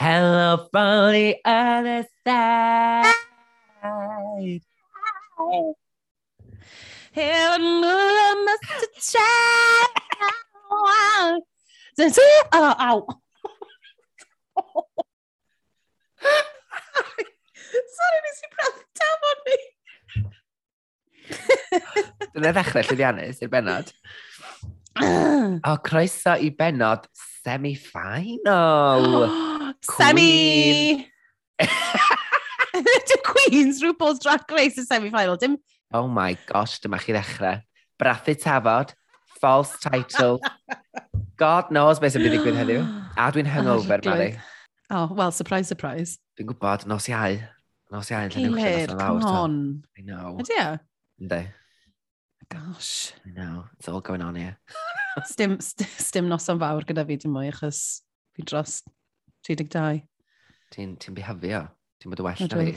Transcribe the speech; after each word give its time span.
Hello 0.00 0.66
from 0.72 1.12
the 1.12 1.36
other 1.44 2.08
side. 2.24 3.12
Heaven 7.12 7.64
will 7.84 8.44
must 8.46 9.12
child. 9.12 9.92
Oh, 12.00 12.74
ow. 12.80 13.06
Sorry, 17.92 18.20
nes 18.24 18.40
i 18.40 18.48
braf 18.56 18.76
tam 18.96 19.20
o'n 19.30 19.38
ni. 19.50 19.58
Dyna 22.32 22.54
ddechrau 22.56 22.88
llwyddiannus 22.88 23.44
i'r 23.44 23.52
benod. 23.52 23.92
o, 25.04 25.76
croeso 25.84 26.40
i 26.40 26.48
benod 26.56 27.04
semi-final. 27.44 29.28
Semi! 29.82 31.06
Dy 32.72 33.16
Queens, 33.24 33.82
RuPaul's 33.82 34.18
Drag 34.20 34.50
Race 34.50 34.78
y 34.78 34.84
semi-final. 34.84 35.36
Dim... 35.36 35.58
Oh 35.92 36.06
my 36.06 36.36
gosh, 36.46 36.80
dyma 36.80 36.98
chi 37.02 37.12
ddechrau. 37.12 37.62
Brathu 38.00 38.34
tafod, 38.38 38.94
false 39.40 39.76
title. 39.78 40.40
God 41.36 41.70
knows 41.70 41.98
beth 41.98 42.14
sy'n 42.14 42.22
mynd 42.22 42.34
i 42.34 42.36
digwydd 42.38 42.58
heddiw. 42.60 42.82
A 43.16 43.30
dwi'n 43.34 43.48
hungover, 43.54 44.00
oh, 44.04 44.10
Mari. 44.10 44.34
Oh, 44.90 45.08
well, 45.12 45.32
surprise, 45.32 45.68
surprise. 45.68 46.18
Dwi'n 46.38 46.50
gwybod, 46.52 46.86
nos 46.90 47.08
iau. 47.10 47.40
Nos 47.90 48.10
iau. 48.12 48.28
Gilydd, 48.34 48.94
come 48.98 49.24
on. 49.24 49.56
I 49.98 50.06
know. 50.06 50.36
Ydy 50.42 50.60
e? 50.60 50.68
Ynddi. 51.24 51.42
Gosh. 52.50 53.12
I 53.26 53.30
know, 53.30 53.64
it's 53.78 53.88
all 53.88 54.00
going 54.00 54.22
on 54.22 54.34
here. 54.34 54.58
Stim, 55.28 55.58
stim 55.60 56.30
noson 56.30 56.60
fawr 56.60 56.86
gyda 56.88 57.04
fi 57.08 57.18
dim 57.20 57.34
mwy, 57.36 57.50
achos 57.52 58.00
fi 58.36 58.46
dros 58.46 58.80
32. 59.48 60.00
Ti'n 60.74 60.96
ti 61.00 61.12
bihafio? 61.16 61.66
Ti'n 62.00 62.12
bod 62.12 62.22
y 62.22 62.26
well 62.26 62.46
na 62.46 62.62
fi? 62.62 62.74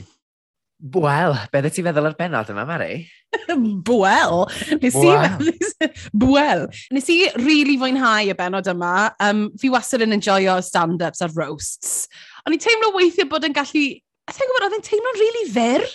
Bwel, 0.94 1.36
beth 1.52 1.62
dde 1.64 1.70
ti'n 1.72 1.86
feddwl 1.86 2.08
ar 2.10 2.16
benod 2.18 2.50
yma, 2.52 2.64
Mari? 2.68 3.04
Bwel! 3.88 4.42
Nes 4.82 4.96
i... 4.98 5.88
Bwel! 6.12 6.66
Nes 6.92 7.08
i 7.14 7.18
really 7.38 7.78
fwynhau 7.80 8.28
y 8.28 8.34
benod 8.36 8.68
yma. 8.68 8.94
Um, 9.22 9.46
fi 9.60 9.70
wastad 9.72 10.04
yn 10.04 10.16
enjoyo 10.18 10.58
stand-ups 10.66 11.22
a 11.24 11.30
roasts. 11.32 12.08
O'n 12.44 12.56
i'n 12.56 12.62
teimlo 12.62 12.92
weithio 12.98 13.28
bod 13.30 13.46
yn 13.48 13.56
gallu... 13.56 13.86
A 14.24 14.32
ti'n 14.34 14.50
gwybod, 14.50 14.66
oedd 14.66 14.78
yn 14.80 14.86
teimlo'n 14.90 15.20
really 15.20 15.46
fyr. 15.54 15.86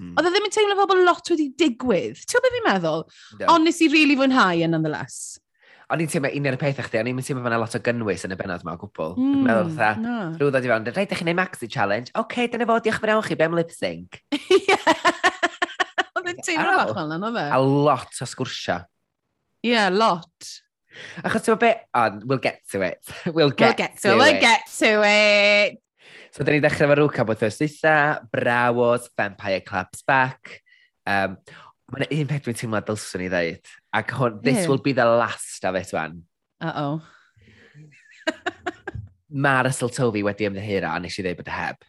Mm. 0.00 0.12
Oedd 0.16 0.28
e 0.28 0.32
ddim 0.32 0.48
yn 0.48 0.54
teimlo 0.54 0.76
fel 0.80 0.90
bod 0.90 1.06
lot 1.06 1.32
wedi 1.32 1.50
digwydd. 1.62 2.18
Ti'n 2.24 2.38
gwybod 2.38 2.46
beth 2.48 2.56
fi'n 2.56 2.68
meddwl? 2.70 3.04
No. 3.38 3.48
Ond 3.54 3.68
nes 3.68 3.82
i 3.84 3.90
really 3.92 4.18
fwynhau 4.18 4.64
yn 4.64 4.74
nonetheless. 4.74 5.36
O'n 5.86 6.00
i'n 6.02 6.08
teimlo 6.10 6.30
un 6.34 6.48
o'r 6.50 6.56
pethau 6.58 6.82
chdi, 6.88 6.98
o'n 6.98 7.08
i'n 7.12 7.18
teimlo 7.22 7.44
fan'na 7.44 7.60
lot 7.62 7.76
o 7.78 7.80
gynnwys 7.86 8.24
yn 8.26 8.34
y 8.34 8.38
benod 8.40 8.64
yma 8.64 8.72
o 8.74 8.80
gwbl. 8.80 9.12
Mm, 9.22 9.44
meddwl 9.46 9.68
fatha, 9.76 10.00
no. 10.02 10.16
rhyw 10.34 10.48
ddod 10.50 10.66
i 10.66 10.70
fewn, 10.72 10.88
rhaid 10.90 11.12
i 11.14 11.18
chi 11.20 11.26
neud 11.28 11.38
maxi 11.38 11.68
challenge. 11.70 12.10
Oce, 12.10 12.24
okay, 12.24 12.48
dyna 12.50 12.66
fo, 12.66 12.80
diolch 12.82 12.98
yn 12.98 13.12
fawr 13.12 13.28
chi, 13.28 13.36
be 13.38 13.46
am 13.46 13.54
lip 13.54 13.70
sync? 13.70 14.18
Ie. 14.56 14.78
Oedd 16.18 16.32
yn 16.32 16.42
teimlo 16.42 16.74
bach 16.80 16.90
fel 16.96 17.14
yna, 17.14 17.30
fe? 17.38 17.46
A 17.54 17.60
lot 17.62 18.18
o 18.18 18.28
sgwrsia. 18.32 18.80
Ie, 19.62 19.76
yeah, 19.76 19.86
lot. 19.94 20.50
Achos 21.22 21.46
ti'n 21.46 21.54
meddwl 21.54 21.62
be, 21.62 21.72
on, 22.02 22.20
we'll 22.26 22.42
get 22.42 22.62
to 22.72 22.82
it. 22.82 23.14
We'll 23.36 23.54
get, 23.54 23.68
we'll 23.68 23.78
get 23.84 23.96
to, 24.02 24.08
to 24.08 24.14
it. 24.16 24.18
We'll 24.24 24.40
get 24.42 24.66
to 24.80 24.92
it. 25.06 25.82
So, 26.34 26.42
dyn 26.42 26.58
ni 26.58 26.66
dechrau 26.66 26.90
fo 26.90 26.98
rŵca 26.98 27.30
bod 27.30 27.38
thos 27.40 27.62
dwytha, 27.62 27.96
Brawos, 28.34 29.06
Vampire 29.14 29.62
Clubs 29.62 30.02
Back. 30.02 30.64
Um, 31.06 31.38
Mae'n 31.94 32.08
un 32.10 32.30
peth 32.30 32.46
dwi'n 32.46 32.56
teimlo 32.58 32.80
dylswn 32.82 33.22
i 33.22 33.28
ddeud. 33.30 33.74
Ac 33.94 34.14
hwn, 34.18 34.40
this 34.42 34.62
yeah. 34.62 34.70
will 34.70 34.82
be 34.82 34.94
the 34.96 35.04
last 35.06 35.64
of 35.68 35.76
it, 35.78 35.92
wan. 35.94 36.24
Uh-oh. 36.58 36.98
Mae'r 39.46 39.68
ysl 39.70 39.92
tyfi 39.94 40.24
wedi 40.26 40.48
ymddihira 40.48 40.96
a 40.96 41.02
nes 41.02 41.18
i 41.20 41.22
ddeud 41.22 41.38
bod 41.38 41.52
y 41.52 41.54
heb. 41.54 41.86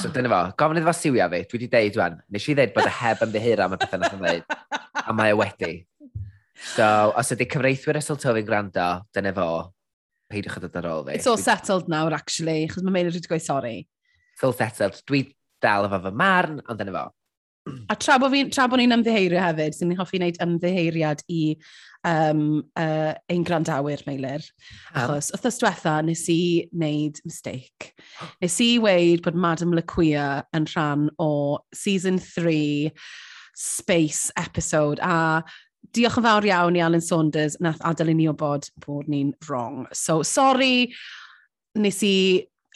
So 0.00 0.10
dyna 0.10 0.32
fo, 0.32 0.40
gofyn 0.58 0.80
iddo 0.80 0.90
fo 0.90 0.96
siwio 0.98 1.30
fi, 1.30 1.42
dwi 1.46 1.60
wedi 1.60 1.70
deud 1.76 2.00
wan, 2.02 2.18
nes 2.34 2.50
i 2.50 2.58
ddeud 2.58 2.74
bod 2.74 2.90
y 2.90 2.96
heb 2.98 3.24
ymddihira 3.28 3.68
am 3.68 3.78
y 3.78 3.80
pethau 3.84 4.02
nath 4.02 4.18
yn 4.18 4.26
ddeud. 4.26 4.60
A 5.04 5.14
mae 5.14 5.36
e 5.36 5.38
wedi. 5.38 5.72
So, 6.74 6.86
os 7.14 7.30
ydy 7.34 7.46
cyfreithwyr 7.50 8.02
ysl 8.02 8.18
tyfi'n 8.18 8.46
gwrando, 8.48 8.90
dyna 9.14 9.34
fo, 9.36 9.48
peidiwch 10.32 10.58
o 10.58 10.66
dod 10.66 10.78
ar 10.80 10.90
ôl 10.90 11.06
fi. 11.06 11.18
It's 11.20 11.30
all 11.30 11.38
settled 11.38 11.90
nawr, 11.92 12.14
actually, 12.16 12.64
chos 12.72 12.82
mae 12.82 12.98
Meilir 12.98 13.14
wedi 13.14 13.30
gweud 13.30 13.44
sori. 13.44 13.76
It's 14.34 14.42
all 14.46 14.56
settled. 14.56 14.98
Dwi 15.06 15.28
dal 15.62 15.86
efo 15.86 16.08
fy 16.08 16.18
marn, 16.24 16.58
ond 16.66 16.80
dyna 16.80 16.94
fo. 16.96 17.10
A 17.88 17.96
tra 17.96 18.18
bod, 18.20 18.32
fi, 18.34 18.44
tra 18.52 18.66
bod 18.68 18.80
ni'n 18.80 18.92
ymddiheirio 18.98 19.40
hefyd, 19.40 19.72
sy'n 19.72 19.88
ni'n 19.88 20.00
hoffi 20.00 20.18
wneud 20.20 20.40
ymddiheiriad 20.44 21.22
i 21.32 21.40
um, 22.04 22.62
uh, 22.76 23.14
ein 23.32 23.44
grandawyr, 23.48 24.02
Meilir. 24.04 24.44
Achos, 24.92 25.30
um. 25.30 25.38
wrthos 25.38 25.60
diwetha, 25.62 25.94
nes 26.04 26.26
i 26.32 26.40
wneud 26.74 27.22
mistake. 27.24 27.94
Oh. 28.20 28.30
Nes 28.44 28.58
i 28.60 28.70
weid 28.84 29.24
bod 29.24 29.38
Madam 29.40 29.72
Laquia 29.76 30.44
yn 30.56 30.68
rhan 30.74 31.08
o 31.18 31.30
season 31.72 32.20
3 32.20 32.92
space 33.56 34.32
episode 34.36 35.00
a 35.00 35.42
diolch 35.94 36.18
yn 36.20 36.26
fawr 36.26 36.48
iawn 36.48 36.76
i 36.76 36.82
Alan 36.84 37.04
Saunders 37.04 37.56
nath 37.64 37.80
adael 37.86 38.12
i 38.12 38.18
ni 38.18 38.28
o 38.28 38.36
bod 38.36 38.68
bod 38.84 39.08
ni'n 39.08 39.32
wrong. 39.48 39.86
So, 39.92 40.22
sorry, 40.22 40.92
nes 41.80 42.02
i 42.04 42.16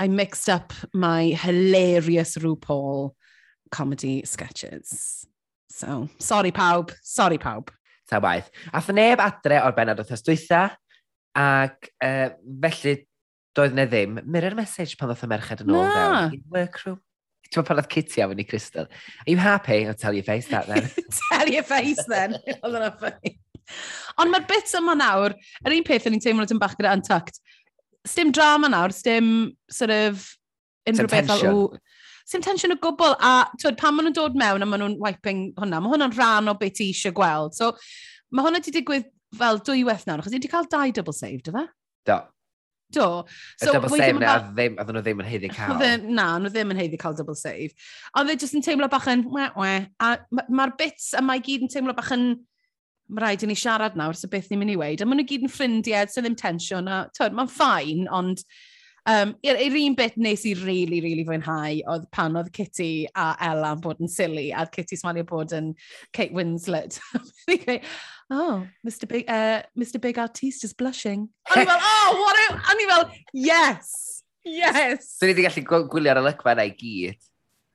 I 0.01 0.07
mixed 0.07 0.49
up 0.49 0.73
my 0.95 1.35
hilarious 1.35 2.37
RuPaul 2.39 3.11
comedy 3.71 4.23
sketches. 4.25 5.27
So, 5.71 6.09
sorry 6.19 6.53
pawb, 6.53 6.93
sorry 7.03 7.39
pawb. 7.39 7.71
Ta 8.09 8.21
waith. 8.21 8.49
Ath 8.73 8.89
neb 8.97 9.21
adre 9.21 9.61
o'r 9.63 9.77
benod 9.77 10.01
o'r 10.01 10.23
dwytha, 10.25 10.63
ac 11.39 11.91
e, 12.03 12.13
felly 12.65 12.95
doedd 13.59 13.77
ne 13.77 13.85
ddim 13.91 14.23
mirror 14.25 14.57
message 14.59 14.97
pan 14.99 15.11
ddoth 15.11 15.27
y 15.27 15.29
merched 15.31 15.63
yn 15.65 15.75
ôl 15.75 15.85
no. 15.85 15.91
fewn. 15.93 16.41
Workroom. 16.55 17.03
Ti'n 17.49 17.65
pan 17.65 17.81
oedd 17.81 17.91
Kitty 17.93 18.23
a 18.25 18.29
i 18.29 18.45
Crystal. 18.45 18.89
Are 18.89 19.31
you 19.31 19.37
happy? 19.37 19.87
I'll 19.87 19.95
tell 19.95 20.15
your 20.15 20.25
face 20.25 20.49
that 20.49 20.67
then. 20.67 20.91
tell 21.33 21.49
your 21.49 21.63
face 21.65 22.03
then. 22.09 22.37
Oedd 22.63 22.77
yna 22.77 22.91
ffynnu. 23.01 23.37
Ond 24.21 24.33
mae'r 24.33 24.49
bits 24.49 24.77
yma 24.77 24.95
nawr, 24.97 25.35
yr 25.65 25.77
un 25.77 25.87
peth 25.87 26.09
o'n 26.09 26.17
i'n 26.17 26.25
teimlo 26.25 26.45
yn 26.49 26.61
bach 26.61 26.75
gyda 26.77 26.93
Untucked, 26.97 27.41
sdim 28.09 28.33
drama 28.33 28.69
nawr, 28.73 28.93
sdim 28.97 29.31
sort 29.73 29.93
of 29.95 30.25
unrhyw 30.89 31.11
beth 31.13 31.33
fel, 31.33 31.63
Sym 32.29 32.43
tensiwn 32.45 32.75
o 32.75 32.79
gwbl, 32.83 33.15
a 33.25 33.49
twyd, 33.57 33.79
pan 33.81 33.95
maen 33.97 34.11
nhw'n 34.11 34.17
dod 34.19 34.35
mewn 34.37 34.65
a 34.65 34.67
maen 34.69 34.83
nhw'n 34.85 34.97
wiping 35.01 35.45
hwnna, 35.57 35.79
mae 35.81 35.95
hwnna'n 35.95 36.13
rhan 36.13 36.51
o 36.53 36.57
beth 36.61 36.75
ti 36.77 36.91
eisiau 36.93 37.15
gweld. 37.17 37.55
So, 37.57 37.71
mae 38.29 38.45
hwnna 38.45 38.61
wedi 38.61 38.75
digwydd 38.75 39.07
fel 39.39 39.63
dwywaith 39.65 40.05
nawr, 40.09 40.21
achos 40.21 40.35
i 40.35 40.37
wedi 40.37 40.51
cael 40.53 40.69
dau 40.69 40.93
double 40.99 41.17
save, 41.17 41.41
dy 41.47 41.55
fe? 41.55 41.65
Do. 42.11 42.19
Do. 42.93 43.07
So, 43.63 43.71
y 43.71 43.73
double 43.73 43.93
save 43.95 44.21
na, 44.21 44.27
bach... 44.27 44.51
ddim, 44.59 44.77
oedden 44.77 44.99
nhw 44.99 45.05
ddim 45.07 45.25
yn 45.25 45.31
heiddi 45.31 45.53
cael. 45.55 45.75
Oedden, 45.75 46.07
na, 46.21 46.29
nhw 46.41 46.53
ddim 46.53 46.77
yn 46.77 46.83
heiddi 46.83 47.01
cael 47.01 47.17
double 47.17 47.37
save. 47.39 47.73
Ond 48.13 48.29
dde 48.29 48.37
jyst 48.45 48.61
yn 48.61 48.65
teimlo 48.65 48.89
bach 48.93 49.09
yn, 49.13 49.25
we, 49.33 49.49
we, 49.57 49.75
a 50.05 50.13
mae'r 50.29 50.55
ma 50.61 50.71
bits 50.79 51.11
yma 51.17 51.37
i 51.41 51.45
gyd 51.45 51.65
yn 51.65 51.73
teimlo 51.73 51.97
bach 51.97 52.13
yn, 52.17 52.31
mae 53.09 53.25
rhaid 53.25 53.45
i 53.45 53.49
ni 53.49 53.57
siarad 53.57 53.97
nawr, 53.97 54.17
so 54.17 54.29
beth 54.29 54.53
ni'n 54.53 54.61
mynd 54.61 54.77
i 54.77 54.81
weid. 54.81 55.01
A 55.01 55.09
maen 55.09 55.23
nhw 55.23 55.29
gyd 55.33 55.49
yn 55.49 55.53
ffrindiau, 55.53 56.13
so 56.13 56.25
ddim 56.25 56.37
tensiwn, 56.37 56.93
a 56.93 57.07
mae'n 57.29 57.53
ffain, 57.53 58.09
ond 58.13 58.45
Um, 59.09 59.31
I'r 59.41 59.57
er, 59.57 59.75
un 59.81 59.95
bit 59.97 60.19
nes 60.21 60.43
i 60.45 60.51
really, 60.59 60.99
really 61.01 61.23
fwynhau 61.25 61.79
oedd 61.89 62.03
pan 62.13 62.35
oedd 62.37 62.51
Kitty 62.53 63.07
a 63.17 63.31
Ella 63.47 63.71
yn 63.73 63.81
bod 63.81 64.03
yn 64.05 64.11
silly, 64.13 64.51
a 64.53 64.67
Kitty 64.69 64.99
smalio 65.01 65.25
bod 65.29 65.55
yn 65.57 65.71
Kate 66.13 66.37
Winslet. 66.37 66.99
oh, 68.31 68.67
Mr 68.85 69.09
Big, 69.09 69.25
uh, 69.33 69.63
Mr 69.81 69.97
Big 70.01 70.21
Artiste 70.21 70.69
is 70.69 70.75
blushing. 70.77 71.25
O'n 71.49 71.63
i 71.63 71.65
fel, 71.71 71.81
oh, 71.81 72.19
what 72.21 72.43
a... 72.43 72.59
O'n 72.75 72.83
i 72.85 72.91
fel, 72.91 73.07
yes, 73.33 73.95
yes. 74.45 75.15
Dyn 75.23 75.33
ni 75.33 75.39
wedi 75.39 75.65
gallu 75.65 75.89
gwylio 75.89 76.13
ar 76.13 76.21
y 76.21 76.27
lygfa 76.29 76.53
yna 76.53 76.69
i 76.69 76.77
gyd. 76.77 77.25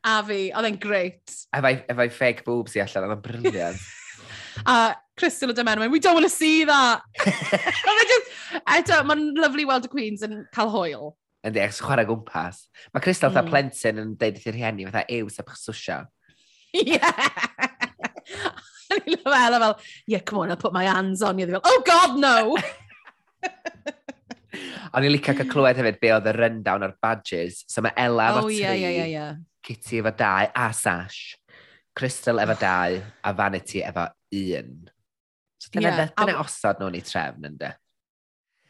A 0.05 0.19
fi, 0.27 0.39
oedd 0.53 0.69
e'n 0.69 0.79
great. 0.85 1.35
Efo'i 1.57 2.13
fake 2.13 2.45
boobs 2.45 2.77
i 2.77 2.83
allan, 2.85 3.09
oedd 3.09 3.17
e'n 3.17 3.25
briliant. 3.25 3.89
a 4.69 4.77
Crystal 5.17 5.49
o 5.49 5.57
Domen, 5.57 5.89
we 5.89 5.99
don't 5.99 6.13
want 6.13 6.29
to 6.29 6.29
see 6.29 6.63
that. 6.65 7.01
E 8.03 8.07
just, 8.09 8.31
eto, 8.67 8.97
mae'n 9.07 9.29
lyflu 9.39 9.63
weld 9.69 9.85
y 9.87 9.89
Queens 9.89 10.23
yn 10.25 10.41
cael 10.53 10.69
hwyl. 10.73 11.13
Yndi, 11.43 11.59
ac 11.59 11.75
chwarae 11.83 12.07
gwmpas. 12.07 12.61
Mae 12.93 13.03
Crystal 13.03 13.33
mm. 13.33 13.49
plentyn 13.51 13.99
yn 13.99 14.13
deud 14.19 14.39
i'r 14.39 14.55
rhieni, 14.55 14.87
fatha 14.87 15.03
ew, 15.11 15.27
sef 15.31 15.49
chos 15.49 15.65
swsio. 15.67 15.99
Ie! 16.79 16.99
O'n 18.93 19.09
i'n 19.09 19.19
fel, 19.25 19.57
fel, 19.59 19.75
yeah, 20.07 20.23
come 20.23 20.43
on, 20.43 20.53
I'll 20.53 20.61
put 20.61 20.73
my 20.73 20.85
hands 20.87 21.21
on 21.21 21.39
you. 21.39 21.47
Fel, 21.47 21.61
oh 21.63 21.83
god, 21.85 22.17
no! 22.21 22.55
O'n 24.93 25.05
i'n 25.05 25.11
licio 25.11 25.33
cael 25.35 25.49
clywed 25.49 25.79
hefyd 25.81 25.99
be 26.01 26.11
oedd 26.13 26.29
y 26.29 26.33
rundown 26.37 26.85
o'r 26.85 26.95
badges. 27.01 27.63
So 27.67 27.83
mae 27.83 27.95
Ella 27.99 28.29
efo 28.31 28.45
oh, 28.45 28.49
tri, 28.49 28.59
yeah, 28.61 28.77
yeah, 28.77 28.95
yeah, 29.01 29.09
yeah. 29.09 29.31
Kitty 29.65 30.01
efo 30.03 30.13
dau 30.15 30.47
a 30.47 30.67
Sash. 30.77 31.21
Crystal 31.97 32.41
efo 32.43 32.55
dau 32.61 32.99
a 33.01 33.33
Vanity 33.35 33.83
efo 33.83 34.07
un. 34.39 34.75
So 35.59 35.73
dyna, 35.73 35.87
yeah, 35.87 35.97
dyna, 35.97 36.11
dyna 36.19 36.37
osod 36.43 36.79
nhw'n 36.79 36.99
ei 36.99 37.05
trefn 37.07 37.49
ynddo 37.49 37.73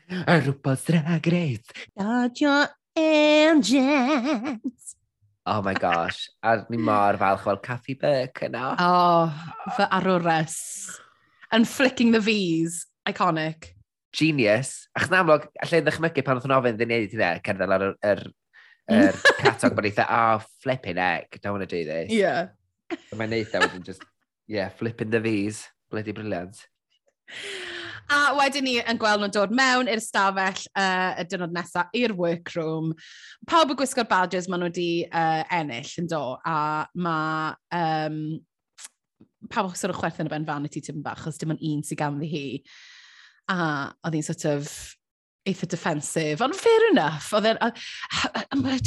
a 0.10 0.40
rhywbeth 0.40 0.86
drag 0.86 1.28
race. 1.28 1.62
Start 1.92 2.42
your 2.42 2.68
engines. 2.96 4.62
Oh 5.46 5.62
my 5.62 5.74
gosh, 5.74 6.30
a 6.42 6.66
ni 6.70 6.78
mor 6.78 7.18
falch 7.18 7.44
fel 7.44 7.58
Cathy 7.58 7.96
Burke 7.96 8.48
yna. 8.48 8.76
Oh, 8.80 9.28
fy 9.76 9.88
arwres. 9.92 11.00
And 11.52 11.68
flicking 11.68 12.12
the 12.12 12.20
V's, 12.20 12.86
iconic. 13.06 13.74
Genius. 14.14 14.88
Ach 14.96 15.10
na 15.12 15.20
amlwg, 15.24 15.50
allai 15.62 15.82
ddechmygu 15.84 16.24
pan 16.24 16.40
oedd 16.40 16.48
yn 16.48 16.56
ofyn 16.56 16.80
ddyn 16.80 16.92
ni 16.94 17.02
wedi 17.04 17.20
cerdded 17.44 17.76
ar 17.76 17.86
yr 17.92 18.24
er 18.94 19.20
catog 19.42 19.76
bod 19.76 19.90
eitha, 19.90 20.08
oh, 20.08 20.40
flipping 20.64 20.98
heck, 21.02 21.40
don't 21.42 21.58
want 21.58 21.68
to 21.68 21.76
do 21.76 21.84
this. 21.84 22.12
Yeah. 22.12 22.56
Mae'n 23.12 23.36
that 23.52 23.68
wedyn 23.68 23.84
just, 23.84 24.04
yeah, 24.48 24.70
flipping 24.70 25.10
the 25.10 25.20
V's. 25.20 25.68
Bloody 25.92 26.12
brilliant. 26.12 26.68
A 28.12 28.34
wedyn 28.38 28.66
ni 28.68 28.74
yn 28.82 29.00
gweld 29.00 29.22
nhw'n 29.22 29.34
dod 29.34 29.54
mewn 29.56 29.90
i'r 29.92 30.02
stafell 30.04 30.66
uh, 30.76 31.14
y 31.22 31.26
dynod 31.30 31.54
nesaf 31.56 31.94
i'r 31.98 32.14
workroom. 32.18 32.92
Pawb 33.50 33.74
yn 33.74 33.80
gwisgo'r 33.80 34.10
badges 34.10 34.50
maen 34.52 34.66
nhw 34.66 34.72
wedi 34.72 34.90
uh, 35.08 35.44
ennill 35.56 35.94
yn 36.02 36.10
do, 36.12 36.24
a 36.44 36.58
mae 36.94 37.54
um, 37.80 38.18
pawb 39.54 39.72
sort 39.76 39.94
of 39.94 40.02
chwerthin 40.02 40.30
y 40.30 40.34
ben 40.34 40.48
vanity 40.48 40.84
tipyn 40.84 41.04
bach, 41.06 41.24
chos 41.24 41.40
dim 41.40 41.56
ond 41.56 41.64
un 41.64 41.82
sy'n 41.86 42.00
ganddi 42.00 42.30
hi. 42.32 42.46
A 43.52 43.58
oedd 44.04 44.20
hi'n 44.20 44.28
sort 44.28 44.46
of 44.52 44.70
eitha 45.48 45.68
defensive, 45.68 46.44
ond 46.44 46.56
fair 46.56 46.90
enough. 46.92 47.32
Oedd 47.36 47.54
e'n... 47.54 47.60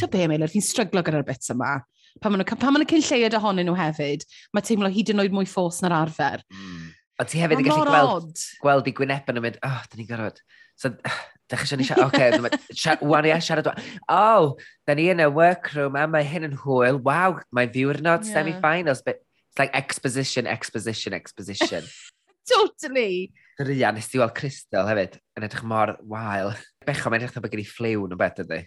Ta 0.01 0.09
be, 0.13 0.25
Meilir, 0.29 0.53
fi'n 0.53 0.65
stryglo 0.65 1.05
gyda'r 1.05 1.27
bits 1.27 1.53
yma. 1.53 1.79
Pan 2.23 2.33
maen 2.33 2.45
nhw'n 2.45 2.89
cyn 2.89 3.05
lleiad 3.05 3.37
ohonyn 3.37 3.69
nhw 3.69 3.77
hefyd, 3.77 4.25
mae 4.57 4.65
teimlo 4.65 4.89
hyd 4.93 5.13
yn 5.13 5.25
oed 5.25 5.35
mwy 5.37 5.49
ffos 5.51 5.83
na'r 5.85 5.99
arfer. 5.99 6.45
Mm. 6.53 6.86
A 7.17 7.25
ti 7.25 7.41
hefyd 7.41 7.63
yn 7.63 7.69
gallu 7.71 7.87
gweld, 7.89 8.43
gweld 8.61 8.89
i 8.91 8.93
gwynebau 8.97 9.33
nhw'n 9.33 9.45
mynd, 9.47 9.59
oh, 9.65 9.79
da 9.89 9.97
ni'n 9.97 10.09
gorfod. 10.11 10.41
So, 10.77 10.91
da 11.49 11.57
chi 11.57 11.65
eisiau 11.65 11.79
ni 11.81 11.87
siarad, 11.89 12.11
oce, 12.11 12.57
okay, 12.69 13.09
wan 13.09 13.29
ia, 13.29 13.39
siarad. 13.41 13.71
Oh, 14.13 14.57
da 14.89 14.97
ni 14.99 15.09
yn 15.13 15.23
y 15.25 15.29
workroom, 15.33 15.97
a 15.97 16.05
mae 16.11 16.27
hyn 16.29 16.51
yn 16.51 16.59
hwyl. 16.61 17.01
Waw, 17.07 17.41
mae 17.57 17.71
ddiwrnod 17.73 18.27
yeah. 18.27 18.33
semi-finals. 18.35 19.01
But 19.07 19.23
it's 19.23 19.63
like 19.63 19.73
exposition, 19.73 20.47
exposition, 20.47 21.17
exposition. 21.17 21.89
totally. 22.53 23.33
Ria, 23.65 23.95
nes 23.97 24.13
ti 24.13 24.21
weld 24.21 24.37
Crystal 24.37 24.85
hefyd, 24.85 25.17
yn 25.39 25.49
edrych 25.49 25.65
mor 25.65 25.97
wael. 26.05 26.53
Becho, 26.85 27.09
mae'n 27.09 27.25
edrych 27.25 27.41
bod 27.41 27.55
gen 27.55 27.65
i 27.65 27.69
ffliw 27.69 28.05
nhw'n 28.05 28.21
beth 28.21 28.45
ydy. 28.45 28.61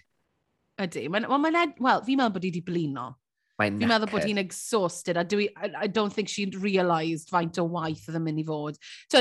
Ydy. 0.82 1.06
Wel, 1.06 1.30
well, 1.30 1.38
mae'n, 1.38 1.76
well, 1.78 2.02
fi'n 2.02 2.18
meddwl 2.18 2.34
bod 2.34 2.48
i 2.48 2.50
wedi 2.50 2.66
blino. 2.66 3.12
Mae'n 3.60 3.76
Fi'n 3.80 3.90
meddwl 3.92 4.10
bod 4.12 4.24
hi'n 4.24 4.40
exhausted 4.40 5.20
a 5.20 5.24
dwi, 5.28 5.50
I, 5.56 5.72
I 5.84 5.90
don't 5.90 6.14
think 6.14 6.32
she'd 6.32 6.56
realised 6.56 7.28
faint 7.32 7.60
o 7.60 7.66
waith 7.68 8.06
oedd 8.08 8.16
yn 8.20 8.24
mynd 8.24 8.40
i 8.40 8.46
fod. 8.48 8.78
So, 9.12 9.20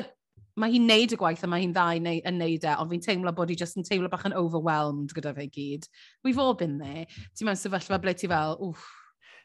mae 0.60 0.74
hi'n 0.74 0.88
neud 0.88 1.16
y 1.16 1.20
gwaith 1.20 1.44
a 1.44 1.50
mae 1.52 1.64
hi'n 1.64 1.74
dda 1.76 1.88
neu, 2.04 2.22
yn 2.28 2.40
neud 2.40 2.68
e, 2.68 2.78
ond 2.80 2.94
fi'n 2.94 3.04
teimlo 3.04 3.34
bod 3.36 3.52
hi 3.52 3.58
just 3.60 3.80
yn 3.80 3.88
teimlo 3.88 4.12
bach 4.12 4.26
yn 4.30 4.38
overwhelmed 4.40 5.12
gyda 5.16 5.34
fe 5.36 5.50
gyd. 5.52 5.90
We've 6.24 6.40
all 6.40 6.56
been 6.56 6.78
there. 6.80 7.06
Ti'n 7.36 7.50
mewn 7.50 7.60
sefyllfa 7.60 8.00
ble 8.04 8.16
ti 8.16 8.32
fel, 8.32 8.58
wff. 8.64 8.88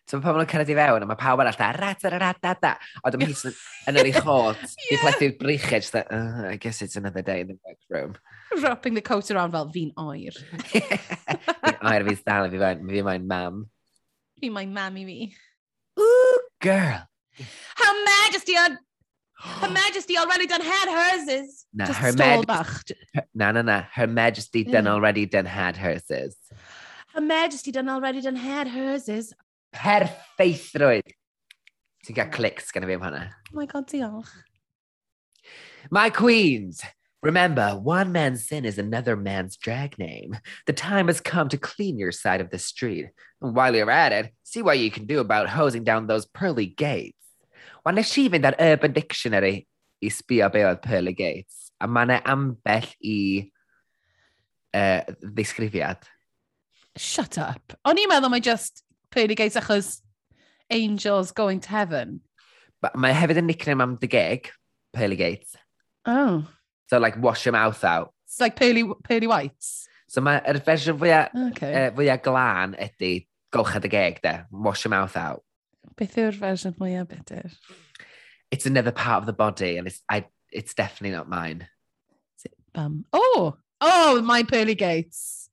So 0.04 0.18
mae 0.18 0.26
pobl 0.26 0.42
yn 0.42 0.48
cyrraedd 0.50 0.70
i 0.74 0.76
fewn, 0.76 1.04
a 1.04 1.06
mae 1.08 1.16
pawb 1.16 1.40
arall 1.40 1.56
da, 1.56 1.70
rat, 1.78 2.02
rat, 2.04 2.16
rat, 2.20 2.40
rat, 2.44 2.64
rat. 2.66 2.88
O, 3.00 3.12
dyma 3.12 3.28
hi 3.30 3.52
yn 3.88 4.00
yr 4.02 4.10
uchod, 4.10 4.64
i 4.92 4.98
plethu'r 5.00 5.36
brichau, 5.40 5.80
just 5.80 5.96
uh, 5.96 6.50
I 6.50 6.58
guess 6.60 6.82
it's 6.84 7.00
another 7.00 7.22
day 7.24 7.40
in 7.40 7.54
the 7.54 7.58
workroom. 7.64 8.18
Wrapping 8.60 8.94
the 8.94 9.02
coat 9.02 9.30
around 9.30 9.56
fel, 9.56 9.70
fi'n 9.72 9.94
oer. 9.96 10.36
Fi'n 10.74 11.88
oer, 11.88 12.04
fi'n 12.10 12.20
dal, 12.28 12.50
fi 12.52 13.06
mae'n 13.06 13.24
mam 13.30 13.64
be 14.44 14.50
my 14.50 14.66
mammy 14.66 15.04
me. 15.04 15.34
Ooh, 15.98 16.40
girl. 16.60 17.08
Her 17.76 17.94
Majesty, 18.04 18.54
her, 18.54 18.78
her 19.38 19.70
Majesty 19.82 20.18
already 20.18 20.46
done 20.46 20.60
had 20.60 20.88
hers 20.88 21.28
is. 21.28 21.64
Na, 21.72 21.86
Just 21.86 21.98
her 21.98 22.12
Majesty. 22.12 22.94
Na, 23.34 23.52
na, 23.52 23.62
na. 23.62 23.84
Her 23.92 24.06
Majesty 24.06 24.64
mm. 24.64 24.72
done 24.72 24.86
already 24.86 25.26
done 25.26 25.46
had 25.46 25.76
hers 25.76 26.10
is. 26.10 26.36
Her 27.14 27.20
Majesty 27.20 27.72
done 27.72 27.88
already 27.88 28.20
done 28.20 28.36
had 28.36 28.68
hers 28.68 29.08
is. 29.08 29.32
Perfeithrwydd. 29.74 31.14
Ti'n 32.04 32.16
cael 32.18 32.28
mm. 32.28 32.34
clics 32.36 32.70
gan 32.74 32.84
y 32.84 32.92
fi 32.92 32.98
am 32.98 33.06
hwnna. 33.08 33.22
Oh 33.48 33.56
my 33.60 33.66
god, 33.66 33.88
diolch. 33.88 34.34
My 35.90 36.10
queens, 36.10 36.82
remember, 37.24 37.70
one 37.70 38.12
man's 38.12 38.46
sin 38.46 38.64
is 38.64 38.78
another 38.78 39.16
man's 39.16 39.56
drag 39.56 39.98
name. 39.98 40.38
The 40.66 40.72
time 40.72 41.08
has 41.08 41.20
come 41.20 41.48
to 41.48 41.58
clean 41.58 41.98
your 41.98 42.12
side 42.12 42.40
of 42.40 42.50
the 42.50 42.58
street. 42.58 43.08
And 43.40 43.56
while 43.56 43.74
you're 43.74 43.90
at 43.90 44.12
it, 44.12 44.32
see 44.42 44.62
what 44.62 44.78
you 44.78 44.90
can 44.90 45.06
do 45.06 45.20
about 45.20 45.48
hosing 45.48 45.84
down 45.84 46.06
those 46.06 46.26
pearly 46.26 46.66
gates. 46.66 47.16
When 47.82 47.98
achieving 47.98 48.42
that 48.42 48.56
Urban 48.60 48.92
Dictionary 48.92 49.66
i 50.02 50.10
sbio 50.12 50.50
be 50.52 50.60
oedd 50.60 50.82
pearly 50.82 51.14
gates, 51.16 51.70
a 51.80 51.88
mae 51.88 52.04
yna 52.04 52.18
ambell 52.28 52.88
i 53.00 53.18
uh, 54.76 55.00
ddisgrifiad. 55.24 56.04
Shut 56.96 57.38
up. 57.38 57.72
O'n 57.88 58.00
i'n 58.00 58.10
meddwl 58.10 58.32
mae 58.34 58.44
just 58.44 58.84
pearly 59.14 59.36
gates 59.38 59.56
achos 59.56 60.02
angels 60.70 61.32
going 61.32 61.60
to 61.60 61.70
heaven. 61.70 62.20
But 62.82 62.98
mae 63.00 63.16
hefyd 63.16 63.40
yn 63.40 63.48
nickname 63.48 63.80
am 63.80 63.96
the 64.00 64.10
gig, 64.10 64.50
pearly 64.92 65.16
gates. 65.16 65.56
Oh. 66.04 66.44
So 66.88 66.98
like 66.98 67.16
wash 67.20 67.44
your 67.46 67.52
mouth 67.52 67.82
out. 67.84 68.12
It's 68.26 68.40
like 68.40 68.56
pearly, 68.56 68.84
pearly 69.04 69.26
whites. 69.26 69.88
So 70.08 70.20
mae'r 70.20 70.60
fersiwn 70.64 70.98
fwyaf 70.98 71.30
Okay. 71.52 71.72
uh, 71.86 71.90
fwyaf 71.96 72.22
glân 72.22 72.74
ydy 72.78 73.26
golchad 73.54 73.84
y 73.84 73.90
geg 73.92 74.20
de, 74.22 74.34
wash 74.50 74.84
your 74.84 74.90
mouth 74.90 75.16
out. 75.16 75.42
Beth 75.96 76.14
yw'r 76.20 76.36
fersiwn 76.36 76.76
mwyaf 76.78 77.08
bitter? 77.08 77.50
It's 78.50 78.66
another 78.66 78.92
part 78.92 79.22
of 79.22 79.26
the 79.26 79.32
body 79.32 79.76
and 79.78 79.86
it's, 79.88 80.02
I, 80.08 80.26
it's 80.52 80.74
definitely 80.74 81.16
not 81.16 81.28
mine. 81.28 81.66
Bum. 82.72 83.04
Oh! 83.12 83.56
Oh, 83.80 84.20
my 84.22 84.42
pearly 84.42 84.74
gates. 84.74 85.48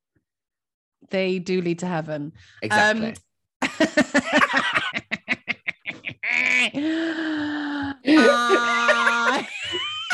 They 1.09 1.39
do 1.39 1.61
lead 1.61 1.79
to 1.79 1.87
heaven. 1.87 2.31
Exactly. 2.61 3.15
Ah, 8.07 8.50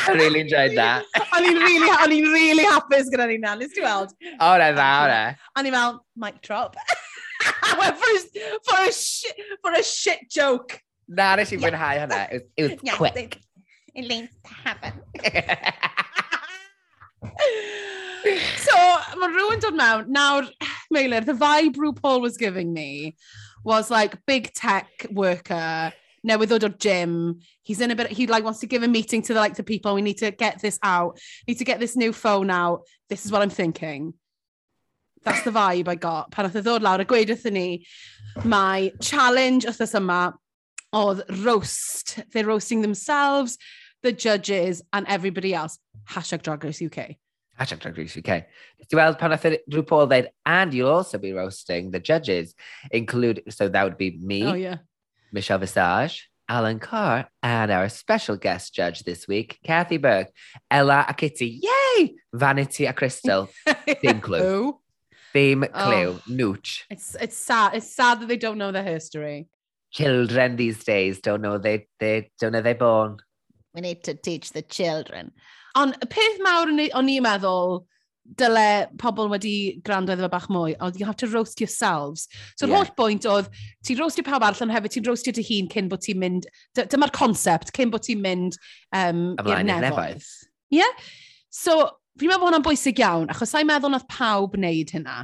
I 0.08 0.14
really 0.14 0.42
enjoyed 0.42 0.78
that. 0.78 1.06
o'n 1.36 1.46
i'n 1.50 1.60
really, 1.62 1.90
o'n 1.92 2.14
i'n 2.16 2.28
really 2.34 2.66
hapus 2.66 3.10
gyda 3.14 3.28
ni'n 3.32 3.44
nanis, 3.44 3.74
ti'n 3.76 3.86
weld? 3.86 4.14
Ore 4.48 4.70
dda, 4.78 4.90
ore. 5.04 5.22
O'n 5.58 5.70
i'n 5.70 5.76
meddwl, 5.76 6.00
mic 6.24 6.42
drop. 6.42 6.76
I 7.70 7.76
went 7.80 7.98
for 7.98 8.10
a, 8.16 8.20
for 8.68 8.80
a, 8.88 8.92
shit, 8.92 9.36
for 9.62 9.72
a 9.74 9.84
shit 9.84 10.30
joke. 10.30 10.80
Na, 11.08 11.36
nes 11.40 11.52
i'n 11.52 11.62
fwynhau 11.64 11.94
hynna. 12.04 12.22
It 12.32 12.34
was, 12.34 12.44
it 12.56 12.64
was 12.64 12.80
yeah, 12.84 12.98
quick. 12.98 13.18
It, 13.18 13.38
it 13.96 14.06
leads 14.08 14.34
to 14.46 14.54
heaven. 14.64 14.94
so, 18.66 18.76
mae 19.20 19.30
rhywun 19.36 19.62
dod 19.64 19.78
mewn. 19.80 20.08
Nawr, 20.14 20.50
Meilir, 20.94 21.26
the 21.26 21.34
vibe 21.34 21.76
RuPaul 21.76 22.22
was 22.22 22.38
giving 22.38 22.74
me 22.74 23.16
was 23.64 23.92
like 23.92 24.26
big 24.26 24.54
tech 24.54 24.88
worker, 25.12 25.94
newydd 26.28 26.52
ddod 26.52 26.68
o'r 26.68 26.78
gym. 26.84 27.18
He's 27.64 27.82
in 27.82 27.92
a 27.92 27.96
bit, 27.96 28.12
he 28.12 28.28
like 28.28 28.44
wants 28.44 28.60
to 28.60 28.68
give 28.68 28.84
a 28.84 28.88
meeting 28.88 29.22
to 29.24 29.34
the 29.34 29.40
like 29.40 29.56
the 29.56 29.64
people. 29.64 29.96
We 29.96 30.02
need 30.02 30.20
to 30.20 30.32
get 30.32 30.62
this 30.62 30.80
out. 30.84 31.20
Need 31.48 31.60
to 31.60 31.66
get 31.66 31.80
this 31.80 31.96
new 31.96 32.14
phone 32.14 32.50
out. 32.50 32.84
This 33.10 33.26
is 33.26 33.32
what 33.32 33.42
I'm 33.42 33.50
thinking. 33.50 34.14
That's 35.24 35.44
the 35.44 35.52
vibe 35.52 35.88
I 35.88 35.96
got. 35.96 36.32
Pan 36.32 36.48
oedd 36.48 36.62
ddod 36.64 36.84
lawr 36.86 37.04
a 37.04 37.06
gweud 37.06 37.32
wrthyn 37.34 37.58
ni, 37.58 37.86
mae 38.44 38.92
challenge 39.04 39.66
wrthos 39.68 39.96
yma 40.00 40.22
oedd 40.96 41.24
roast. 41.44 42.20
They're 42.32 42.48
roasting 42.48 42.82
themselves, 42.82 43.58
the 44.04 44.12
judges 44.12 44.82
and 44.94 45.08
everybody 45.08 45.54
else. 45.54 45.80
Hashtag 46.10 46.44
Drag 46.44 46.64
Race 46.64 46.82
UK. 46.82 47.18
Hashtag 47.60 47.80
Drag 47.80 47.98
Race 47.98 48.16
UK. 48.16 48.46
Dwi'n 48.88 49.02
weld 49.02 49.20
pan 49.20 49.36
oedd 49.36 49.60
RuPaul 49.74 50.08
dweud, 50.08 50.30
and 50.46 50.74
you'll 50.74 50.94
also 50.94 51.18
be 51.18 51.34
roasting 51.34 51.92
the 51.92 52.00
judges, 52.00 52.56
include, 52.92 53.44
so 53.50 53.68
that 53.68 53.84
would 53.84 53.98
be 53.98 54.12
me, 54.22 54.46
oh, 54.46 54.54
yeah. 54.54 54.78
Michelle 55.32 55.60
Visage, 55.60 56.30
Alan 56.50 56.80
Carr, 56.80 57.30
and 57.44 57.72
our 57.72 57.90
special 57.90 58.38
guest 58.38 58.74
judge 58.74 59.04
this 59.04 59.28
week, 59.28 59.60
Kathy 59.64 59.98
Burke, 59.98 60.32
Ella 60.72 61.06
a 61.08 61.14
Kitty. 61.14 61.62
Yay! 61.62 62.16
Vanity 62.34 62.86
a 62.86 62.94
Crystal. 62.94 63.50
Theme 64.02 64.22
clue. 64.22 64.80
Theme 65.34 65.64
oh. 65.64 65.68
clue. 65.68 66.20
Oh, 66.20 66.22
Nooch. 66.30 66.84
It's 66.90 67.16
it's 67.16 67.38
sad. 67.38 67.76
It's 67.76 67.94
sad 67.94 68.22
that 68.22 68.28
they 68.28 68.38
don't 68.38 68.58
know 68.58 68.72
their 68.72 68.84
history. 68.84 69.48
Children 69.92 70.56
these 70.56 70.84
days 70.84 71.20
don't 71.22 71.42
know 71.42 71.58
they 71.58 71.88
they 72.00 72.32
don't 72.40 72.54
know 72.54 72.62
they're 72.62 72.76
born. 72.76 73.18
We 73.74 73.82
need 73.82 74.04
to 74.06 74.14
teach 74.14 74.52
the 74.52 74.62
children. 74.62 75.32
On 75.76 75.94
peth 75.94 76.40
mawr 76.42 76.68
o'n 76.72 77.10
i'n 77.12 77.24
meddwl 77.24 77.86
dyle 78.36 78.88
pobl 79.00 79.30
wedi 79.32 79.80
gwrando 79.86 80.14
iddo 80.14 80.26
fe 80.26 80.32
bach 80.34 80.48
mwy, 80.52 80.76
ond 80.84 81.00
you 81.00 81.06
have 81.06 81.18
to 81.18 81.28
roast 81.32 81.62
yourselves. 81.62 82.28
So 82.58 82.68
yeah. 82.68 82.76
holl 82.76 82.92
bwynt 83.00 83.28
oedd, 83.30 83.48
ti'n 83.88 84.00
roastio 84.02 84.26
pawb 84.28 84.44
arall, 84.44 84.66
ond 84.66 84.76
hefyd 84.76 84.98
ti'n 84.98 85.08
roastio 85.08 85.34
dy 85.36 85.46
hun 85.48 85.70
cyn 85.72 85.88
bod 85.92 86.04
ti'n 86.04 86.20
mynd, 86.22 86.50
dyma'r 86.78 87.14
concept, 87.16 87.72
cyn 87.78 87.94
bod 87.94 88.06
ti'n 88.08 88.22
mynd 88.24 88.60
um, 88.92 89.32
i'r 89.46 89.64
nefoedd. 89.68 90.28
Ie? 90.74 90.82
Yeah? 90.82 91.08
So, 91.54 91.80
fi'n 92.20 92.32
meddwl 92.32 92.44
bod 92.44 92.52
hwnna'n 92.52 92.68
bwysig 92.68 93.02
iawn, 93.02 93.32
achos 93.34 93.54
sa'n 93.54 93.68
meddwl 93.70 93.94
nath 93.94 94.08
pawb 94.12 94.58
wneud 94.58 94.92
hynna. 94.98 95.20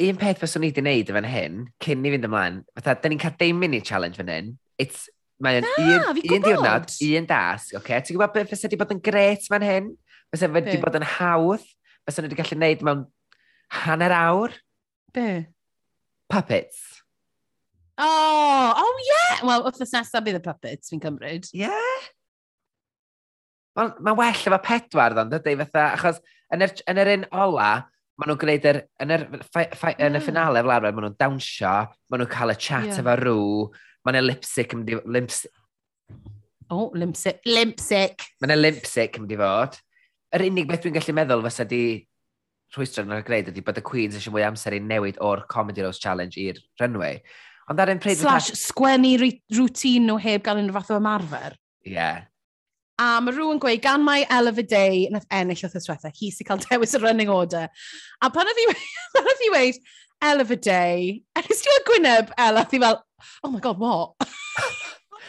Un 0.00 0.20
peth 0.20 0.38
fyswn 0.40 0.64
i 0.64 0.70
wedi 0.70 0.84
wneud 0.84 1.10
fan 1.16 1.28
hyn, 1.28 1.64
cyn 1.84 2.04
ni 2.04 2.12
fynd 2.14 2.28
ymlaen, 2.28 2.60
fatha, 2.78 2.94
da 3.02 3.10
ni'n 3.10 3.20
cael 3.20 3.34
10 3.40 3.58
minute 3.58 3.88
challenge 3.88 4.20
fan 4.20 4.30
hyn. 4.32 4.54
It's, 4.80 5.08
mae'n 5.42 5.66
un, 5.66 6.06
un 6.20 6.46
diwrnod, 6.46 6.94
un 7.10 7.28
dasg, 7.28 7.74
oce? 7.74 7.82
Okay? 7.82 8.00
Ti'n 8.06 8.16
gwybod 8.16 8.32
beth 8.36 8.54
fysa 8.54 8.68
wedi 8.68 8.78
bod 8.80 8.94
yn 8.94 9.02
gret 9.04 9.44
fan 9.50 9.66
hyn? 9.66 9.92
Fysa 10.30 10.48
fe 10.48 10.54
wedi 10.56 10.78
bod 10.80 10.96
yn 11.00 11.06
hawdd, 11.18 11.66
Fysa 12.08 12.22
nhw 12.22 12.30
wedi 12.30 12.40
gallu 12.40 12.56
gwneud 12.56 12.86
mewn 12.86 13.04
hanner 13.82 14.14
awr? 14.16 14.56
Be? 15.14 15.28
Puppets. 16.30 17.02
Oh, 18.00 18.72
oh 18.80 18.96
yeah! 19.04 19.44
Wel, 19.44 19.66
wrthnos 19.66 19.92
nesaf 19.92 20.24
bydd 20.24 20.38
y 20.38 20.42
puppets, 20.44 20.88
fi'n 20.92 21.02
cymryd. 21.02 21.50
Yeah? 21.56 22.08
Mae'n 23.76 23.92
ma 24.06 24.14
well 24.16 24.34
efo 24.34 24.58
pedwar, 24.64 25.14
ddo'n 25.14 25.32
dydy, 25.34 25.56
fatha, 25.60 25.90
achos 25.98 26.22
yn 26.54 26.64
yr, 26.64 26.72
yn 26.90 27.00
yr 27.02 27.10
un 27.12 27.26
ola, 27.44 27.68
maen 28.18 28.32
nhw'n 28.32 28.40
gwneud 28.40 28.68
yr, 28.72 28.80
yn 29.04 29.14
yr, 29.16 29.26
ffai, 29.50 29.66
ffai, 29.76 29.92
yn 30.06 30.16
y 30.16 30.22
ffinale 30.24 30.62
fel 30.64 30.74
arfer, 30.74 30.96
maen 30.96 31.06
nhw'n 31.06 31.18
dawnsio, 31.20 31.74
maen 32.10 32.24
nhw'n 32.24 32.32
cael 32.32 32.54
y 32.54 32.56
chat 32.56 32.88
yeah. 32.88 33.02
efo 33.02 33.16
rŵ, 33.20 33.44
maen 34.06 34.18
nhw'n 34.18 34.28
lipsic 34.30 34.74
yn 34.74 34.82
mynd 34.82 34.94
i... 34.94 34.98
Limps... 35.18 35.44
Oh, 36.70 36.88
limpsic. 36.94 37.44
Limpsic. 37.46 38.26
Maen 38.40 38.54
nhw'n 38.54 38.58
ellipsic 38.58 39.20
yn 39.20 39.26
mynd 39.26 39.36
i 39.36 39.40
fod 39.40 39.78
yr 40.36 40.46
unig 40.46 40.68
beth 40.70 40.84
dwi'n 40.84 40.96
gallu 40.96 41.16
meddwl 41.16 41.44
fysa 41.46 41.66
di 41.68 41.82
rhwystro 42.74 43.04
yn 43.06 43.14
o'r 43.16 43.26
greid 43.26 43.50
ydy 43.50 43.62
bod 43.66 43.80
y 43.80 43.84
Queens 43.86 44.16
eisiau 44.18 44.34
mwy 44.34 44.44
amser 44.46 44.76
i 44.76 44.80
newid 44.82 45.18
o'r 45.26 45.42
Comedy 45.50 45.82
Rose 45.82 46.02
Challenge 46.02 46.38
i'r 46.38 46.60
runway. 46.82 47.18
Ond 47.70 47.82
ar 47.82 47.90
un 47.90 48.02
pryd... 48.02 48.18
Slash 48.20 48.52
cael... 48.52 48.60
sgwennu 48.60 49.14
rŵtîn 49.22 50.06
nhw 50.06 50.18
heb 50.22 50.44
gael 50.46 50.62
unrhyw 50.62 50.78
fath 50.78 50.92
o 50.94 50.98
ymarfer. 51.00 51.56
Ie. 51.86 51.94
Yeah. 51.96 52.26
A 53.00 53.16
mae 53.24 53.32
rhywun 53.32 53.58
gweud, 53.62 53.80
gan 53.80 54.02
mae 54.04 54.26
Elle 54.28 54.50
of 54.52 54.58
a 54.60 54.64
Day, 54.66 55.06
nath 55.10 55.24
ennill 55.32 55.62
oedd 55.64 55.78
yswetha, 55.80 56.10
hi 56.12 56.28
sy'n 56.34 56.46
cael 56.50 56.60
dewis 56.66 56.92
y 56.94 57.00
running 57.00 57.32
order. 57.32 57.70
A 58.20 58.28
pan 58.30 58.50
oedd 58.50 58.60
hi 58.60 59.52
weid, 59.54 59.80
Elle 60.28 60.44
of 60.44 60.50
a 60.52 60.58
Day, 60.60 61.22
a 61.32 61.40
nes 61.46 61.62
ti 61.64 61.72
weld 61.72 61.86
Gwyneb, 61.88 62.34
Elle, 62.36 62.60
a 62.60 62.68
thi 62.68 62.82
fel, 62.82 63.00
oh 63.42 63.50
my 63.50 63.62
god, 63.64 63.80
what? 63.80 64.28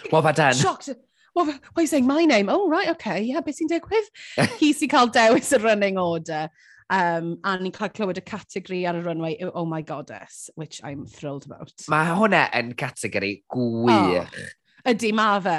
What 0.10 0.25
have 0.25 0.25
I 0.25 0.31
done? 0.34 0.53
Shocked 0.65 0.89
well, 1.35 1.45
why 1.45 1.59
are 1.77 1.81
you 1.81 1.88
saying 1.88 2.07
my 2.07 2.25
name? 2.25 2.50
Oh, 2.50 2.67
right, 2.69 2.89
okay, 2.89 3.21
yeah, 3.21 3.41
beth 3.41 3.57
sy'n 3.59 3.71
digwydd? 3.71 4.09
Hi 4.38 4.71
sy'n 4.77 4.91
cael 4.91 5.11
dewis 5.13 5.51
y 5.55 5.61
running 5.63 5.97
order. 6.01 6.50
Um, 6.91 7.38
a 7.47 7.55
ni'n 7.57 7.71
cael 7.71 7.93
clywed 7.95 8.19
y 8.19 8.25
categori 8.27 8.81
ar 8.89 9.00
y 9.00 9.03
runway, 9.05 9.38
Oh 9.53 9.65
My 9.65 9.81
Goddess, 9.81 10.50
which 10.55 10.81
I'm 10.83 11.05
thrilled 11.05 11.45
about. 11.47 11.71
Mae 11.91 12.11
hwnna 12.17 12.50
yn 12.59 12.73
categori 12.75 13.31
gwych. 13.55 13.95
Oh, 13.95 14.50
Ydy, 14.88 15.11
ma 15.13 15.39
fe. 15.43 15.57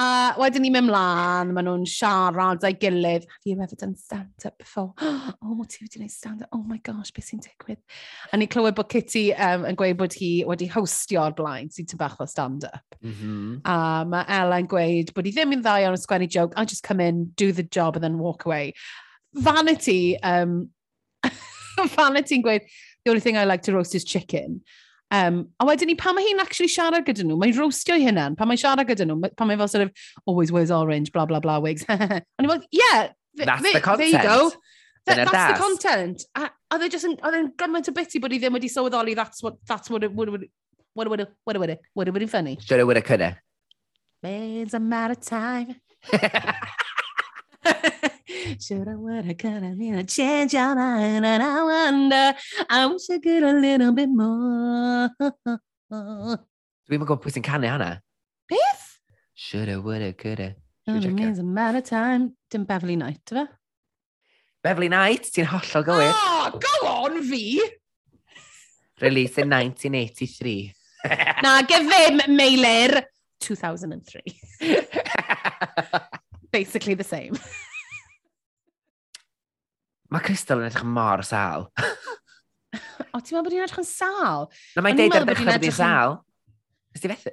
A 0.00 0.06
wedyn 0.40 0.64
ni'n 0.64 0.74
mynd 0.74 0.88
mlaen, 0.88 1.52
maen 1.54 1.68
nhw'n 1.68 1.86
siarad 1.88 2.64
a'i 2.66 2.76
gilydd. 2.80 3.26
Have 3.30 3.46
you 3.46 3.54
ever 3.60 3.76
done 3.78 3.94
stand-up 3.96 4.58
before? 4.58 4.92
Oh, 5.44 5.52
what 5.58 5.68
ti 5.68 5.82
wedi 5.82 5.98
gwneud 5.98 6.12
stand-up? 6.12 6.48
Oh 6.56 6.62
my 6.64 6.78
gosh, 6.84 7.10
beth 7.12 7.26
sy'n 7.28 7.42
digwydd? 7.44 7.80
A 8.32 8.38
ni 8.38 8.46
clywed 8.48 8.76
bod 8.78 8.88
Kitty 8.88 9.26
um, 9.34 9.66
yn 9.68 9.76
gweud 9.76 9.98
bod 10.00 10.14
hi 10.16 10.30
wedi 10.48 10.68
hostio'r 10.72 11.34
blaen 11.36 11.68
sy'n 11.72 11.88
ty 11.90 11.98
bach 12.00 12.16
o 12.22 12.26
stand-up. 12.28 12.96
Mm 13.04 13.14
-hmm. 13.18 13.50
A 13.68 14.04
mae 14.08 14.24
Ella'n 14.38 14.68
gweud 14.70 15.12
bod 15.14 15.28
hi 15.28 15.34
ddim 15.36 15.52
yn 15.56 15.64
dda 15.64 15.76
iawn 15.82 15.98
yn 15.98 16.00
sgwennu 16.00 16.30
joke. 16.30 16.56
I 16.56 16.64
just 16.64 16.86
come 16.86 17.04
in, 17.04 17.26
do 17.36 17.52
the 17.52 17.66
job 17.76 17.96
and 17.96 18.04
then 18.04 18.18
walk 18.18 18.46
away. 18.46 18.72
Vanity, 19.34 20.16
um, 20.22 20.70
Vanity'n 21.96 22.42
gweud, 22.42 22.64
the 23.04 23.10
only 23.10 23.20
thing 23.20 23.36
I 23.36 23.44
like 23.44 23.62
to 23.62 23.72
roast 23.72 23.94
is 23.94 24.04
chicken. 24.04 24.62
Um, 25.10 25.48
a 25.60 25.66
wedyn 25.66 25.86
ni, 25.86 25.94
pan 25.94 26.14
mae 26.16 26.24
hi'n 26.26 26.40
actually 26.42 26.70
siarad 26.72 27.04
gyda 27.06 27.26
nhw, 27.26 27.36
mae'n 27.38 27.54
roastio 27.58 27.96
hynna'n, 28.00 28.36
pan 28.38 28.48
mae'n 28.50 28.60
siarad 28.60 28.88
gyda 28.88 29.06
nhw, 29.06 29.30
pan 29.36 29.50
mae'n 29.50 29.60
fel 29.60 29.70
sort 29.70 29.86
of, 29.86 29.90
always 30.26 30.50
wears 30.50 30.72
orange, 30.74 31.12
blah, 31.12 31.26
blah, 31.26 31.40
blah, 31.44 31.58
wigs. 31.62 31.84
a 31.88 32.22
ni'n 32.40 32.50
fel, 32.50 32.62
yeah, 32.72 33.12
that's 33.36 33.62
the 33.62 33.80
content. 33.80 34.12
There 34.12 34.22
you 34.22 34.22
go. 34.22 34.52
That, 35.06 35.16
that's 35.16 35.32
das. 35.32 35.52
the 35.52 35.62
content. 35.62 36.24
A 36.34 36.50
a 36.74 36.78
e 36.82 36.88
just 36.88 37.06
yn, 37.06 37.18
oedd 37.20 37.36
e'n 37.38 37.50
gymaint 37.60 37.90
o 37.92 37.94
biti 37.94 38.20
bod 38.22 38.34
i 38.34 38.40
ddim 38.40 38.56
wedi 38.56 38.70
sylweddoli, 38.72 39.14
that's 39.14 39.42
what, 39.44 39.60
that's 39.68 39.90
what, 39.92 40.02
it, 40.02 40.12
what, 40.12 40.32
what, 40.32 40.40
what, 40.94 41.08
what, 41.12 41.20
what, 41.20 41.60
what, 41.60 41.78
what, 41.92 42.14
what, 42.14 42.30
funny. 42.30 42.58
Should 42.60 42.80
it 42.80 42.86
would 42.86 42.96
have 42.96 43.06
cynne. 43.06 43.36
Man's 44.22 44.74
a 44.74 44.80
matter 44.80 45.12
of 45.12 45.20
time. 45.20 45.76
Should 48.60 48.88
I, 48.88 48.94
would 48.94 49.28
I, 49.28 49.34
could 49.34 49.62
I, 49.62 49.74
mean, 49.74 49.96
I 49.96 50.02
change 50.02 50.52
your 50.52 50.74
mind? 50.74 51.24
And 51.24 51.42
I 51.42 51.62
wonder, 51.62 52.34
I 52.68 52.86
wish 52.86 53.08
I 53.10 53.18
could 53.18 53.42
a 53.42 53.52
little 53.52 53.92
bit 53.92 54.08
more. 54.08 55.10
Dwi'n 56.84 57.00
meddwl 57.00 57.20
pwy 57.24 57.32
sy'n 57.32 57.44
canu 57.46 57.70
hana. 57.70 57.90
Beth? 58.48 58.84
Should 59.34 59.68
I, 59.68 59.76
would 59.76 60.02
I, 60.02 60.12
could 60.12 60.40
I. 60.40 60.54
It 60.86 61.12
means 61.12 61.38
a 61.38 61.42
matter 61.42 61.78
of 61.78 61.84
time. 61.84 62.36
Dim 62.50 62.64
Beverly 62.64 62.96
Knight, 62.96 63.20
dyfa? 63.24 63.48
Beverly 64.62 64.88
Knight, 64.92 65.30
ti'n 65.32 65.48
hollol 65.48 65.84
gywir. 65.88 66.12
Oh, 66.12 66.60
go 66.60 66.86
on 66.88 67.22
fi! 67.24 67.60
Release 69.00 69.38
in 69.38 69.48
1983. 69.48 70.72
Na, 71.42 71.62
gyfim, 71.62 72.20
Meilir. 72.28 73.04
2003. 73.40 74.22
Basically 76.52 76.94
the 76.94 77.04
same. 77.04 77.36
Mae 80.14 80.22
Crystal 80.22 80.60
yn 80.62 80.68
edrych 80.68 80.86
mor 80.86 81.24
sal. 81.26 81.64
o, 81.74 83.18
ti'n 83.18 83.34
meddwl 83.34 83.46
bod 83.48 83.54
hi'n 83.56 83.64
edrych 83.64 83.80
yn 83.82 83.88
sal? 83.88 84.44
Na, 84.76 84.84
mae'n 84.84 85.00
deud 85.00 85.16
ar 85.18 85.24
ddechrau 85.26 85.48
bod 85.50 85.66
hi'n 85.66 85.74
sal. 85.74 86.18
Ys 86.94 87.02
ti 87.02 87.10
feth? 87.10 87.32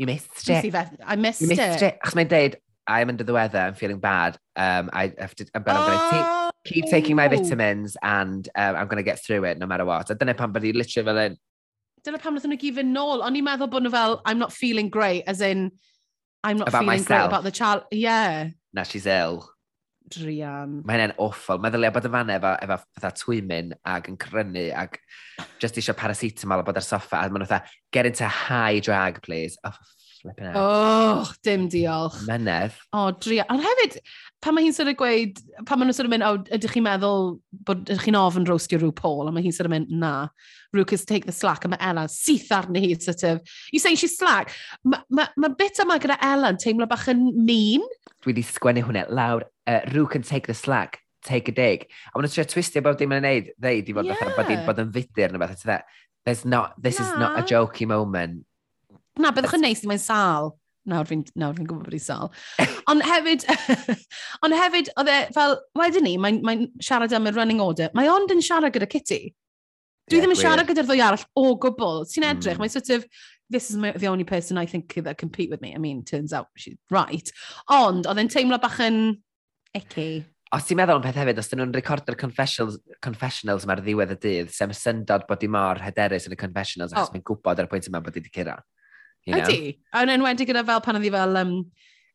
You 0.00 0.08
missed 0.08 0.48
it. 0.48 0.74
I 1.04 1.16
missed, 1.16 1.42
you 1.42 1.48
missed 1.50 1.60
it. 1.60 1.82
it. 1.82 1.98
Achos 2.00 2.16
mae'n 2.16 2.30
deud, 2.30 2.56
I'm 2.88 3.12
under 3.12 3.24
the 3.24 3.34
weather, 3.36 3.58
I'm 3.58 3.74
feeling 3.74 4.00
bad. 4.00 4.38
Um, 4.56 4.88
I 4.94 5.12
have 5.18 5.34
to, 5.36 5.46
but 5.52 5.68
I'm 5.68 5.76
oh! 5.76 5.86
going 5.86 6.54
to 6.64 6.72
keep 6.72 6.86
taking 6.86 7.16
my 7.16 7.28
vitamins 7.28 7.98
and 8.02 8.48
um, 8.56 8.76
I'm 8.76 8.88
going 8.88 8.96
to 8.96 9.08
get 9.10 9.22
through 9.22 9.44
it 9.44 9.58
no 9.58 9.66
matter 9.66 9.84
what. 9.84 10.08
A 10.08 10.14
dyna 10.14 10.34
pan 10.34 10.52
bod 10.52 10.64
hi 10.64 10.72
literally 10.72 11.04
fel 11.04 11.18
un. 11.26 11.36
Dyna 12.02 12.18
pan 12.18 12.34
wnaethon 12.34 12.56
nhw 12.56 12.60
gifin 12.64 12.96
nôl. 12.96 13.20
O'n 13.22 13.36
i'n 13.36 13.44
meddwl 13.46 13.70
bod 13.70 13.84
nhw 13.84 13.92
fel, 13.92 14.20
I'm 14.24 14.40
not 14.40 14.56
feeling 14.56 14.88
great, 14.88 15.28
as 15.28 15.44
in, 15.44 15.68
I'm 16.42 16.56
not 16.56 16.72
about 16.72 16.88
feeling 16.88 17.04
myself. 17.04 17.28
great 17.28 17.28
about 17.28 17.44
the 17.44 17.52
child. 17.52 17.84
Yeah. 17.92 18.48
Now 18.72 18.88
she's 18.88 19.06
ill 19.06 19.50
drian. 20.12 20.78
Mae 20.86 20.98
hynny'n 20.98 21.16
awful. 21.22 21.60
Meddwl 21.62 21.88
bod 21.94 22.08
y 22.08 22.12
fan 22.12 22.32
efo, 22.36 22.52
efo 22.66 22.78
fatha 22.82 23.12
twymyn 23.18 23.72
ac 23.94 24.10
yn 24.12 24.20
crynu 24.20 24.68
ac 24.82 25.00
just 25.62 25.80
eisiau 25.80 25.98
paracetamol 25.98 26.62
a 26.62 26.66
bod 26.66 26.80
ar 26.80 26.86
soffa 26.86 27.20
a 27.20 27.30
maen 27.30 27.42
nhw'n 27.42 27.50
fatha, 27.50 27.76
get 27.94 28.08
into 28.08 28.28
high 28.28 28.80
drag, 28.84 29.22
please. 29.24 29.58
Oh, 29.64 29.74
flipping 30.20 30.46
out. 30.46 30.56
Oh, 30.56 31.32
dim 31.42 31.68
diolch. 31.72 32.20
Mynedd. 32.28 32.76
O, 32.92 33.06
oh, 33.06 33.10
drian. 33.22 33.48
Ond 33.52 33.64
hefyd, 33.66 33.98
pan 34.42 34.56
mae 34.56 34.66
hi'n 34.66 34.74
sort 34.74 34.90
of 34.90 34.98
gweud, 34.98 35.38
pan 35.68 35.78
maen 35.78 35.88
nhw'n 35.88 35.96
sort 35.96 36.08
of 36.08 36.12
mynd, 36.12 36.26
oh, 36.26 36.40
ydych 36.56 36.74
chi'n 36.74 36.84
meddwl 36.86 37.36
bod 37.68 37.84
ydych 37.86 38.08
chi'n 38.08 38.18
ofyn 38.18 38.48
roastio 38.48 38.80
rhyw 38.80 38.94
Paul, 38.98 39.30
a 39.30 39.34
mae 39.34 39.44
hi'n 39.44 39.54
sort 39.54 39.70
of 39.70 39.74
mynd, 39.76 39.92
na, 40.02 40.14
Rhyw 40.72 40.86
cys 40.88 41.04
take 41.04 41.26
the 41.26 41.32
slack, 41.32 41.64
a 41.64 41.68
mae 41.68 41.80
Ella 41.84 42.06
syth 42.08 42.48
arni 42.50 42.80
hi, 42.80 42.94
sort 42.98 43.22
of, 43.28 43.42
you 43.72 43.78
saying 43.78 43.96
she's 43.96 44.16
slack. 44.16 44.54
Mae'r 44.88 45.02
ma, 45.10 45.26
ma, 45.36 45.50
bit 45.58 45.80
yma 45.84 45.98
gyda 46.00 46.16
Ella 46.24 46.48
yn 46.54 46.60
teimlo 46.60 46.88
bach 46.88 47.04
yn 47.12 47.26
mean. 47.44 47.84
Dwi 48.24 48.32
wedi 48.32 48.44
sgwennu 48.48 48.86
hwnna 48.86 49.04
lawr, 49.12 49.44
uh, 49.68 49.82
Rhyw 49.92 50.08
can 50.08 50.24
take 50.24 50.48
the 50.48 50.56
slack, 50.56 51.02
take 51.28 51.52
a 51.52 51.54
dig. 51.58 51.84
A 52.08 52.16
maen 52.16 52.24
nhw'n 52.24 52.32
trio 52.38 52.46
twistio 52.48 52.84
bod 52.84 52.96
dim 53.02 53.12
yn 53.12 53.26
neud, 53.26 53.52
ddeud 53.60 53.92
i 53.92 53.96
fod, 53.98 54.08
yeah. 54.08 54.32
bod, 54.38 54.54
bod 54.70 54.80
yn 54.80 54.96
fudur 54.96 55.34
neu 55.34 55.44
beth, 55.44 55.52
it's 55.58 55.68
that. 55.68 55.84
There's 56.24 56.46
not, 56.46 56.80
this 56.80 56.98
na. 56.98 57.04
is 57.04 57.20
not 57.20 57.38
a 57.38 57.44
jokey 57.44 57.86
moment. 57.90 58.46
Na, 59.20 59.34
byddwch 59.36 59.58
yn 59.58 59.66
neis 59.66 59.84
i 59.84 59.92
mae'n 59.92 60.00
sal 60.00 60.54
nawr 60.90 61.06
fi'n 61.06 61.22
nawr 61.38 61.54
fi'n 61.56 61.68
gwybod 61.68 61.86
bod 61.86 61.96
i 61.96 62.00
sal. 62.02 62.32
ond 62.90 63.04
hefyd, 63.06 63.44
ond 64.46 64.56
hefyd, 64.56 64.90
oedd 64.98 65.12
e 65.12 65.18
fel, 65.36 65.56
wedyn 65.78 66.06
ni, 66.08 66.16
mae'n 66.20 66.40
mae 66.46 66.66
siarad 66.82 67.14
am 67.16 67.30
y 67.30 67.34
running 67.36 67.62
order, 67.62 67.92
mae 67.98 68.10
ond 68.10 68.34
yn 68.34 68.42
siarad 68.44 68.74
gyda 68.74 68.90
Kitty. 68.90 69.22
Dwi 70.10 70.18
yeah, 70.18 70.24
ddim 70.24 70.34
yn 70.34 70.40
siarad 70.40 70.66
gyda'r 70.66 70.88
ddwy 70.88 71.02
arall 71.04 71.22
o 71.38 71.52
gwbl. 71.62 72.02
Ti'n 72.10 72.24
hmm. 72.26 72.34
edrych, 72.34 72.58
mm. 72.58 72.64
mae 72.64 72.72
sort 72.72 72.90
of, 72.90 73.06
this 73.52 73.70
is 73.70 73.76
my, 73.78 73.92
the 73.92 74.08
only 74.10 74.24
person 74.24 74.58
I 74.58 74.66
think 74.66 74.94
that 74.94 75.18
compete 75.18 75.50
with 75.50 75.62
me. 75.62 75.74
I 75.74 75.78
mean, 75.78 76.02
turns 76.04 76.32
out 76.32 76.48
she's 76.56 76.76
right. 76.90 77.30
Ond, 77.70 78.08
oedd 78.10 78.18
e'n 78.18 78.32
teimlo 78.32 78.58
bach 78.60 78.80
yn 78.82 78.98
icky. 79.78 80.24
Os 80.52 80.66
ti'n 80.68 80.76
meddwl 80.76 80.98
am 80.98 81.04
peth 81.04 81.16
hefyd, 81.16 81.38
os 81.40 81.48
dyn 81.48 81.62
nhw'n 81.62 81.76
recordio'r 81.78 82.18
confessionals, 82.20 82.80
confessionals 83.04 83.64
mae'r 83.68 83.80
ddiwedd 83.86 84.16
y 84.16 84.18
dydd, 84.26 84.50
sef 84.52 84.74
syndod 84.76 85.24
bod 85.30 85.46
i 85.46 85.48
mor 85.48 85.80
hyderus 85.80 86.26
yn 86.28 86.34
y 86.34 86.40
confessionals, 86.40 86.92
achos 86.92 87.08
oh. 87.08 87.14
mae'n 87.14 87.24
gwybod 87.30 87.62
ar 87.62 87.70
y 87.70 87.72
pwynt 87.72 87.88
yma 87.88 88.02
bod 88.04 88.18
i 88.18 88.20
wedi 88.20 88.34
cyrra. 88.34 88.58
You 89.26 89.36
know? 89.36 89.46
Ydy. 89.46 89.78
A 89.94 90.02
yn 90.06 90.12
enwedig 90.16 90.50
gyda 90.50 90.64
fel 90.66 90.82
pan 90.84 90.98
oedd 90.98 91.06
hi 91.06 91.14
fel, 91.14 91.38
um, 91.40 91.56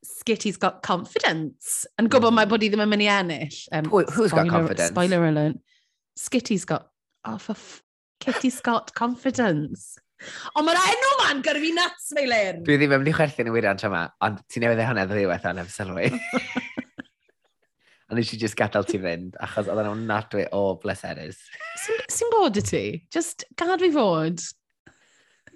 Skitty's 0.06 0.60
got 0.62 0.82
confidence. 0.86 1.86
Yn 2.00 2.10
gwybod 2.12 2.32
mm. 2.32 2.40
mae 2.40 2.50
bod 2.50 2.64
hi 2.64 2.70
ddim 2.72 2.84
yn 2.86 2.92
mynd 2.92 3.06
i 3.06 3.10
ennill. 3.12 3.62
Um, 3.76 3.90
Who, 3.92 4.04
who's 4.06 4.32
spoiler, 4.32 4.50
got 4.50 4.54
confidence? 4.54 4.94
Spoiler 4.94 5.24
alert. 5.28 5.62
Skitty's 6.18 6.66
got, 6.66 6.90
oh 7.26 7.38
for 7.38 7.56
Kitty's 8.20 8.60
got 8.62 8.94
confidence. 8.98 9.98
Ond 10.58 10.66
mae'r 10.66 10.80
enw 10.82 11.10
ma'n 11.20 11.42
gyrru 11.46 11.62
fi 11.62 11.72
nuts, 11.76 12.08
fe 12.18 12.26
Dwi 12.66 12.78
ddim 12.80 12.96
yn 12.96 13.04
mynd 13.04 13.12
i 13.12 13.14
chwerthu'n 13.14 13.50
y 13.52 13.54
wirion 13.54 13.78
tra 13.78 13.90
yma, 13.92 14.04
ond 14.26 14.40
ti 14.50 14.62
newydd 14.64 14.82
e 14.82 14.88
hwnna 14.88 15.06
ddwywaith 15.10 15.46
o'n 15.46 15.62
efo 15.62 15.74
sylwi. 15.76 16.08
a 18.10 18.18
nes 18.18 18.32
i 18.34 18.40
just 18.42 18.58
gadael 18.58 18.88
ti 18.88 18.98
fynd, 19.04 19.38
achos 19.46 19.70
oedd 19.70 19.84
yna'n 19.84 20.08
nadwy 20.10 20.48
o 20.58 20.64
bleserus. 20.82 21.44
Sy'n 21.86 22.34
bod 22.34 22.58
y 22.58 22.66
ti? 22.66 22.84
Just 23.14 23.46
gad 23.62 23.84
fi 23.84 23.92
fod. 23.94 24.42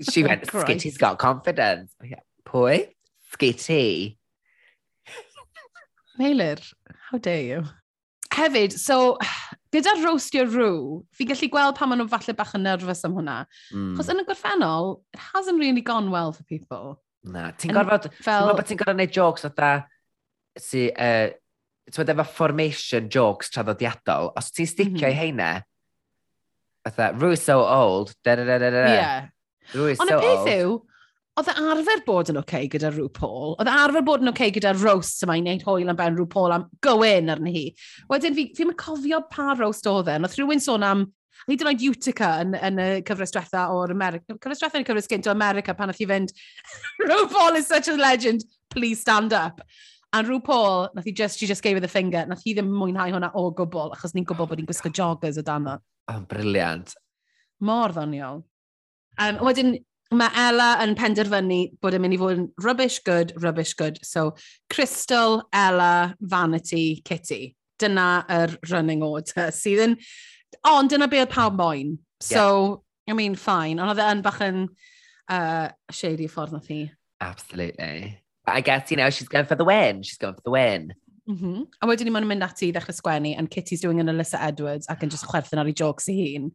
She 0.10 0.24
oh, 0.24 0.28
went, 0.28 0.48
Christ. 0.48 0.68
Skitty's 0.68 0.98
got 0.98 1.20
confidence. 1.20 1.94
Oh, 2.02 2.06
yeah. 2.06 2.24
Pwy? 2.46 2.88
Skitty. 3.34 4.18
Meilir, 6.20 6.62
how 7.10 7.18
dare 7.18 7.42
you? 7.42 7.64
Hefyd, 8.32 8.74
so, 8.80 9.18
gyda 9.74 9.94
roastio 10.00 10.46
rŵ, 10.48 11.02
fi 11.16 11.28
gallu 11.28 11.50
gweld 11.52 11.78
pan 11.78 11.92
maen 11.92 12.00
nhw 12.02 12.12
falle 12.12 12.36
bach 12.38 12.54
yn 12.58 12.64
nervous 12.68 13.04
am 13.08 13.16
hwnna. 13.18 13.42
Mm. 13.74 13.96
Chos 13.98 14.12
yn 14.12 14.22
y 14.22 14.26
gorffennol, 14.28 15.02
it 15.14 15.24
hasn't 15.32 15.60
really 15.60 15.84
gone 15.84 16.12
well 16.14 16.32
for 16.36 16.48
people. 16.48 17.00
Na, 17.28 17.50
ti'n 17.52 17.76
gorfod, 17.76 18.08
fel... 18.24 18.52
ti'n 18.54 18.80
gorfod 18.80 18.96
gwneud 18.96 19.16
jokes 19.16 19.48
o 19.48 19.52
da, 19.56 19.74
si, 20.60 20.88
uh, 20.92 21.34
ti'n 21.92 22.14
efo 22.16 22.28
formation 22.38 23.12
jokes 23.12 23.52
traddodiadol, 23.52 24.32
os 24.40 24.52
ti'n 24.56 24.70
sticio 24.70 24.94
mm 24.94 25.02
-hmm. 25.02 25.12
i 25.12 25.14
mhm. 25.14 25.20
heine, 25.20 25.52
fatha, 26.88 27.12
Rue's 27.18 27.44
so 27.44 27.60
old, 27.66 28.16
da 28.24 28.36
da 28.36 28.46
da 28.46 28.58
da 28.60 28.70
da. 28.70 28.86
Yeah. 28.94 29.30
Rwy, 29.76 29.96
Ond 29.98 30.10
so 30.10 30.18
y 30.18 30.24
peth 30.26 30.50
yw, 30.56 30.74
oedd 31.40 31.50
arfer 31.54 32.04
bod 32.06 32.30
yn 32.32 32.42
oce 32.42 32.44
okay 32.44 32.68
gyda 32.72 32.92
rhyw 32.92 33.08
Paul, 33.16 33.56
oedd 33.56 33.72
arfer 33.72 34.04
bod 34.06 34.24
yn 34.24 34.32
oce 34.32 34.36
okay 34.36 34.54
gyda 34.56 34.74
roast 34.82 35.24
yma 35.26 35.38
i 35.40 35.44
wneud 35.44 35.64
hwyl 35.68 35.92
am 35.94 36.00
ben 36.00 36.18
rhyw 36.18 36.28
Paul 36.32 36.56
am 36.58 36.68
gywin 36.86 37.32
arni 37.32 37.54
hi. 37.56 37.66
Wedyn 38.12 38.36
fi, 38.38 38.50
fi'n 38.58 38.76
cofio 38.80 39.22
pa 39.32 39.56
roast 39.56 39.88
oedd 39.90 40.12
e, 40.12 40.18
oedd 40.20 40.38
rhywun 40.38 40.64
sôn 40.64 40.86
am 40.88 41.06
hyd 41.48 41.64
yn 41.64 41.72
oed 41.72 41.86
Utica 41.88 42.34
yn, 42.44 42.58
yn 42.58 42.82
y 42.82 42.90
cyfres 43.08 43.34
diwetha 43.34 43.70
o'r 43.74 43.94
America. 43.94 44.36
Cyfres 44.36 44.62
diwetha 44.62 44.82
yn 44.82 44.86
y 44.86 44.90
cyfres 44.90 45.10
gynt 45.12 45.30
o 45.30 45.34
America 45.34 45.76
pan 45.78 45.94
oedd 45.94 46.02
hi 46.02 46.10
fynd, 46.10 46.36
RuPaul 47.08 47.58
is 47.62 47.72
such 47.72 47.88
a 47.88 47.96
legend, 47.98 48.46
please 48.74 49.02
stand 49.02 49.34
up. 49.34 49.64
And 50.14 50.28
RuPaul, 50.28 50.90
nath 50.94 51.08
hi 51.08 51.16
just, 51.16 51.40
she 51.40 51.48
just 51.48 51.64
gave 51.64 51.78
her 51.78 51.82
the 51.82 51.88
finger, 51.88 52.26
nath 52.28 52.44
hi 52.46 52.54
ddim 52.58 52.70
mwynhau 52.76 53.16
hwnna 53.16 53.32
o 53.40 53.48
gwbl, 53.56 53.96
achos 53.96 54.14
ni'n 54.18 54.28
gwybod 54.28 54.52
bod 54.52 54.60
ni'n 54.60 54.68
gwisgo 54.70 54.92
joggers 54.92 55.40
o 55.40 55.46
dan 55.48 55.70
o. 55.72 55.78
Oh, 56.12 56.20
briliant. 56.28 56.94
Mor 57.64 57.96
ddoniol. 57.96 58.44
Um, 59.20 59.40
wedyn, 59.46 59.76
mae 60.12 60.32
Ella 60.48 60.74
yn 60.84 60.96
penderfynu 61.00 61.62
bod 61.84 61.96
yn 61.96 62.04
mynd 62.04 62.16
i 62.16 62.20
fod 62.20 62.36
yn 62.36 62.46
rubbish 62.64 63.00
good, 63.08 63.34
rubbish 63.42 63.74
good. 63.80 64.00
So, 64.06 64.36
Crystal, 64.70 65.42
Ella, 65.54 66.16
Vanity, 66.20 67.02
Kitty. 67.06 67.56
Dyna 67.80 68.26
yr 68.30 68.58
running 68.70 69.04
order 69.04 69.50
sydd 69.62 69.86
yn... 69.88 69.98
Ond 70.68 70.92
dyna 70.92 71.08
be 71.10 71.22
oedd 71.24 71.32
pawb 71.32 71.56
moyn. 71.58 71.96
So, 72.20 72.84
yeah. 73.08 73.14
I 73.14 73.18
mean, 73.18 73.36
fine. 73.36 73.80
Ond 73.80 73.94
oedd 73.94 74.04
e 74.04 74.10
yn 74.12 74.26
bach 74.26 74.42
yn 74.46 74.66
uh, 75.32 75.70
shady 75.96 76.28
ffordd 76.30 76.54
nath 76.54 76.68
hi. 76.70 76.92
Absolutely. 77.22 78.20
But 78.46 78.56
I 78.56 78.62
guess, 78.62 78.92
you 78.92 78.98
know, 78.98 79.10
she's 79.10 79.30
going 79.30 79.46
for 79.46 79.56
the 79.56 79.66
win. 79.66 80.04
She's 80.04 80.18
going 80.18 80.36
for 80.36 80.44
the 80.44 80.52
win. 80.52 80.94
Mm 81.30 81.38
-hmm. 81.38 81.66
A 81.80 81.88
wedyn 81.88 82.10
ni'n 82.10 82.28
mynd 82.28 82.44
ati 82.44 82.68
i 82.68 82.74
ddechrau 82.74 82.96
sgwennu 82.98 83.36
and 83.38 83.50
Kitty's 83.50 83.82
doing 83.82 84.00
an 84.00 84.10
Alyssa 84.10 84.42
Edwards 84.42 84.90
ac 84.90 85.04
yn 85.06 85.12
just 85.14 85.28
chwerthin 85.30 85.62
ar 85.62 85.70
ei 85.70 85.78
jokes 85.78 86.10
i 86.10 86.16
hun. 86.18 86.52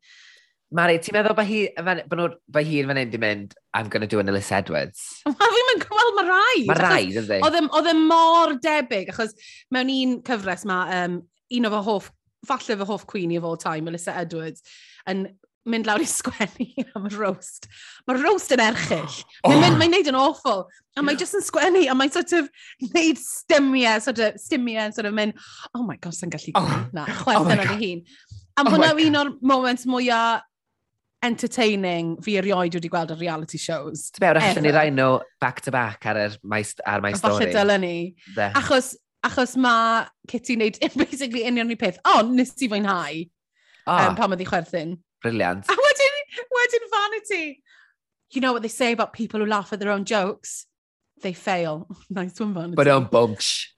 Mari, 0.75 0.99
ti'n 0.99 1.15
meddwl 1.15 1.37
bod 1.39 1.47
hi, 1.47 1.61
bod 1.79 2.67
hi'n 2.67 2.89
fan 2.91 2.99
hyn 2.99 3.11
di 3.13 3.19
mynd, 3.23 3.55
I'm 3.71 3.89
gonna 3.89 4.09
do 4.11 4.19
an 4.19 4.29
Ellis 4.29 4.51
Edwards? 4.51 5.03
Wel, 5.29 5.53
fi'n 5.55 5.69
mynd, 5.69 5.85
wel, 5.95 6.13
mae 6.17 6.27
rhaid. 6.27 6.67
Mae 6.67 6.79
rhaid, 6.81 7.19
ydy. 7.23 7.39
E, 7.39 7.63
oedd 7.79 7.91
e 7.93 7.95
mor 8.01 8.57
debyg, 8.65 9.13
achos 9.15 9.37
mewn 9.71 9.93
un 9.95 10.17
cyfres 10.27 10.67
mae 10.67 11.05
um, 11.05 11.21
un 11.55 11.69
o 11.69 11.73
fy 11.77 11.83
hoff, 11.87 12.09
falle 12.51 12.79
fy 12.81 12.89
hoff 12.89 13.05
Queenie 13.07 13.39
of 13.39 13.47
all 13.47 13.61
time, 13.63 13.87
Alyssa 13.93 14.17
Edwards, 14.19 14.65
yn 15.07 15.29
mynd 15.71 15.87
lawr 15.87 16.03
i 16.03 16.09
sgwennu 16.17 16.67
am 16.97 17.07
y 17.07 17.13
roast. 17.15 17.71
Mae'r 18.11 18.27
roast 18.27 18.57
yn 18.57 18.65
erchill. 18.65 19.21
Oh. 19.47 19.55
Mae'n 19.55 19.79
mae 19.79 19.93
neud 19.93 20.11
yn 20.11 20.19
awful. 20.19 20.65
A 20.99 21.07
mae 21.07 21.19
jyst 21.21 21.39
yn 21.39 21.47
sgwennu, 21.47 21.85
a 21.87 21.95
mae'n 21.95 22.15
sort 22.17 22.35
of 22.41 22.51
neud 22.91 23.23
stymiau, 23.23 24.03
sort 24.03 24.25
of, 24.27 24.43
stymiau, 24.43 24.91
sort 24.99 25.07
of 25.07 25.15
mynd, 25.15 25.39
oh 25.77 25.85
my 25.85 25.95
oh. 25.95 26.03
Oh 26.03 26.03
god, 26.09 26.19
sy'n 26.19 26.35
gallu 26.35 26.57
gwneud 26.59 26.75
oh. 26.75 26.91
na, 26.97 27.07
chwerth 27.23 27.47
oh 27.47 27.55
yna 27.55 27.71
hun. 27.71 28.05
A 28.57 28.67
oh 28.67 28.75
hwnna 28.75 28.93
un 29.07 29.23
o'r 29.23 29.33
moments 29.47 29.87
mwyaf 29.87 30.43
entertaining 31.27 32.17
fi 32.25 32.37
erioed 32.41 32.77
wedi 32.79 32.91
gweld 32.93 33.13
ar 33.15 33.21
reality 33.21 33.59
shows. 33.61 34.11
Ti'n 34.15 34.25
mewn 34.25 34.41
allan 34.43 34.67
ni 34.67 34.75
rai 34.77 34.89
nhw 34.95 35.11
back 35.43 35.63
to 35.67 35.75
back 35.75 36.07
ar, 36.07 36.21
er, 36.27 36.37
my, 36.43 36.63
ar 36.87 37.03
my 37.05 37.13
story. 37.19 37.47
Falle 37.47 37.55
dylen 37.55 37.85
ni. 37.85 37.97
De. 38.37 38.51
Achos, 38.61 38.95
achos 39.27 39.57
mae 39.61 40.07
Kitty 40.31 40.59
wneud 40.59 40.81
basically 41.05 41.45
union 41.47 41.69
ni 41.69 41.79
peth. 41.81 41.99
O, 42.05 42.21
nes 42.31 42.55
ti 42.55 42.71
fwynhau 42.73 43.23
oh, 43.87 43.99
um, 43.99 44.17
pan 44.17 44.33
mae 44.33 44.41
di 44.41 44.49
chwerthin. 44.49 44.97
Brilliant. 45.23 45.69
A 45.71 45.79
wedyn, 45.83 46.19
wedyn 46.59 46.91
vanity. 46.97 47.63
You 48.33 48.41
know 48.41 48.53
what 48.53 48.63
they 48.63 48.69
say 48.69 48.93
about 48.93 49.13
people 49.13 49.41
who 49.41 49.47
laugh 49.47 49.73
at 49.73 49.81
their 49.81 49.91
own 49.91 50.05
jokes? 50.05 50.67
They 51.23 51.33
fail. 51.33 51.89
nice 52.11 52.39
one, 52.41 52.55
vanity. 52.55 52.77
But 52.77 52.89
on 52.89 53.07
bunch. 53.07 53.73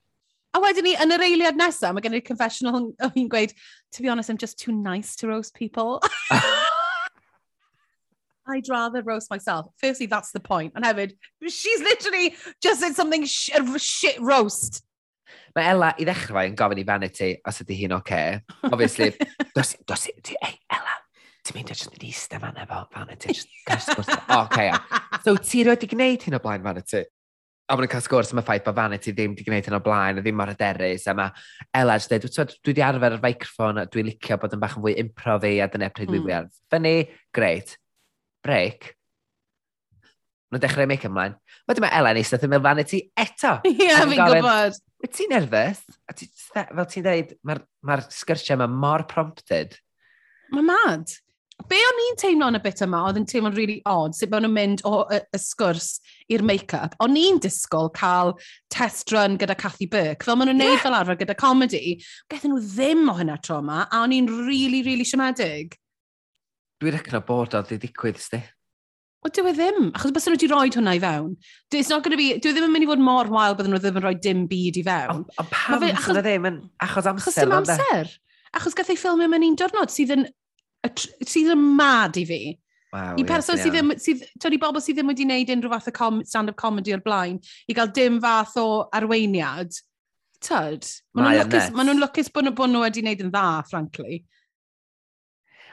A 0.53 0.59
wedyn 0.59 0.87
ni, 0.87 0.95
yn 0.97 1.13
yr 1.13 1.21
eiliad 1.21 1.59
nesaf, 1.59 1.93
mae 1.93 2.01
gen 2.01 2.17
i'r 2.17 2.25
confessional 2.25 2.89
o'n 3.05 3.27
gweud, 3.29 3.53
to 3.93 4.01
be 4.01 4.09
honest, 4.09 4.33
I'm 4.33 4.41
just 4.41 4.57
too 4.57 4.73
nice 4.73 5.15
to 5.21 5.29
roast 5.29 5.53
people. 5.53 6.01
I'd 8.49 8.69
rather 8.69 9.01
roast 9.03 9.29
myself. 9.29 9.67
Firstly, 9.77 10.07
that's 10.07 10.31
the 10.31 10.39
point. 10.39 10.73
And 10.75 10.85
hefyd, 10.85 11.13
she's 11.47 11.81
literally 11.81 12.35
just 12.61 12.81
said 12.81 12.95
something 12.95 13.25
sh 13.25 13.51
shit 13.77 14.19
roast. 14.19 14.83
Mae 15.55 15.69
Ella 15.71 15.93
i 15.97 16.05
ddechrau 16.05 16.45
yn 16.49 16.57
gofyn 16.57 16.81
i 16.81 16.85
Vanity 16.85 17.29
os 17.47 17.61
ydy 17.63 17.77
hi'n 17.79 17.93
oce. 17.97 18.01
Okay. 18.09 18.71
Obviously, 18.71 19.11
dos, 19.55 19.75
dos, 19.87 20.07
ti, 20.25 20.37
ei, 20.45 20.57
Ella, 20.73 20.97
ti'n 21.45 21.57
mynd 21.57 21.71
jyst 21.73 21.89
yn 21.89 22.09
eistedd 22.09 22.43
fan 22.43 22.59
efo 22.63 22.83
Vanity. 22.93 23.33
Just, 23.33 23.53
just, 23.69 24.13
o, 24.13 24.41
okay, 24.43 24.69
So 25.25 25.35
ti 25.41 25.63
roi 25.65 25.77
di 25.79 25.89
gwneud 25.89 26.25
hyn 26.25 26.37
o 26.37 26.41
blaen 26.43 26.65
Vanity? 26.65 27.03
A 27.69 27.75
mae'n 27.77 27.89
cael 27.91 28.01
sgwrs 28.01 28.31
am 28.33 28.41
y 28.41 28.45
ffaith 28.45 28.63
bod 28.65 28.77
Vanity 28.79 29.13
ddim 29.13 29.35
wedi 29.35 29.45
gwneud 29.45 29.67
hyn 29.69 29.77
o 29.77 29.81
blaen 29.85 30.21
a 30.21 30.23
ddim 30.25 30.37
mor 30.39 30.49
aderus. 30.53 31.05
A 31.09 31.13
mae 31.17 31.33
Ella 31.77 31.97
jyst 31.99 32.13
dweud, 32.13 32.55
dwi 32.63 32.73
wedi 32.73 32.85
arfer 32.85 33.17
ar 33.17 33.21
feicrffon, 33.25 33.81
a 33.81 33.85
dwi'n 33.89 34.09
licio 34.09 34.39
bod 34.41 34.55
yn 34.57 34.63
bach 34.63 34.77
yn 34.77 34.85
fwy 34.85 34.95
improfi 35.03 35.53
a 35.61 35.69
dyna 35.69 35.91
pryd 35.93 36.09
mm. 36.09 36.15
dwi 36.15 36.33
wedi. 36.33 36.63
Fyny, 36.73 36.95
greit 37.35 37.75
break, 38.45 38.93
nhw'n 40.49 40.63
dechrau 40.63 40.89
make 40.89 41.07
ymlaen. 41.07 41.37
Wedyn 41.69 41.85
mae 41.85 41.95
Elen 41.99 42.19
eistedd 42.21 42.45
yn 42.47 42.57
Vanity 42.63 43.03
eto. 43.19 43.59
Ie, 43.69 43.89
fi'n 43.93 44.17
gwybod. 44.17 44.77
Wyt 44.99 45.15
ti'n 45.15 45.31
nerfus? 45.31 45.85
Ti, 46.17 46.27
fel 46.51 46.91
ti'n 46.91 47.05
dweud, 47.05 47.33
mae'r 47.47 47.63
ma, 47.87 47.99
sgyrsiau 48.11 48.57
yma 48.57 48.67
mor 48.67 49.05
prompted. 49.09 49.77
Mae 50.51 50.65
mad. 50.65 51.13
Be 51.69 51.75
o'n 51.83 52.01
i'n 52.05 52.17
teimlo 52.19 52.47
yn 52.49 52.55
y 52.55 52.61
bit 52.63 52.81
yma, 52.85 53.01
oedd 53.05 53.19
yn 53.19 53.25
teimlo'n 53.27 53.55
really 53.55 53.81
odd, 53.89 54.15
sut 54.15 54.31
maen 54.31 54.45
nhw'n 54.45 54.55
mynd 54.55 54.83
o 54.87 55.01
y, 55.11 55.19
y 55.35 55.39
sgwrs 55.43 55.89
i'r 56.31 56.43
make-up. 56.47 56.95
O'n 57.03 57.17
i'n 57.19 57.41
disgwyl 57.43 57.91
cael 57.95 58.31
test 58.71 59.11
run 59.11 59.35
gyda 59.39 59.57
Cathy 59.59 59.89
Burke, 59.91 60.23
fel 60.23 60.39
maen 60.39 60.53
nhw'n 60.53 60.63
yeah. 60.63 60.71
neud 60.77 60.83
fel 60.85 60.95
arfer 60.95 61.19
gyda 61.19 61.35
comedy. 61.39 61.97
Gaethon 62.31 62.55
nhw 62.55 62.63
ddim 62.63 63.11
o 63.11 63.17
hynna 63.19 63.37
tro 63.43 63.59
yma, 63.59 63.83
a 63.85 64.01
o'n 64.05 64.15
i'n 64.15 64.31
really, 64.47 64.81
really 64.87 65.07
siomedig. 65.07 65.75
Dwi'n 66.79 66.95
recno 66.95 67.19
bod 67.27 67.55
o 67.57 67.61
wedi 67.63 67.79
digwydd, 67.83 68.19
sti. 68.23 68.39
O, 69.19 69.27
dwi 69.35 69.51
e 69.51 69.55
ddim, 69.55 69.89
achos 69.97 70.13
bys 70.15 70.29
nhw 70.29 70.37
wedi 70.37 70.47
rhoi 70.47 70.69
hwnna 70.71 70.93
i 70.95 70.99
fewn. 71.03 71.33
It's 71.75 71.89
not 71.91 72.05
going 72.05 72.15
to 72.15 72.19
be, 72.19 72.29
dwi 72.39 72.53
e 72.53 72.55
ddim 72.55 72.69
yn 72.69 72.71
mynd 72.71 72.85
i 72.85 72.87
fod 72.87 73.03
mor 73.03 73.27
wael 73.33 73.57
bydden 73.59 73.75
nhw 73.75 73.81
ddim 73.83 73.99
yn 73.99 74.05
rhoi 74.05 74.15
dim 74.23 74.45
byd 74.47 74.79
i 74.79 74.83
fewn. 74.87 75.25
O, 75.25 75.43
o 75.43 75.45
pam 75.51 75.83
sydd 76.05 76.21
ddim 76.23 76.47
yn, 76.47 76.61
achos 76.85 77.09
amser. 77.11 77.33
Achos 77.33 77.41
dim 77.41 77.55
amser. 77.57 78.13
Achos 78.55 78.79
gath 78.79 78.93
ei 78.93 79.01
ffilmio 79.01 79.27
mewn 79.27 79.49
un 79.49 79.59
diwrnod 79.59 79.91
sydd 79.91 80.15
yn, 80.15 80.23
sydd 80.95 81.51
yn 81.57 81.67
mad 81.81 82.15
i 82.15 82.25
fi. 82.31 82.39
Wow, 82.95 83.19
I 83.19 83.27
person 83.27 83.59
sydd 83.59 83.75
ddim, 83.75 83.91
sydd, 83.99 84.23
to'n 84.39 84.55
bobl 84.63 84.81
sydd 84.81 85.01
ddim 85.01 85.11
wedi 85.11 85.27
gwneud 85.27 85.51
unrhyw 85.57 85.75
fath 85.75 85.91
o 85.91 86.11
stand-up 86.23 86.57
comedy 86.57 86.95
o'r 86.95 87.03
blaen, 87.03 87.43
i 87.67 87.75
gael 87.75 87.91
dim 87.93 88.23
fath 88.23 88.55
o 88.57 88.65
arweiniad, 88.95 89.75
tyd, 90.47 90.87
maen 91.11 91.27
nhw'n 91.27 91.43
lwcus, 91.43 91.69
ma 91.75 91.83
nhw 91.85 91.99
lwcus 91.99 92.31
bod 92.31 92.47
nhw 92.47 92.87
wedi 92.87 93.03
gwneud 93.03 93.27
yn 93.27 93.35
dda, 93.35 93.47
frankly. 93.67 94.23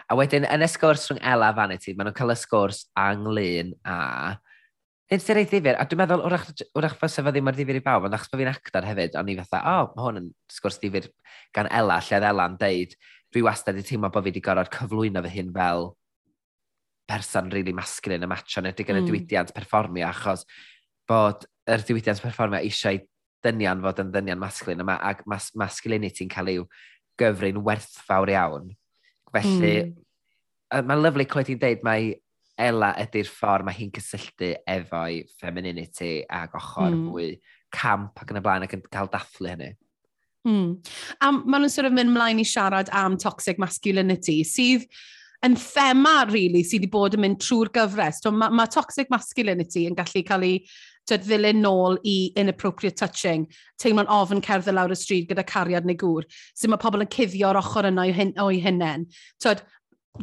A 0.06 0.16
wedyn, 0.18 0.46
yn 0.46 0.62
y 0.62 0.68
sgwrs 0.70 1.08
rhwng 1.08 1.22
Ela 1.26 1.50
Vanity, 1.56 1.94
maen 1.96 2.10
nhw'n 2.10 2.18
cael 2.18 2.34
y 2.34 2.38
sgwrs 2.38 2.84
anglyn 3.00 3.72
a... 3.82 3.96
Nid 5.10 5.22
sy'n 5.22 5.38
reit 5.38 5.50
ddifur, 5.52 5.76
a 5.78 5.84
dwi'n 5.86 6.00
meddwl, 6.02 6.22
wrach, 6.26 6.48
wrach 6.74 6.96
fysa 6.98 7.22
fe 7.22 7.32
ddim 7.34 7.50
ar 7.50 7.54
ddifur 7.54 7.78
i 7.78 7.82
bawb, 7.82 8.06
ond 8.08 8.16
achos 8.16 8.30
bod 8.30 8.40
fi'n 8.42 8.50
actor 8.50 8.86
hefyd, 8.86 9.18
ond 9.18 9.30
i 9.30 9.36
fatha, 9.38 9.60
o, 9.62 9.82
oh, 9.84 9.92
mae 9.94 10.06
hwn 10.06 10.20
yn 10.20 10.30
sgwrs 10.50 10.80
ddifur 10.82 11.06
gan 11.54 11.70
Ella, 11.74 12.00
lle 12.02 12.18
oedd 12.18 12.26
Ela'n 12.30 12.56
deud, 12.58 12.96
dwi 13.34 13.44
wastad 13.46 13.78
i 13.78 13.84
teimlo 13.86 14.10
bod 14.10 14.26
fi 14.26 14.32
wedi 14.32 14.42
gorfod 14.42 14.72
cyflwyno 14.74 15.22
fy 15.26 15.32
hyn 15.34 15.52
fel 15.54 15.92
person 17.06 17.50
really 17.54 17.74
masculine 17.74 18.26
y 18.26 18.30
match 18.30 18.58
ond 18.58 18.70
edrych 18.70 18.90
yn 18.90 18.98
y 18.98 19.02
mm. 19.04 19.10
diwydiant 19.10 19.52
perfformio, 19.54 20.08
achos 20.10 20.42
bod 21.06 21.46
yr 21.70 21.86
diwydiant 21.86 22.22
perfformio 22.22 22.62
eisiau 22.62 22.98
dynion 23.46 23.82
fod 23.84 24.02
yn 24.02 24.10
dynion 24.14 24.42
masculine, 24.42 24.82
yma, 24.82 24.98
ac 25.02 25.22
mas 25.30 25.52
masculinity'n 25.58 26.30
cael 26.32 26.50
i'w 26.54 26.66
gyfrin 27.20 27.62
werthfawr 27.66 28.34
iawn. 28.34 28.72
Felly, 29.34 29.74
mm. 29.86 29.96
Mae'n 30.86 31.02
lyflu 31.02 31.26
clywed 31.30 31.52
i'n 31.54 31.60
deud 31.62 31.84
mae 31.86 32.14
Ella 32.56 32.94
ydy'r 33.02 33.28
ffordd 33.28 33.66
mae 33.66 33.76
hi'n 33.76 33.90
cysylltu 33.92 34.54
efo'i 34.72 35.18
femininity 35.40 36.22
ac 36.32 36.54
ochr 36.56 36.88
mm. 36.88 37.02
fwy 37.10 37.26
camp 37.74 38.22
ac 38.22 38.32
yn 38.32 38.40
y 38.40 38.42
blaen 38.44 38.64
ac 38.64 38.76
yn 38.78 38.86
cael 38.88 39.10
dathlu 39.12 39.50
hynny. 39.52 39.74
Mm. 40.46 40.70
A 41.20 41.30
maen 41.34 41.66
nhw'n 41.66 41.74
sort 41.74 41.90
of 41.90 41.94
mynd 41.96 42.14
mlaen 42.14 42.40
i 42.40 42.46
siarad 42.48 42.90
am 42.96 43.18
toxic 43.20 43.60
masculinity, 43.60 44.38
sydd 44.46 44.86
yn 45.44 45.56
thema, 45.60 46.22
really, 46.30 46.62
sydd 46.64 46.86
wedi 46.86 46.92
bod 46.92 47.16
yn 47.18 47.24
mynd 47.26 47.40
trwy'r 47.44 47.72
gyfres. 47.74 48.22
So, 48.22 48.32
mae 48.32 48.54
ma 48.54 48.68
toxic 48.72 49.12
masculinity 49.12 49.84
yn 49.90 49.98
gallu 49.98 50.24
cael 50.26 50.46
ei 50.46 50.60
tyd 51.06 51.24
ddilyn 51.26 51.62
nôl 51.62 51.98
i 52.04 52.32
inappropriate 52.38 52.98
touching, 52.98 53.46
teimlo'n 53.82 54.10
ofn 54.12 54.42
cerdd 54.44 54.70
e 54.70 54.74
lawr 54.74 54.94
y 54.94 54.98
stryd 54.98 55.30
gyda 55.30 55.46
cariad 55.46 55.86
neu 55.86 55.98
gŵr, 56.00 56.26
sy'n 56.58 56.72
mae 56.72 56.82
pobl 56.82 57.04
yn 57.04 57.12
cuddio'r 57.12 57.60
ochr 57.62 57.90
yna 57.90 58.08
o'i 58.44 58.60
hunain. 58.64 59.06
Tyd, 59.42 59.62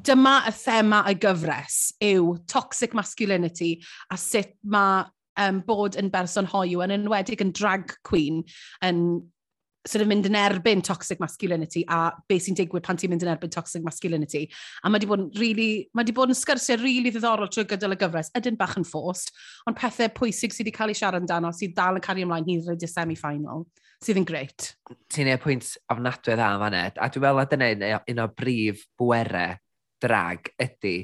dyma 0.01 0.39
y 0.49 0.53
thema 0.57 1.03
y 1.09 1.17
gyfres 1.21 1.81
yw 2.03 2.37
toxic 2.49 2.95
masculinity 2.97 3.75
a 4.11 4.17
sut 4.17 4.55
mae 4.63 5.05
um, 5.39 5.61
bod 5.65 5.97
yn 5.99 6.11
berson 6.13 6.49
hoiw, 6.49 6.83
yn 6.85 6.95
enwedig 6.97 7.43
yn 7.43 7.53
drag 7.55 7.95
queen, 8.07 8.43
yn 8.85 9.05
sort 9.83 10.03
of 10.03 10.07
mynd 10.07 10.27
yn 10.29 10.37
erbyn 10.39 10.81
toxic 10.85 11.19
masculinity 11.19 11.83
a 11.91 12.07
beth 12.29 12.45
sy'n 12.45 12.55
digwydd 12.55 12.85
pan 12.85 12.99
ti'n 12.99 13.11
mynd 13.11 13.25
yn 13.25 13.31
erbyn 13.33 13.51
toxic 13.51 13.83
masculinity. 13.83 14.45
A 14.79 14.89
mae 14.89 15.01
wedi 15.01 15.09
bod 15.09 15.23
yn, 15.25 15.29
really, 15.41 15.67
mae 15.91 16.05
wedi 16.05 16.15
bod 16.15 16.31
yn 16.31 16.37
sgyrsiau 16.39 16.79
rili 16.79 17.01
really 17.01 17.11
ddiddorol 17.11 17.49
trwy 17.51 17.65
gydol 17.67 17.95
y 17.95 17.97
gyfres, 17.99 18.31
ydyn 18.39 18.59
bach 18.59 18.77
yn 18.79 18.87
ffost, 18.87 19.33
ond 19.67 19.75
pethau 19.79 20.07
pwysig 20.15 20.55
sydd 20.55 20.63
wedi 20.63 20.75
cael 20.77 20.93
ei 20.93 20.99
siarad 20.99 21.19
amdano 21.19 21.51
sydd 21.55 21.75
dal 21.75 21.99
yn 21.99 22.05
cario 22.05 22.27
ymlaen 22.29 22.47
hyd 22.47 22.85
y 22.87 22.89
semi-final, 22.89 23.65
sydd 24.03 24.21
yn 24.21 24.27
greit. 24.29 24.69
Ti'n 25.11 25.33
ei 25.33 25.41
pwynt 25.43 25.73
ofnadwy 25.91 26.37
dda 26.39 26.53
fan 26.63 26.79
a 26.79 27.09
dwi'n 27.11 27.25
meddwl 27.25 27.43
a 27.43 27.45
dyna 27.51 27.99
un 28.13 28.23
o 28.23 28.29
brif 28.31 28.87
bwerau 28.99 29.59
drag 30.03 30.47
ydy, 30.63 30.95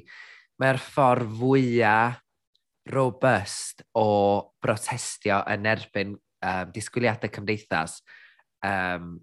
mae'r 0.63 0.79
ffordd 0.85 1.35
fwyaf 1.41 2.23
robust 2.89 3.83
o 3.99 4.07
brotestio 4.63 5.43
yn 5.51 5.67
erbyn 5.67 6.15
um, 6.15 6.71
disgwyliadau 6.71 7.35
cymdeithas– 7.35 7.99
um, 8.65 9.17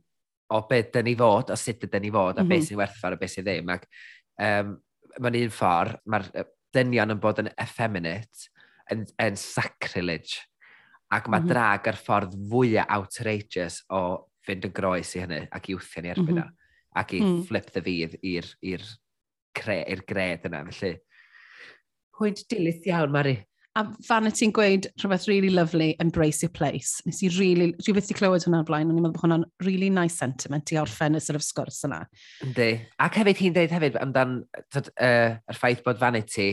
o 0.55 0.61
beth 0.71 0.93
dyn 0.95 1.09
ni 1.09 1.15
fod, 1.19 1.51
o 1.51 1.57
sut 1.59 1.87
dyn 1.87 2.05
ni 2.07 2.11
fod, 2.15 2.37
a 2.37 2.43
mm 2.43 2.45
-hmm. 2.45 2.53
beth 2.55 2.69
sy'n 2.69 2.81
werthfawr 2.81 3.17
a 3.17 3.21
beth 3.21 3.35
sy'n 3.35 3.47
ddim. 3.47 3.73
Ac, 3.75 3.89
um, 4.49 4.77
mae'n 5.19 5.41
un 5.41 5.55
ffordd, 5.55 5.97
mae'r 6.07 6.29
dynion 6.77 7.15
yn 7.17 7.23
bod 7.23 7.41
yn 7.43 7.51
effeminate, 7.57 8.51
yn, 8.93 9.07
yn 9.23 9.41
sacrilege, 9.41 10.45
ac 11.11 11.29
mae 11.29 11.41
mm 11.41 11.47
-hmm. 11.47 11.53
drag 11.53 11.89
ar 11.91 11.99
ffordd 11.99 12.37
fwyaf 12.51 12.93
outrageous 12.97 13.83
o 13.95 14.03
fynd 14.47 14.67
yn 14.67 14.75
groes 14.75 15.13
i 15.17 15.23
hynny 15.23 15.43
ac 15.55 15.69
i 15.71 15.77
wthio 15.79 16.03
ni 16.03 16.11
erbyn 16.15 16.35
mm 16.37 16.43
-hmm. 16.43 16.63
Ac 16.97 17.13
i 17.13 17.21
mm. 17.21 17.43
flip 17.45 17.67
the 17.75 17.83
fydd 17.85 18.15
i'r 18.25 18.47
i'r 18.65 18.85
gred 20.09 20.47
yna. 20.49 20.63
Felly, 20.71 20.97
pwynt 22.17 22.47
dilys 22.49 22.81
iawn, 22.89 23.13
Mari. 23.13 23.37
A 23.77 23.83
fan 24.07 24.25
y 24.25 24.31
ti'n 24.33 24.55
gweud 24.57 24.87
rhywbeth 25.03 25.27
really 25.29 25.51
lovely, 25.53 25.91
embrace 26.01 26.41
your 26.41 26.53
place. 26.53 27.03
Nes 27.05 27.19
i 27.27 27.29
really, 27.37 27.75
dwi 27.77 27.93
beth 27.99 28.09
i 28.09 28.17
clywed 28.17 28.47
hwnna 28.47 28.63
blaen, 28.65 28.89
ond 28.89 28.97
i'n 28.97 29.05
meddwl 29.05 29.13
bod 29.19 29.25
hwnna'n 29.27 29.45
really 29.67 29.91
nice 29.93 30.17
sentiment 30.17 30.73
i 30.73 30.79
orffen 30.81 31.19
y 31.19 31.21
sort 31.21 31.37
of 31.37 31.45
sgwrs 31.45 31.83
yna. 31.85 31.99
Ynddi. 32.47 32.71
Ac 33.05 33.19
hefyd 33.21 33.43
hi'n 33.43 33.59
dweud 33.59 33.75
hefyd 33.77 33.99
amdan 34.01 34.39
tyd, 34.73 34.89
uh, 34.97 35.37
yr 35.53 35.61
ffaith 35.61 35.85
bod 35.85 36.01
vanity 36.01 36.49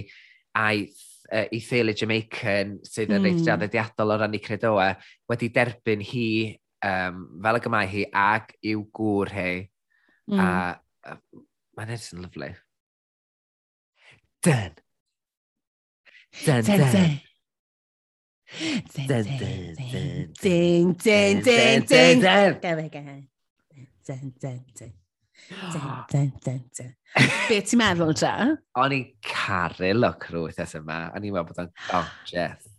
a'i 0.59 0.83
uh, 1.31 1.45
i 1.47 1.61
theulu 1.63 1.95
Jamaican 2.03 2.75
sydd 2.83 3.13
yn 3.13 3.21
mm. 3.21 3.29
reit 3.29 3.39
hmm. 3.39 3.47
draddodiadol 3.47 4.13
o 4.17 4.19
ran 4.19 4.35
i 4.35 4.43
credoa 4.43 4.91
wedi 5.31 5.51
derbyn 5.55 6.03
hi 6.03 6.27
um, 6.83 7.25
fel 7.47 7.61
y 7.61 7.65
gymau 7.69 7.91
hi 7.95 8.05
ac 8.25 8.51
i'w 8.73 8.83
gŵr 8.99 9.35
hi. 9.37 9.49
Mm. 10.33 10.43
A, 10.43 10.49
a 11.07 11.17
mae'n 11.79 11.95
edrych 11.95 12.11
yn 12.17 12.27
lyflu. 12.27 12.51
Dyn, 14.43 14.75
Dun, 16.41 16.63
dun, 16.63 16.79
dun. 16.79 17.19
Ding, 20.41 20.41
ding, 20.41 20.43
ding, 20.93 20.93
ding, 21.41 21.41
ding, 21.41 21.85
ding. 21.85 22.19
Go 22.61 22.77
again. 22.77 23.27
Dun, 24.05 24.33
dun, 24.41 24.61
dun. 24.77 24.93
Dun, 26.11 26.31
dun, 26.43 26.63
dun. 26.77 26.93
Be 27.49 27.59
ti'n 27.61 27.79
meddwl, 27.81 28.13
Ja? 28.21 28.33
O'n 28.79 28.93
i'n 28.95 29.03
caru 29.27 29.89
look 29.97 30.27
rhyw 30.31 30.45
wythnos 30.47 30.73
yma. 30.79 30.99
O'n 31.13 31.25
i'n 31.27 31.33
meddwl 31.35 31.49
bod 31.49 31.59
o'n 31.65 31.71
gorgeous. 31.89 32.69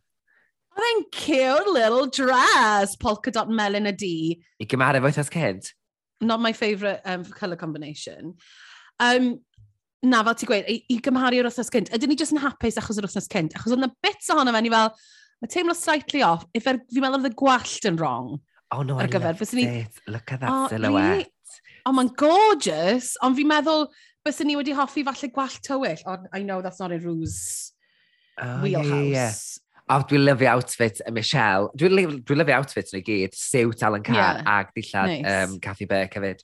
Oedd 0.74 0.88
e'n 0.88 1.04
cute 1.14 1.74
little 1.76 2.06
dress, 2.08 2.96
polka 2.96 3.30
dot 3.34 3.50
melon 3.52 3.90
y 3.90 3.92
di. 4.00 4.14
I 4.58 4.66
gymaru 4.70 5.02
fo 5.04 5.10
wythnos 5.10 5.30
cynt? 5.34 5.70
Not 6.24 6.40
my 6.40 6.52
favourite 6.56 7.00
um, 7.04 7.24
colour 7.24 7.56
combination. 7.60 8.34
Um, 8.98 9.40
na, 10.10 10.22
fel 10.26 10.38
ti'n 10.40 10.50
gweud, 10.50 10.70
i, 10.70 10.78
i 10.92 10.98
gymharu 11.04 11.42
o'r 11.42 11.48
wythnos 11.48 11.70
cynt, 11.74 11.92
ydyn 11.96 12.12
ni 12.12 12.16
jyst 12.20 12.34
yn 12.34 12.42
hapus 12.42 12.80
achos 12.80 13.00
yr 13.00 13.08
wythnos 13.08 13.28
cynt, 13.32 13.54
achos 13.58 13.74
oedd 13.74 13.82
yna 13.82 13.90
bits 14.04 14.32
ohono 14.34 14.54
fe, 14.54 14.62
ni 14.64 14.72
fel, 14.74 14.90
mae 15.42 15.52
teimlo 15.52 15.76
slightly 15.78 16.24
off, 16.26 16.46
if 16.56 16.68
er, 16.70 16.80
fi'n 16.92 17.04
meddwl 17.04 17.20
oedd 17.20 17.30
y 17.30 17.38
gwallt 17.40 17.88
yn 17.90 18.00
wrong. 18.00 18.34
Oh 18.74 18.82
no, 18.86 18.98
I 18.98 19.06
gyfer, 19.10 19.36
love 19.36 19.56
ni, 19.56 19.66
it. 19.84 20.02
Look 20.08 20.32
at 20.32 20.42
that 20.42 20.50
oh, 20.52 20.66
silhouette. 20.72 21.10
Really? 21.10 21.30
Oh, 21.84 21.92
mae'n 21.96 22.12
gorgeous, 22.18 23.14
ond 23.24 23.38
fi'n 23.38 23.50
meddwl, 23.50 23.88
bys 24.24 24.40
ni 24.44 24.56
wedi 24.56 24.76
hoffi 24.76 25.04
falle 25.06 25.30
gwallt 25.34 25.60
tywyll, 25.66 26.00
ond 26.10 26.30
I 26.32 26.42
know 26.42 26.62
that's 26.64 26.80
not 26.80 26.92
a 26.92 26.98
ruse 26.98 27.72
oh, 28.40 28.62
wheelhouse. 28.62 28.88
Yeah, 28.88 29.28
yeah. 29.28 29.36
O, 29.84 29.98
oh, 29.98 30.04
dwi'n 30.08 30.22
lyfio 30.24 30.48
outfit 30.54 31.02
y 31.04 31.12
Michelle. 31.12 31.68
Dwi'n 31.76 32.22
dwi 32.24 32.36
lyfio 32.38 32.56
outfit 32.56 32.88
nhw 32.88 33.02
i 33.02 33.04
gyd. 33.04 33.34
Siwt 33.36 33.82
Alan 33.84 34.04
Carr 34.06 34.38
yeah. 34.38 34.46
ac 34.48 34.70
dillad 34.72 35.10
nice. 35.10 35.34
um, 35.44 35.58
Cathy 35.60 35.84
Burke 35.90 36.16
hefyd. 36.16 36.40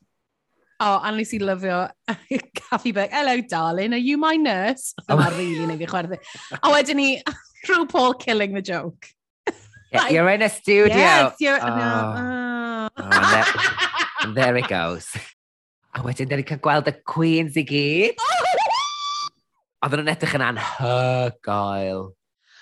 Oh, 0.81 0.99
a 1.05 1.11
nes 1.13 1.35
i 1.37 1.39
lyfio 1.39 1.91
Cathy 2.55 2.93
Burke. 2.93 3.11
Hello, 3.13 3.41
darling, 3.43 3.93
are 3.93 3.99
you 3.99 4.17
my 4.17 4.37
nurse? 4.37 4.95
Oh, 5.11 5.17
mae'n 5.19 5.35
rili 5.37 5.67
neu 5.69 5.77
fi 5.77 5.89
chwerthu. 5.91 6.17
A 6.57 6.71
wedyn 6.73 6.97
ni, 6.97 7.09
through 7.67 7.85
Paul 7.87 8.15
killing 8.15 8.55
the 8.55 8.63
joke. 8.63 9.11
Yeah, 9.93 10.05
like, 10.05 10.13
you're 10.13 10.31
in 10.31 10.41
a 10.41 10.49
studio. 10.49 10.97
Yes, 10.97 11.35
you're... 11.39 11.59
Oh. 11.61 11.67
No, 11.67 12.89
oh. 12.97 13.11
oh 13.13 13.31
there, 13.35 14.35
there 14.39 14.57
it 14.57 14.69
goes. 14.69 15.11
A 15.93 16.01
wedyn, 16.07 16.31
dyn 16.31 16.41
ni 16.41 16.49
cael 16.49 16.63
gweld 16.65 16.89
y 16.89 16.97
Queens 17.05 17.61
i 17.61 17.67
gyd. 17.69 18.25
Oh! 18.25 18.41
Oedden 19.85 20.01
nhw'n 20.01 20.15
edrych 20.15 20.37
yn 20.37 20.43
anhygoel. 20.45 22.03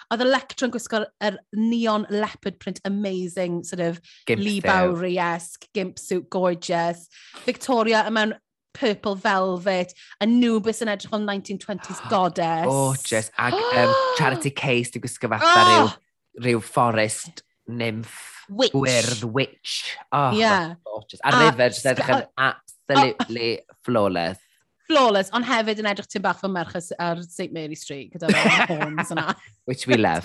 Oedd 0.09 0.25
Electra'n 0.25 0.73
gwisgo'r 0.73 1.05
er 1.21 1.37
neon 1.53 2.07
leopard 2.09 2.59
print 2.63 2.81
amazing, 2.89 3.63
sort 3.65 3.83
of 3.85 4.01
Gimp 4.27 4.41
Lee 4.41 4.61
Bowery-esque, 4.65 5.69
gimp 5.77 5.99
suit 5.99 6.31
gorgeous. 6.31 7.09
Victoria 7.45 8.07
mewn 8.11 8.33
purple 8.79 9.17
velvet, 9.19 9.93
Anubis 10.25 10.81
yn 10.85 10.93
edrych 10.93 11.13
o'n 11.17 11.29
1920s 11.29 12.01
goddess. 12.13 12.71
Gorgeous, 12.71 13.31
ag 13.37 13.59
um, 13.83 13.95
Charity 14.17 14.55
Case 14.55 14.95
di 14.95 15.05
gwisgo 15.05 15.31
fatha 15.35 15.53
ah! 15.53 15.61
oh! 15.61 15.93
rhyw, 16.41 16.43
rhyw 16.47 16.65
forest 16.65 17.45
nymph. 17.69 18.17
Witch. 18.49 18.73
Gwyrdd, 18.73 19.25
witch. 19.29 19.97
Oh, 20.11 20.33
yeah. 20.33 20.77
gorgeous. 20.85 21.21
A, 21.23 21.35
a 21.35 21.45
River, 21.45 21.69
just 21.69 21.85
edrych 21.85 22.15
yn 22.15 22.23
oh. 22.25 22.31
absolutely 22.49 23.59
oh. 23.61 23.81
flawless 23.85 24.41
flawless, 24.89 25.31
ond 25.37 25.47
hefyd 25.47 25.83
yn 25.83 25.89
edrych 25.91 26.09
ti'n 26.11 26.25
bach 26.25 26.41
fy 26.43 26.51
merch 26.53 26.93
ar 26.99 27.21
St 27.25 27.53
Mary 27.55 27.77
Street 27.79 28.15
gyda 28.15 28.31
horns 28.71 29.13
yna. 29.15 29.35
Which 29.69 29.87
we 29.91 29.99
love. 30.01 30.25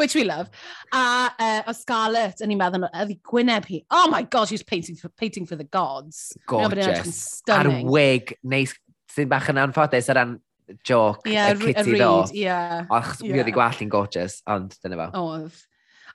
Which 0.00 0.16
we 0.18 0.24
love. 0.26 0.50
A 0.92 1.04
uh, 1.30 1.60
o 1.70 1.74
Scarlett, 1.76 2.42
yn 2.44 2.54
i'n 2.54 2.60
meddwl, 2.60 2.88
ydi 3.04 3.18
Gwyneb 3.26 3.68
hi. 3.70 3.82
Oh 3.94 4.08
my 4.12 4.24
god, 4.24 4.50
she's 4.50 4.66
painting 4.66 4.98
for, 4.98 5.12
painting 5.14 5.46
for 5.46 5.56
the 5.56 5.68
gods. 5.68 6.32
Gorgeous. 6.50 7.42
A'r 7.52 7.70
wig, 7.86 8.34
neis, 8.42 8.74
sy'n 9.14 9.30
bach 9.30 9.48
yn 9.52 9.62
anffodus 9.62 10.10
ar 10.12 10.22
an 10.24 10.36
joke, 10.84 11.30
yeah, 11.30 11.52
y 11.52 11.56
kitty 11.60 11.94
ddo. 11.94 12.26
Yeah, 12.34 12.86
Och, 12.90 13.14
yeah. 13.22 13.32
mi 13.32 13.40
oedd 13.42 13.50
i 13.50 13.54
gwallu'n 13.54 13.92
gorgeous, 13.92 14.40
ond 14.50 14.74
dyna 14.82 14.98
fo. 15.04 15.10
Oedd. 15.22 15.64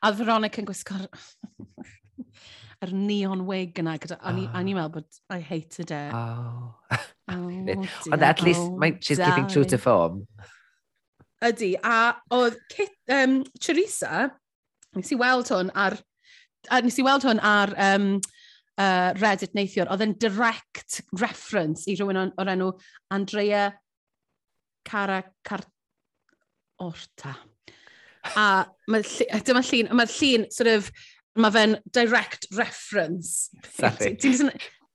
A 0.02 0.12
Veronica 0.18 0.62
yn 0.62 0.68
gwisgo'r... 0.68 1.08
yr 2.82 2.94
neon 2.96 3.46
wig 3.46 3.80
yna. 3.82 3.96
Gyda, 4.02 4.18
oh. 4.18 4.30
O'n 4.32 4.70
i'n 4.70 4.78
meddwl 4.78 4.94
bod 4.96 5.22
I 5.34 5.40
hated 5.46 5.94
it. 5.94 6.14
Oh. 6.14 6.74
oh 7.32 7.48
Ond 8.12 8.26
at 8.26 8.42
least 8.42 8.62
oh, 8.64 8.76
my, 8.78 8.96
she's 9.00 9.22
keeping 9.22 9.48
true 9.48 9.66
to 9.66 9.78
form. 9.78 10.26
Ydy. 11.46 11.74
A 11.84 12.14
oedd 12.34 12.58
Kit, 12.70 12.94
um, 13.10 13.42
Teresa, 13.60 14.30
nes 14.98 15.12
i 15.14 15.18
weld 15.18 15.50
hwn 15.54 15.72
ar, 15.74 15.98
a 16.70 16.82
nes 16.86 17.00
i 17.02 17.06
weld 17.06 17.26
hwn 17.26 17.42
ar 17.42 17.74
um, 17.90 18.10
uh, 18.78 19.12
Reddit 19.18 19.56
neithiwr, 19.58 19.90
oedd 19.90 20.06
yn 20.06 20.18
direct 20.22 21.02
reference 21.22 21.88
i 21.90 21.98
rhywun 21.98 22.20
o'r 22.30 22.54
enw 22.56 22.74
Andrea 23.14 23.70
Cara 24.88 25.22
Car... 25.46 25.66
Orta. 26.82 27.36
A 28.38 28.66
mae 28.90 29.04
dyma 29.46 29.62
llun, 29.66 29.90
mae'r 29.98 30.14
llun 30.16 30.48
sort 30.54 30.70
of 30.72 30.88
Mae 31.40 31.54
fe'n 31.56 31.78
direct 31.96 32.50
reference. 32.58 33.52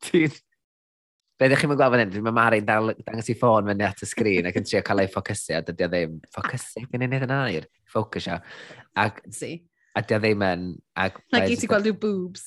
Ti'n... 0.05 0.35
Be 1.37 1.49
ddech 1.51 1.63
chi'n 1.63 1.73
gweld 1.73 1.93
fan 1.93 2.03
hyn? 2.03 2.25
Mae 2.25 2.37
Mari'n 2.37 2.69
dangos 2.69 3.29
i 3.29 3.37
ffôn 3.37 3.69
fyny 3.69 3.85
at 3.85 4.05
y 4.05 4.09
sgrin 4.09 4.49
ac 4.49 4.57
yn 4.57 4.69
trio 4.69 4.81
cael 4.85 5.03
ei 5.03 5.11
ffocysu 5.13 5.57
a 5.57 5.63
dydy 5.65 5.85
o 5.85 5.89
ddim. 5.93 6.15
Ffocysu? 6.33 6.85
Fi'n 6.93 7.05
ei 7.05 7.11
wneud 7.11 7.27
yn 7.27 7.35
air. 7.37 7.67
Ffocysio. 7.93 8.39
Ac 9.01 9.21
si. 9.37 9.51
a 9.97 10.05
dydy 10.05 10.17
o 10.17 10.23
ddim 10.25 10.47
yn... 10.47 10.71
Ac 11.05 11.21
Na 11.33 11.43
gyd 11.45 11.61
ti'n 11.61 11.73
gweld 11.73 11.91
yw 11.93 11.99
boobs. 12.01 12.47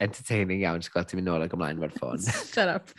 Entertaining 0.00 0.64
iawn, 0.64 0.80
ti'n 0.80 0.94
gweld 0.94 1.10
ti'n 1.10 1.20
mynd 1.20 1.28
nôl 1.28 1.44
ag 1.44 1.56
ymlaen 1.56 1.80
fo'r 1.84 1.96
ffôn. 1.98 2.24
Shut 2.54 2.72
up. 2.72 2.92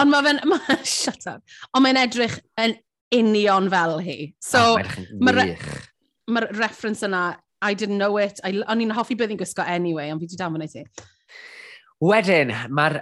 Ond 0.00 0.12
mae 0.12 0.28
fe'n... 0.28 0.40
Ma, 0.48 0.60
shut 0.96 1.28
up. 1.28 1.56
Ond 1.72 1.84
mae'n 1.84 2.00
edrych 2.06 2.38
yn 2.64 2.76
union 3.12 3.68
fel 3.72 3.98
hi. 4.04 4.18
So, 4.44 4.64
oh, 4.78 4.94
mae'r 5.20 5.40
ma, 5.40 5.44
re 5.44 5.48
ma 6.32 6.44
reference 6.56 7.04
yna 7.04 7.26
I 7.64 7.74
didn't 7.74 7.98
know 7.98 8.18
it. 8.20 8.40
I, 8.44 8.52
o'n 8.68 8.84
i'n 8.84 8.92
hoffi 8.94 9.16
bydd 9.16 9.32
i'n 9.32 9.40
gwisgo 9.40 9.64
anyway, 9.64 10.12
ond 10.12 10.20
fi 10.20 10.28
wedi 10.28 10.40
damwn 10.40 10.66
ti. 10.68 10.84
Wedyn, 12.04 12.52
mae'r 12.68 13.00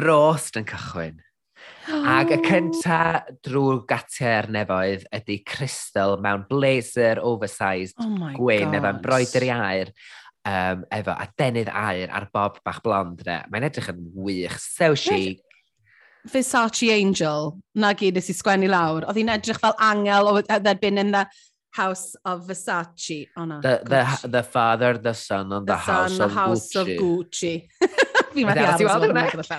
rost 0.00 0.56
yn 0.56 0.66
cychwyn. 0.68 1.20
Oh. 1.90 2.00
Ac 2.14 2.32
y 2.32 2.38
cynta 2.48 3.02
drwy 3.44 3.82
gatiau'r 3.90 4.48
nefoedd 4.54 5.06
ydy 5.18 5.38
crystal 5.46 6.16
mewn 6.22 6.46
blazer 6.48 7.20
oversized 7.26 7.98
oh 8.02 8.32
gwyn 8.38 8.74
efo'n 8.78 9.00
broeder 9.02 9.46
i 9.46 9.52
air 9.54 9.92
um, 10.48 10.84
efo 10.94 11.14
adenydd 11.24 11.70
air 11.70 12.12
ar 12.14 12.28
bob 12.34 12.60
bach 12.66 12.82
blond. 12.84 13.24
Mae'n 13.26 13.68
edrych 13.68 13.90
yn 13.92 14.04
wych, 14.14 14.58
so 14.62 14.94
chic. 14.98 15.42
Versace 16.30 16.92
Angel, 16.94 17.56
na 17.74 17.90
gyd 17.98 18.14
nes 18.14 18.30
i 18.30 18.36
sgwennu 18.38 18.68
lawr, 18.70 19.08
oedd 19.10 19.18
hi'n 19.18 19.32
edrych 19.34 19.58
fel 19.58 19.74
angel, 19.82 20.30
there'd 20.46 20.78
been 20.82 21.00
in 21.02 21.10
the, 21.10 21.24
House 21.72 22.14
of 22.24 22.46
Versace. 22.46 23.28
Oh, 23.36 23.44
no, 23.44 23.60
the, 23.60 23.80
the, 23.84 24.28
the 24.28 24.42
father, 24.42 24.98
the 24.98 25.14
son, 25.14 25.52
and 25.52 25.66
the, 25.66 25.72
the 25.72 25.76
house, 25.76 26.16
son, 26.16 26.26
of, 26.26 26.32
house 26.32 26.68
Gucci. 26.72 26.80
of 26.80 27.02
Gucci. 27.02 27.54
Fi'n 28.32 28.48
meddwl 28.48 28.76
ti 28.80 28.86
weld 28.88 29.06
hwnna. 29.08 29.56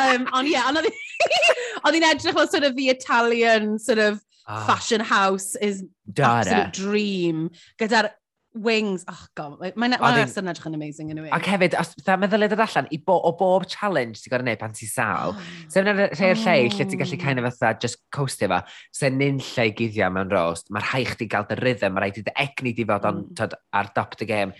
um, 0.00 0.28
ond 0.32 0.48
ie, 0.48 0.52
yeah, 0.54 0.68
ond 0.68 0.80
oedd 0.80 1.96
hi'n 1.96 2.06
edrych 2.10 2.36
fel 2.36 2.48
sort 2.52 2.68
of 2.68 2.76
the 2.76 2.88
Italian 2.92 3.78
sort 3.78 4.00
of 4.04 4.20
oh. 4.48 4.62
fashion 4.68 5.00
house 5.00 5.54
is 5.56 5.82
Dada. 6.12 6.50
absolute 6.50 6.72
dream. 6.76 7.42
Gyda'r 7.80 8.12
Wings, 8.56 9.04
oh 9.10 9.24
god, 9.36 9.58
mae'n 9.76 9.96
ma 10.00 10.10
rhestr 10.14 10.40
yn 10.40 10.50
edrych 10.52 10.68
yn 10.70 10.76
amazing 10.78 11.10
yn 11.12 11.18
anyway. 11.18 11.32
Ac 11.36 11.48
hefyd, 11.52 11.74
os 11.80 11.92
bethau 11.98 12.20
meddylid 12.22 12.54
yr 12.56 12.62
allan, 12.64 12.88
i 12.94 12.98
bo, 13.04 13.18
o 13.28 13.34
bob 13.36 13.66
challenge 13.68 14.22
ti'n 14.22 14.32
gorau 14.32 14.46
gwneud 14.46 14.62
pan 14.62 14.74
ti'n 14.76 14.90
sal, 14.90 15.34
oh. 15.34 15.44
sef 15.72 15.82
yna 15.82 16.08
rhai 16.08 16.30
o'r 16.32 16.40
lle 16.40 16.56
lle 16.70 16.88
ti'n 16.88 17.02
gallu 17.02 17.20
kind 17.20 17.42
of 17.42 17.48
oh. 17.48 17.52
fatha 17.52 17.84
just 17.84 18.00
coastio 18.16 18.48
fa, 18.52 18.62
sef 18.96 19.14
nyn 19.14 19.42
lle 19.44 19.68
i 19.68 19.76
guddio 19.76 20.08
mewn 20.14 20.32
rost, 20.32 20.72
mae'r 20.72 20.88
rhai 20.88 21.04
chdi 21.12 21.28
gael 21.36 21.46
dy 21.50 21.60
rhythm, 21.60 21.96
mae'r 21.96 22.08
rhaid 22.08 22.20
i 22.22 22.26
dy 22.26 22.36
egni 22.46 22.74
di 22.76 22.88
fod 22.88 23.08
on, 23.12 23.22
mm. 23.22 23.38
tod, 23.38 23.56
ar 23.76 23.92
dop 23.96 24.18
dy 24.20 24.30
gêm. 24.32 24.56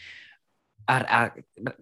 Ar, 0.87 1.02
ar, 1.11 1.32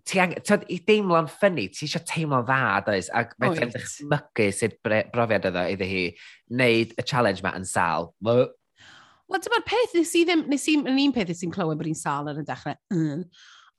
ti 0.09 0.21
ang, 0.23 0.39
tod, 0.49 0.63
i 0.73 0.79
deimlo'n 0.87 1.27
ffynnu, 1.29 1.67
ti 1.75 1.85
eisiau 1.85 2.07
teimlo'n 2.09 2.47
dda, 2.49 2.61
does, 2.87 3.11
ac 3.13 3.35
mae'n 3.43 3.59
oh, 3.59 3.73
dychmygu 3.75 4.51
sydd 4.57 4.79
brofiad 4.85 5.51
iddo 5.51 5.65
iddi 5.75 5.89
hi, 5.91 6.05
wneud 6.55 6.95
y 6.97 7.05
challenge 7.05 7.45
ma 7.45 7.53
yn 7.59 7.67
sal. 7.69 8.15
Mae 8.25 8.47
Wel, 9.33 9.41
dyma'r 9.41 9.65
peth, 9.67 9.95
nes 9.97 10.15
i 10.19 10.25
ddim, 10.29 10.45
nes 10.53 10.67
i, 10.69 10.77
yn 10.81 11.03
un 11.07 11.13
peth 11.17 11.31
nes 11.33 11.45
i'n 11.47 11.53
clywed 11.55 11.81
bod 11.81 11.89
hi'n 11.89 11.99
sal 11.99 12.29
ar 12.31 12.41
y 12.41 12.45
dechrau. 12.47 12.77
Mm. 12.93 13.25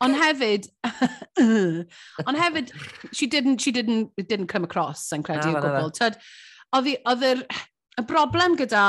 Ond 0.03 0.17
hefyd, 0.19 0.67
ond 2.27 2.39
hefyd, 2.39 2.73
she 3.15 3.27
didn't, 3.31 3.61
she 3.61 3.71
didn't, 3.71 4.11
it 4.17 4.27
didn't 4.27 4.51
come 4.51 4.65
across, 4.65 5.05
yn 5.15 5.23
credu 5.23 5.53
no, 5.53 5.59
o 5.59 5.63
gwbl. 5.63 5.93
Tyd, 5.95 6.17
oedd 6.75 7.27
yr, 7.29 7.45
y 7.95 8.05
broblem 8.09 8.57
gyda 8.59 8.87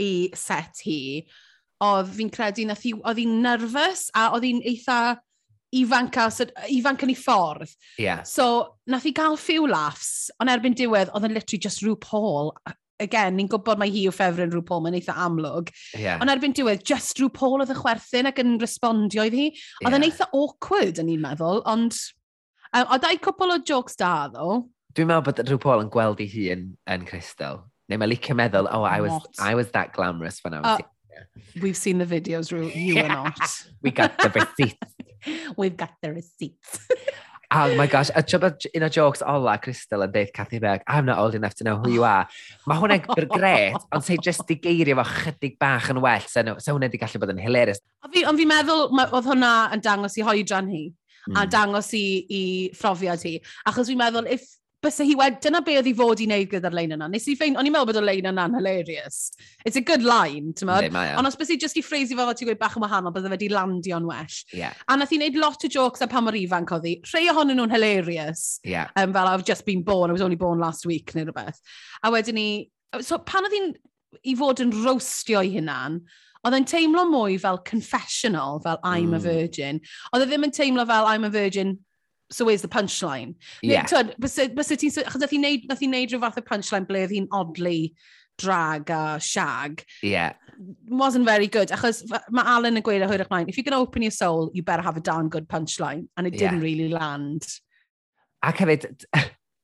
i 0.00 0.30
set 0.38 0.80
hi, 0.86 1.26
oedd 1.84 2.14
fi'n 2.16 2.32
credu, 2.32 2.64
oedd 2.70 3.20
hi'n 3.20 3.36
nervous 3.44 4.08
a 4.16 4.30
oedd 4.32 4.46
hi'n 4.48 4.62
eitha 4.64 5.00
ifanc, 5.74 6.16
a, 6.22 6.30
so, 6.30 6.46
ifanc 6.70 7.02
yn 7.04 7.12
ei 7.12 7.18
ffordd. 7.18 7.74
Yeah. 8.00 8.22
So, 8.28 8.78
nath 8.90 9.04
hi 9.08 9.12
gael 9.16 9.36
few 9.40 9.66
laughs, 9.68 10.30
ond 10.38 10.52
erbyn 10.52 10.78
diwedd, 10.78 11.12
oedd 11.12 11.28
yn 11.28 11.34
literally 11.36 11.62
just 11.66 11.82
RuPaul 11.84 12.54
again, 13.02 13.36
ni'n 13.38 13.48
gwybod 13.50 13.80
mae 13.80 13.92
hi 13.92 14.04
yw 14.08 14.14
ffefryn 14.14 14.52
rhyw 14.52 14.64
Paul, 14.66 14.84
mae'n 14.84 14.98
eitha 14.98 15.16
amlwg. 15.26 15.72
Yeah. 15.98 16.20
Ond 16.22 16.32
erbyn 16.32 16.54
diwedd, 16.56 16.84
just 16.86 17.18
rhyw 17.20 17.32
Paul 17.34 17.64
oedd 17.64 17.74
y 17.74 17.78
chwerthin 17.78 18.30
ac 18.30 18.40
yn 18.42 18.56
respondio 18.62 19.26
iddi. 19.28 19.50
Oedd 19.82 19.98
yn 19.98 20.06
yeah. 20.06 20.10
eitha 20.10 20.30
awkward, 20.32 21.00
yn 21.02 21.12
i'n 21.14 21.24
meddwl, 21.24 21.62
ond... 21.70 21.98
Um, 22.74 22.88
oedd 22.94 23.06
ei 23.06 23.20
cwpl 23.22 23.54
o 23.54 23.60
jokes 23.66 23.98
da, 24.00 24.14
ddo. 24.32 24.64
Dwi'n 24.94 25.10
meddwl 25.10 25.28
bod 25.28 25.44
rhyw 25.46 25.60
Paul 25.62 25.84
yn 25.84 25.92
gweld 25.94 26.22
ei 26.22 26.30
hun 26.32 26.66
yn 26.90 27.06
Crystal. 27.06 27.62
Neu 27.90 28.00
mae 28.00 28.10
licio 28.10 28.34
meddwl, 28.38 28.70
oh, 28.72 28.86
I 28.86 29.00
was, 29.04 29.12
not. 29.12 29.46
I 29.50 29.54
was 29.58 29.70
that 29.76 29.92
glamorous 29.94 30.40
when 30.42 30.54
I 30.54 30.60
was 30.60 30.72
uh, 30.72 30.76
here. 30.78 30.90
We've 31.62 31.76
seen 31.76 31.98
the 31.98 32.06
videos, 32.06 32.50
Rue. 32.52 32.68
You 32.68 32.94
yeah. 32.94 33.04
are 33.04 33.08
not. 33.08 33.64
we 33.82 33.90
got 33.90 34.18
the 34.18 34.30
receipts. 34.30 34.94
We've 35.56 35.76
got 35.76 35.92
the 36.02 36.12
receipts. 36.12 36.78
Oh 37.52 37.74
my 37.76 37.86
gosh, 37.86 38.10
a 38.14 38.22
ti'n 38.22 38.44
un 38.76 38.86
o 38.86 38.88
jokes 38.88 39.22
ola 39.22 39.56
Crystal 39.58 40.04
yn 40.06 40.12
deud 40.14 40.32
Cathy 40.34 40.58
Berg, 40.58 40.82
I'm 40.86 41.06
not 41.06 41.18
old 41.18 41.34
enough 41.34 41.54
to 41.56 41.64
know 41.64 41.76
who 41.76 41.90
you 41.92 42.04
are. 42.04 42.26
Mae 42.66 42.80
hwnna'n 42.80 43.28
gret, 43.30 43.78
ond 43.92 44.04
sef 44.04 44.22
just 44.24 44.50
i 44.50 44.56
geirio 44.56 44.96
fo 45.00 45.04
chydig 45.10 45.58
bach 45.60 45.90
yn 45.92 46.00
well, 46.04 46.24
so, 46.28 46.42
so 46.58 46.74
hwnna 46.74 46.88
wedi 46.88 47.00
gallu 47.02 47.20
bod 47.22 47.34
yn 47.34 47.42
hilarious. 47.44 47.82
Ond 48.04 48.16
fi, 48.16 48.24
ond 48.28 48.40
fi'n 48.40 48.50
meddwl, 48.50 48.86
oedd 49.04 49.30
hwnna 49.30 49.54
yn 49.76 49.84
dangos 49.84 50.18
i 50.18 50.26
hoedran 50.26 50.70
hi, 50.72 50.84
mm. 50.88 51.36
a 51.36 51.44
hmm. 51.44 51.52
dangos 51.52 51.92
i, 51.98 52.04
i 52.28 52.42
phrofiad 52.78 53.24
hi. 53.28 53.36
Achos 53.68 53.92
fi'n 53.92 54.00
meddwl, 54.00 54.30
if 54.34 54.48
bysa 54.84 55.06
hi 55.08 55.14
wedi, 55.18 55.40
dyna 55.46 55.60
be 55.64 55.76
oedd 55.80 55.88
hi 55.88 55.94
fod 55.96 56.20
i 56.22 56.26
wneud 56.28 56.50
gyda'r 56.52 56.76
lein 56.76 56.94
yna. 56.96 57.08
Nes 57.10 57.26
i 57.30 57.34
ffein, 57.38 57.56
o'n 57.58 57.68
i'n 57.68 57.74
meddwl 57.74 57.88
bod 57.90 58.00
y 58.00 58.04
lein 58.04 58.28
yna'n 58.30 58.56
hilarious. 58.58 59.18
It's 59.64 59.80
a 59.80 59.82
good 59.84 60.04
line, 60.06 60.52
ti'n 60.52 60.68
meddwl? 60.70 60.90
Yeah. 60.92 61.14
Ond 61.20 61.30
os 61.30 61.38
bys 61.40 61.54
i 61.54 61.58
just 61.60 61.78
i 61.80 61.84
ffreisi 61.84 62.18
fo 62.18 62.26
fod 62.28 62.40
ti'n 62.40 62.50
gweud 62.50 62.60
bach 62.60 62.76
yn 62.78 62.84
wahanol, 62.84 63.14
bydde 63.14 63.32
fe 63.32 63.40
di 63.42 63.50
landio'n 63.52 64.08
well. 64.08 64.36
Yeah. 64.52 64.76
A 64.88 64.98
nath 65.00 65.14
i 65.14 65.20
wneud 65.20 65.38
lot 65.40 65.64
o 65.66 65.70
jokes 65.78 66.04
a 66.04 66.08
pan 66.10 66.26
mor 66.28 66.38
ifanc 66.38 66.74
oedd 66.76 66.88
hi. 66.88 66.94
Rhei 67.10 67.30
ohonyn 67.32 67.60
nhw'n 67.60 67.74
hilarious. 67.74 68.44
Yeah. 68.64 68.92
Um, 69.00 69.14
fel, 69.16 69.30
I've 69.30 69.46
just 69.48 69.66
been 69.66 69.82
born, 69.82 70.10
I 70.10 70.16
was 70.16 70.24
only 70.24 70.40
born 70.40 70.60
last 70.62 70.86
week, 70.86 71.14
neu 71.16 71.26
rhywbeth. 71.28 71.60
A 72.02 72.12
wedyn 72.14 72.38
ni, 72.38 72.48
so 73.00 73.18
pan 73.18 73.48
oedd 73.48 73.58
hi'n 73.58 73.72
i 74.24 74.36
fod 74.38 74.62
yn 74.62 74.74
roastio 74.84 75.42
i 75.42 75.50
hunan, 75.56 76.02
oedd 76.44 76.58
e'n 76.58 76.68
teimlo 76.68 77.06
mwy 77.08 77.38
fel 77.40 77.58
confessional, 77.64 78.60
fel 78.64 78.78
I'm 78.84 79.10
mm. 79.12 79.16
a 79.16 79.20
virgin. 79.24 79.80
Oedd 80.12 80.26
e 80.26 80.28
ddim 80.28 80.46
yn 80.48 80.54
teimlo 80.54 80.84
fel 80.88 81.08
I'm 81.08 81.24
a 81.24 81.32
virgin 81.32 81.78
so 82.30 82.44
where's 82.44 82.62
the 82.62 82.68
punchline? 82.68 83.34
Yeah. 83.62 83.86
Twyd, 83.86 84.14
bys 84.18 84.36
ti'n... 84.36 84.92
Chos 85.04 85.20
nath 85.20 85.34
i 85.34 85.40
wneud, 85.40 85.66
nath 85.70 85.82
i 85.84 85.88
wneud 85.88 86.12
rhyw 86.14 86.22
fath 86.22 86.40
o 86.40 86.44
punchline 86.44 86.86
ble 86.88 87.04
oedd 87.04 87.14
hi'n 87.14 87.28
oddly 87.34 87.94
drag 88.38 88.90
a 88.90 89.18
shag. 89.20 89.84
Yeah. 90.02 90.34
Wasn't 90.88 91.24
very 91.24 91.46
good. 91.46 91.70
Achos 91.74 92.02
mae 92.30 92.46
Alan 92.56 92.80
yn 92.80 92.86
gweud 92.86 93.04
o 93.04 93.10
hwyrach 93.10 93.30
mlaen, 93.30 93.48
if 93.48 93.58
you're 93.58 93.66
going 93.66 93.76
to 93.76 93.82
open 93.82 94.02
your 94.02 94.14
soul, 94.14 94.50
you 94.54 94.62
better 94.62 94.82
have 94.82 94.96
a 94.96 95.04
darn 95.04 95.28
good 95.28 95.48
punchline. 95.48 96.08
And 96.16 96.26
it 96.26 96.34
yeah. 96.34 96.50
didn't 96.50 96.64
really 96.64 96.88
land. 96.88 97.46
Ac 98.44 98.64
hefyd, 98.64 98.88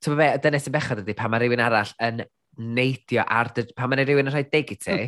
ti'n 0.01 0.17
be, 0.17 0.31
dyna 0.45 0.63
sy'n 0.63 0.77
bechod 0.77 1.03
ydy, 1.03 1.17
pan 1.17 1.33
mae 1.33 1.43
rhywun 1.43 1.65
arall 1.65 1.93
yn 2.07 2.25
neidio 2.61 3.27
ar... 3.27 3.53
Pan 3.77 3.93
mae 3.93 4.05
rhywun 4.05 4.31
yn 4.31 4.35
rhoi 4.35 4.47
deg 4.53 4.73
i 4.73 4.79
ti, 4.81 5.03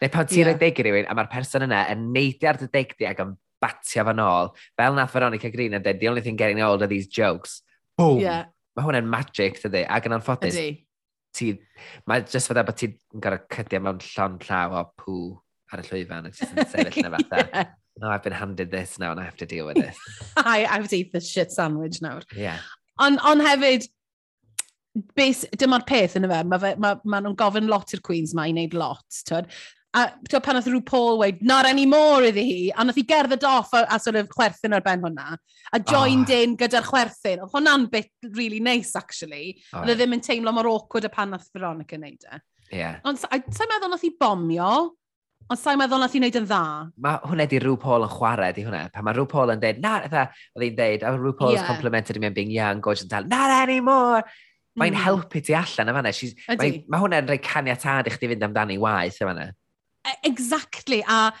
neu 0.00 0.12
pan 0.12 0.28
ti'n 0.28 0.44
yeah. 0.44 0.50
rhoi 0.52 0.60
deg 0.62 0.80
i 0.80 0.86
rhywun, 0.86 1.08
a 1.10 1.16
mae'r 1.18 1.32
person 1.32 1.66
yna 1.66 1.84
yn 1.92 2.10
neidio 2.14 2.52
ar 2.52 2.60
dy 2.62 2.70
deg 2.72 2.94
di 2.96 3.08
ac 3.10 3.20
yn 3.26 3.34
batio 3.62 4.04
fan 4.08 4.22
ôl, 4.24 4.52
fel 4.78 4.96
nath 4.96 5.12
Veronica 5.14 5.50
Green 5.52 5.76
yn 5.76 5.84
dweud, 5.84 6.00
the 6.00 6.08
only 6.08 6.24
thing 6.24 6.36
getting 6.36 6.62
old 6.64 6.82
are 6.82 6.90
these 6.90 7.08
jokes. 7.08 7.60
Boom! 7.98 8.20
Yeah. 8.22 8.46
Mae 8.76 8.86
hwnna'n 8.86 9.10
magic, 9.10 9.60
dydy, 9.62 9.84
ac 9.90 10.08
yn 10.08 10.16
anffodus. 10.16 10.56
Ydy. 10.56 10.86
Ti, 11.36 11.50
mae 12.10 12.24
jyst 12.26 12.50
fydda 12.50 12.64
bod 12.66 12.78
ti'n 12.80 12.96
gorau 13.22 13.44
cydio 13.52 13.82
mewn 13.84 14.00
llon 14.02 14.40
llaw 14.46 14.78
o 14.80 14.86
pŵ 14.98 15.20
ar 15.74 15.82
y 15.82 15.86
llwyfan, 15.86 16.26
a 16.26 16.32
yn 16.32 16.66
sefyll 16.66 17.02
na 17.06 17.12
fatha. 17.18 17.44
yeah. 17.44 17.76
No, 18.00 18.08
I've 18.08 18.22
been 18.22 18.32
handed 18.32 18.70
this 18.70 18.98
now 18.98 19.10
and 19.10 19.20
I 19.20 19.24
have 19.24 19.36
to 19.38 19.46
deal 19.46 19.66
with 19.66 19.76
this. 19.76 19.98
I, 20.36 20.64
I 20.64 20.76
have 20.78 20.88
to 20.88 20.96
eat 20.96 21.12
this 21.12 21.28
shit 21.28 21.52
sandwich 21.52 22.00
nawr. 22.00 22.22
Yeah. 22.34 22.58
Ond 22.98 23.20
on 23.20 23.42
hefyd, 23.44 23.84
bes, 25.18 25.44
dyma'r 25.60 25.84
peth 25.88 26.16
yn 26.16 26.24
y 26.24 26.30
fe, 26.30 26.40
mae 26.48 26.74
ma, 26.80 26.94
ma 27.04 27.20
nhw'n 27.20 27.36
gofyn 27.38 27.68
lot 27.68 27.92
i'r 27.92 28.02
Queens 28.06 28.32
ma 28.34 28.46
i 28.48 28.54
wneud 28.54 28.76
lot, 28.78 29.04
tyd 29.28 29.50
a 29.96 30.04
ti'n 30.28 30.42
pan 30.44 30.58
oedd 30.60 30.68
rhyw 30.70 30.82
Paul 30.86 31.18
weid, 31.18 31.40
not 31.42 31.66
anymore 31.66 32.22
iddi 32.28 32.44
hi, 32.46 32.60
a 32.76 32.84
nath 32.86 32.98
hi 33.00 33.04
gerdded 33.08 33.44
off 33.46 33.72
a, 33.74 33.82
a 33.90 33.98
sort 33.98 34.18
of 34.20 34.28
chwerthin 34.30 34.76
ar 34.76 34.84
ben 34.84 35.02
hwnna, 35.02 35.34
a 35.34 35.40
ah. 35.72 35.82
joined 35.82 36.30
oh. 36.30 36.42
in 36.44 36.54
gyda'r 36.60 36.86
chwerthin. 36.86 37.42
Oedd 37.42 37.56
hwnna'n 37.56 37.88
bit 37.90 38.10
really 38.36 38.60
nice, 38.60 38.94
actually. 38.98 39.58
Oh. 39.72 39.82
Oedd 39.82 39.96
e 39.96 39.98
ddim 39.98 40.14
yn 40.18 40.22
teimlo 40.24 40.54
mor 40.54 40.70
awkward 40.70 41.08
y 41.08 41.12
pan 41.12 41.34
nath 41.34 41.50
Veronica 41.54 41.98
wneud 41.98 42.28
e. 42.30 42.40
Yeah. 42.70 43.00
Ond 43.02 43.18
sa'n 43.18 43.72
meddwl 43.72 43.90
nath 43.90 44.04
hi 44.06 44.12
bomio, 44.20 44.74
ond 45.50 45.58
sa'n 45.58 45.80
meddwl 45.80 46.04
nath 46.04 46.14
hi 46.14 46.22
wneud 46.22 46.38
yn 46.38 46.46
dda. 46.46 46.62
Mae 47.02 47.24
hwnna 47.26 47.48
di 47.50 47.58
rhyw 47.64 47.80
Paul 47.82 48.06
yn 48.06 48.12
chwarae, 48.14 48.52
di 48.54 48.66
hwnna. 48.68 48.84
Pan 48.94 49.08
mae 49.08 49.18
rhyw 49.18 49.26
Paul 49.32 49.56
yn 49.56 49.64
dweud, 49.64 49.82
na, 49.82 49.96
dda, 50.06 50.28
oedd 50.54 50.68
hi'n 50.68 50.78
dweud, 50.78 51.02
a 51.02 51.16
rhyw 51.16 51.34
Paul's 51.40 51.58
yeah. 51.58 51.66
complimented 51.66 52.20
i 52.20 52.22
mewn 52.22 52.36
being 52.36 52.54
young, 52.54 52.78
gorgeous, 52.84 53.10
and 53.10 53.26
not 53.32 53.56
anymore 53.58 54.22
mae'n 54.78 54.94
mm. 54.94 55.02
helpu 55.02 55.40
ti 55.42 55.54
allan 55.58 55.90
yma. 55.90 56.02
Mae 56.06 56.68
ma 56.86 57.00
hwnna'n 57.02 57.26
rhoi 57.26 57.40
caniatad 57.42 58.06
i 58.06 58.12
chdi 58.14 58.30
fynd 58.30 58.44
amdani 58.46 58.78
waith 58.80 59.18
yma. 59.24 59.50
E-, 60.06 60.18
exactly, 60.30 61.02
a 61.06 61.32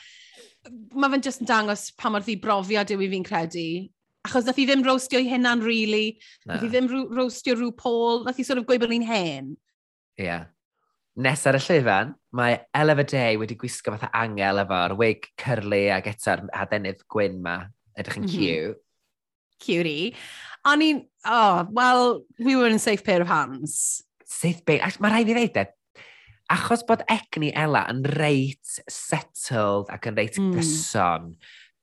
mae 0.92 1.10
fe'n 1.12 1.24
just 1.24 1.42
yn 1.42 1.48
dangos 1.48 1.88
pa 1.96 2.12
mor 2.12 2.24
ddibrofiad 2.24 2.92
yw 2.92 3.02
i 3.06 3.10
fi'n 3.14 3.26
credu. 3.26 3.66
Achos 4.28 4.44
nath 4.44 4.60
i 4.60 4.66
ddim 4.68 4.84
roastio 4.84 5.20
i 5.22 5.28
hynna'n 5.30 5.62
really, 5.64 6.18
no. 6.44 6.54
nath 6.54 6.66
i 6.66 6.72
ddim 6.72 6.90
roastio 7.16 7.56
rhyw 7.56 7.72
Paul, 7.76 8.24
nath 8.26 8.40
i 8.40 8.46
sort 8.46 8.60
of 8.60 8.66
gwybod 8.68 8.92
ni'n 8.92 9.06
hen. 9.08 9.54
Ie. 10.20 10.26
Yeah. 10.26 10.48
Nes 11.20 11.42
ar 11.48 11.58
y 11.58 11.60
llyfan, 11.64 12.12
mae 12.36 12.60
Elef 12.76 13.00
y 13.02 13.06
Day 13.10 13.38
wedi 13.40 13.56
gwisgo 13.58 13.92
fatha 13.96 14.08
angel 14.16 14.62
efo'r 14.62 14.94
wig 14.96 15.26
curly 15.40 15.88
ac 15.92 16.06
eto'r 16.12 16.46
adenydd 16.62 17.02
gwyn 17.10 17.40
ma, 17.44 17.56
edrych 17.98 18.20
yn 18.20 18.28
mm 18.28 18.30
-hmm. 18.30 18.46
cute. 18.46 18.84
Cutie. 19.60 20.14
O'n 20.68 20.84
i'n, 20.84 21.02
oh, 21.24 21.66
well, 21.72 22.22
we 22.38 22.56
were 22.56 22.68
in 22.68 22.76
a 22.76 22.78
safe 22.78 23.04
pair 23.04 23.20
of 23.20 23.28
hands. 23.28 24.04
Safe 24.24 24.64
pair, 24.64 24.80
mae 25.00 25.12
rhaid 25.12 25.32
i 25.32 25.36
ddeud 25.36 25.60
e, 25.60 25.66
achos 26.50 26.84
bod 26.86 27.02
egni 27.10 27.52
Ella 27.56 27.84
yn 27.92 28.02
reit 28.18 28.76
settled 28.90 29.90
ac 29.92 30.08
yn 30.10 30.18
reit 30.18 30.38
mm. 30.40 30.54
gyson, 30.56 31.34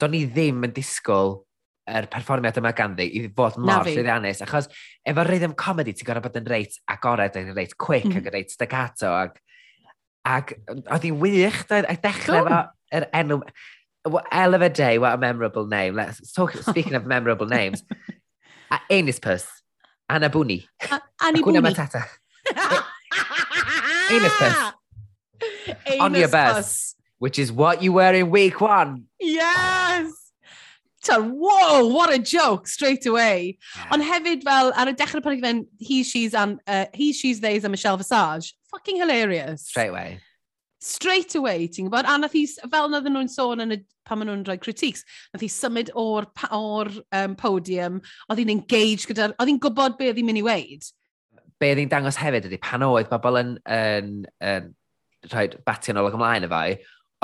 do'n 0.02 0.18
i 0.18 0.26
ddim 0.28 0.66
yn 0.68 0.76
disgwyl 0.76 1.40
yr 1.88 2.04
er 2.04 2.10
perfformiad 2.12 2.58
yma 2.60 2.74
ganddi 2.76 3.06
i 3.16 3.24
fod 3.32 3.56
mor 3.64 3.88
llwyddiannus, 3.88 4.42
achos 4.44 4.68
efo 5.08 5.24
rhythm 5.24 5.56
comedy 5.60 5.94
ti'n 5.96 6.10
gorau 6.10 6.26
bod 6.26 6.36
yn 6.40 6.50
reit 6.52 6.76
agored, 6.92 7.38
yn 7.40 7.54
reit 7.56 7.78
quick, 7.80 8.10
mm. 8.10 8.20
ac 8.20 8.28
yn 8.28 8.36
reit 8.36 8.52
staccato, 8.52 9.14
ac, 9.16 9.40
ac 10.28 10.54
oedd 10.76 11.08
hi'n 11.08 11.22
wych, 11.24 11.64
doedd, 11.72 11.88
a 11.88 11.96
dechrau 12.04 12.44
efo 12.44 12.62
yr 12.98 13.10
enw, 13.24 13.42
Well, 14.08 14.54
of 14.54 14.62
a 14.62 14.70
Day, 14.70 14.98
what 15.00 15.14
a 15.14 15.18
memorable 15.18 15.68
name. 15.68 15.94
Let's 15.94 16.32
talk, 16.32 16.54
speaking 16.54 16.96
of 16.96 17.06
memorable 17.06 17.46
names, 17.46 17.84
Ainis 18.92 19.22
Puss, 19.22 19.46
Anna 20.08 20.30
Bwni. 20.30 20.66
Anna 21.22 21.42
Bwni. 21.42 21.62
Matata. 21.62 22.06
Anus 24.10 24.38
piss. 24.38 24.58
Anus 25.86 26.00
on 26.00 26.16
your 26.16 26.28
best, 26.30 26.58
Puss. 26.58 26.96
which 27.20 27.40
is 27.40 27.52
what 27.52 27.82
you 27.84 27.94
were 27.94 28.14
in 28.14 28.30
week 28.30 28.62
one. 28.62 29.06
Yes! 29.20 30.14
Whoa, 31.10 31.88
what 31.88 32.14
a 32.14 32.20
joke 32.20 32.68
straight 32.68 33.06
away. 33.06 33.58
Yeah. 33.76 33.94
Ond 33.96 34.04
hefyd 34.04 34.44
fel, 34.44 34.74
ar 34.76 34.90
y 34.92 34.94
dechrau 34.94 35.24
pan 35.24 35.66
he, 35.80 36.04
she's, 36.04 36.34
and, 36.34 36.60
uh, 36.68 36.86
he, 36.94 37.14
she's, 37.14 37.40
theys 37.40 37.64
a 37.64 37.70
Michelle 37.70 37.96
Visage. 37.96 38.56
Fucking 38.72 38.98
hilarious. 38.98 39.68
Straight 39.68 39.90
away. 39.90 40.20
Straight 40.82 41.34
away, 41.36 41.68
ti'n 41.68 41.88
gwybod? 41.88 42.06
A 42.06 42.18
nath 42.20 42.36
i, 42.36 42.44
fel 42.46 42.90
nad 42.92 43.08
nhw'n 43.08 43.32
sôn 43.32 43.64
yn 43.64 43.78
y, 43.78 43.80
pan 44.06 44.20
maen 44.20 44.30
nhw'n 44.34 44.44
rhoi 44.50 44.60
critiques, 44.60 45.06
nath 45.32 45.46
hi 45.46 45.50
symud 45.52 45.94
o'r, 45.96 46.28
o'r 46.54 46.92
um, 47.22 47.40
podium, 47.40 48.02
oedd 48.28 48.44
hi'n 48.44 48.54
engage 48.54 49.08
gyda, 49.08 49.32
oedd 49.38 49.54
hi'n 49.54 49.64
gwybod 49.64 49.98
be 49.98 50.12
oedd 50.12 50.20
hi'n 50.20 50.28
mynd 50.28 50.44
i 50.44 50.46
weid 50.46 50.92
be 51.62 51.72
oedd 51.72 51.82
hi'n 51.84 51.94
dangos 51.94 52.20
hefyd 52.22 52.50
ydy, 52.50 52.60
pan 52.62 52.86
oedd 52.86 53.10
pobl 53.12 53.40
yn, 53.42 53.56
yn, 53.66 54.14
yn, 54.40 54.70
yn 55.24 55.32
rhoi 55.32 55.48
batio'n 55.66 56.02
ôl 56.02 56.10
ac 56.12 56.18
ymlaen 56.20 56.48
efo 56.48 56.60
i, 56.72 56.76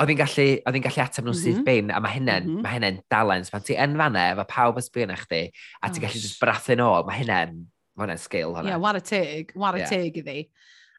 oedd 0.02 0.10
hi'n 0.10 0.22
gallu, 0.22 0.48
oedd 0.64 0.78
hi'n 0.78 0.86
gallu 0.88 1.04
ateb 1.04 1.24
nhw'n 1.24 1.30
mm 1.30 1.38
-hmm. 1.38 1.44
syth 1.44 1.60
mhm. 1.60 1.68
bin, 1.68 1.92
a 1.94 2.00
mae 2.02 2.16
hynny'n 2.16 2.48
mm 2.48 2.56
-hmm. 2.56 2.64
ma 2.66 2.74
hynny 2.74 2.90
mhm. 2.96 3.04
dalens. 3.12 3.52
Pan 3.54 3.62
ti 3.66 3.78
yn 3.78 3.94
fanna, 4.00 4.26
efo 4.34 4.48
pawb 4.50 4.80
yn 4.82 4.88
sbio 4.88 5.06
na 5.10 5.20
chdi, 5.20 5.44
a 5.80 5.90
ti'n 5.90 6.02
oh, 6.02 6.06
gallu 6.08 6.24
just 6.26 6.42
brathu'n 6.42 6.82
ôl, 6.82 7.06
mae 7.06 7.22
hynny'n 7.22 7.62
Mae 7.94 8.08
hwnna'n 8.08 8.18
sgil 8.18 8.54
hwnna. 8.56 8.66
Ie, 8.66 8.72
yeah, 8.72 8.80
war 8.82 8.96
y 8.98 9.02
teg, 9.06 9.52
war 9.54 9.76
y 9.78 9.84
yeah. 9.84 9.90
teg 9.92 10.16
iddi. 10.18 10.40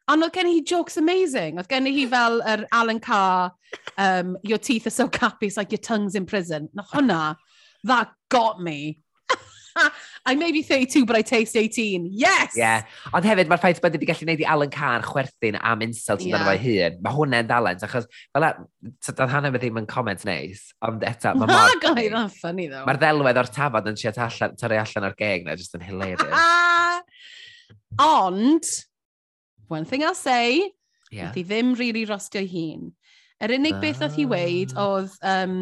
Ond 0.08 0.24
oedd 0.24 0.32
gen 0.32 0.48
i 0.48 0.62
jokes 0.64 0.96
amazing. 0.96 1.58
Oedd 1.60 1.68
gen 1.68 1.88
i 1.90 1.92
hi 1.92 2.06
fel 2.08 2.38
yr 2.40 2.62
er 2.62 2.68
Alan 2.72 3.00
Carr, 3.04 3.50
um, 4.00 4.36
your 4.46 4.58
teeth 4.58 4.86
are 4.88 4.94
so 4.94 5.08
cappy, 5.18 5.50
it's 5.50 5.58
like 5.60 5.74
your 5.74 5.82
tongue's 5.82 6.16
in 6.16 6.24
prison. 6.24 6.70
Na 6.72 6.86
hwnna, 6.94 7.36
that 7.84 8.14
got 8.32 8.62
me. 8.62 9.02
I 10.26 10.34
may 10.34 10.52
be 10.52 10.62
32, 10.62 11.06
but 11.06 11.16
I 11.16 11.22
taste 11.22 11.56
18. 11.56 12.10
Yes! 12.12 12.54
Yeah. 12.56 12.82
Ond 13.14 13.26
hefyd, 13.26 13.50
mae'r 13.50 13.62
ffaith 13.62 13.80
bod 13.82 13.94
wedi 13.96 14.08
gallu 14.08 14.26
gwneud 14.26 14.42
i 14.42 14.48
Alan 14.54 14.72
Carr 14.74 15.04
chwerthin 15.06 15.58
am 15.60 15.84
insult 15.86 16.24
yn 16.24 16.32
yeah. 16.32 16.40
amdano 16.40 16.50
fo'i 16.50 16.74
hun. 16.80 16.98
Mae 17.04 17.16
hwnna'n 17.16 17.50
dalent, 17.50 17.84
achos 17.86 18.08
fel 18.34 18.48
a, 18.48 18.50
doedd 19.06 19.32
hannah 19.34 19.54
fe 19.54 19.62
ddim 19.62 19.80
yn 19.82 19.88
comment 19.90 20.26
neis, 20.28 20.66
ond 20.86 21.06
eto, 21.06 21.34
mae 21.38 21.52
mor... 21.52 21.78
Gai, 21.84 22.08
that's 22.12 22.40
funny, 22.42 22.68
though. 22.72 22.84
Mae'r 22.88 23.00
ddelwedd 23.02 23.40
o'r 23.42 23.52
tafod 23.58 23.90
yn 23.92 24.00
siat 24.00 24.20
allan, 24.26 24.58
torri 24.60 24.80
allan 24.82 25.08
o'r 25.10 25.16
geg 25.18 25.46
na, 25.46 25.56
just 25.58 25.76
yn 25.78 25.86
hilarious. 25.86 26.46
ond, 28.10 28.70
one 29.72 29.88
thing 29.88 30.04
I'll 30.04 30.18
say, 30.18 30.72
yeah. 31.10 31.28
nath 31.28 31.40
i 31.40 31.46
ddim 31.46 31.74
rili 31.74 31.92
really 31.92 32.06
rostio 32.10 32.44
hun. 32.50 32.94
Yr 33.44 33.52
unig 33.58 33.82
beth 33.82 34.00
ah. 34.00 34.08
oedd 34.08 34.20
hi 34.20 34.30
weid 34.30 34.78
oedd... 34.80 35.18
Um, 35.22 35.58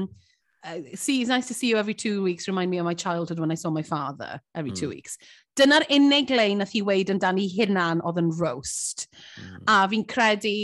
uh, 0.64 0.78
see, 0.94 1.20
it's 1.20 1.28
nice 1.28 1.46
to 1.48 1.54
see 1.54 1.68
you 1.68 1.76
every 1.76 1.94
two 1.94 2.22
weeks, 2.22 2.48
remind 2.48 2.70
me 2.70 2.78
of 2.78 2.84
my 2.84 2.94
childhood 2.94 3.38
when 3.38 3.50
I 3.50 3.54
saw 3.54 3.70
my 3.70 3.82
father 3.82 4.40
every 4.54 4.72
mm. 4.72 4.76
two 4.76 4.86
hmm. 4.86 4.94
weeks. 4.96 5.18
Dyna'r 5.56 5.86
unig 5.90 6.30
lein 6.30 6.58
nath 6.58 6.74
i 6.74 6.82
weid 6.82 7.12
amdani 7.12 7.46
hunan 7.52 8.02
oedd 8.02 8.18
yn 8.18 8.32
roast. 8.40 9.06
Mm. 9.38 9.60
A 9.68 9.76
fi'n 9.92 10.06
credu, 10.10 10.54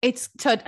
it's, 0.00 0.30
tyd, 0.38 0.62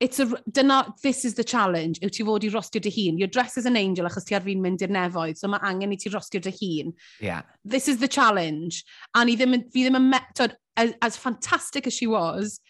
it's 0.00 0.20
a, 0.20 0.26
dyna, 0.50 0.92
this 1.02 1.24
is 1.24 1.34
the 1.34 1.44
challenge, 1.44 2.02
yw 2.04 2.12
ti 2.12 2.26
fod 2.26 2.44
i 2.44 2.52
rostio 2.52 2.82
dy 2.84 2.92
hun. 2.92 3.22
Your 3.22 3.30
dress 3.32 3.56
is 3.56 3.70
an 3.70 3.78
angel 3.80 4.10
achos 4.10 4.28
ti 4.28 4.36
ar 4.36 4.44
fi'n 4.44 4.60
mynd 4.60 4.84
i'r 4.84 4.92
nefoedd, 4.92 5.40
so 5.40 5.48
mae 5.48 5.62
angen 5.64 5.94
i 5.94 6.00
ti 6.02 6.12
rostio 6.12 6.42
dy 6.42 6.52
hun. 6.58 6.92
Yeah. 7.20 7.42
This 7.64 7.88
is 7.88 8.02
the 8.02 8.12
challenge. 8.12 8.84
A 9.14 9.24
ni 9.24 9.38
ddim, 9.38 9.56
fi 9.72 9.86
ddim 9.86 10.02
yn, 10.02 10.12
tyd, 10.36 10.58
as, 10.76 10.92
as 11.00 11.16
fantastic 11.16 11.86
as 11.86 11.94
she 11.94 12.06
was, 12.06 12.60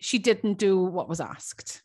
she 0.00 0.18
didn't 0.18 0.56
do 0.56 0.78
what 0.80 1.08
was 1.08 1.20
asked. 1.20 1.82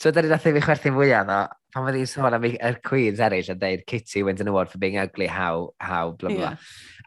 So 0.00 0.10
dyna 0.10 0.32
nath 0.32 0.46
i 0.48 0.54
fi 0.56 0.62
chwerthu'n 0.64 0.96
fwyaf 0.96 1.26
no, 1.28 1.40
pan 1.74 1.86
fyddi'n 1.86 2.08
sôn 2.10 2.36
am 2.36 2.46
y 2.46 2.54
Queens 2.86 3.20
eraill 3.22 3.52
yn 3.54 3.60
dweud 3.60 3.84
Kitty 3.90 4.24
wins 4.26 4.40
an 4.42 4.48
award 4.50 4.70
for 4.70 4.78
being 4.78 4.98
ugly, 4.98 5.26
how, 5.26 5.74
how, 5.78 6.12
blah, 6.12 6.30
blah. 6.30 6.54
Yeah. 6.54 6.56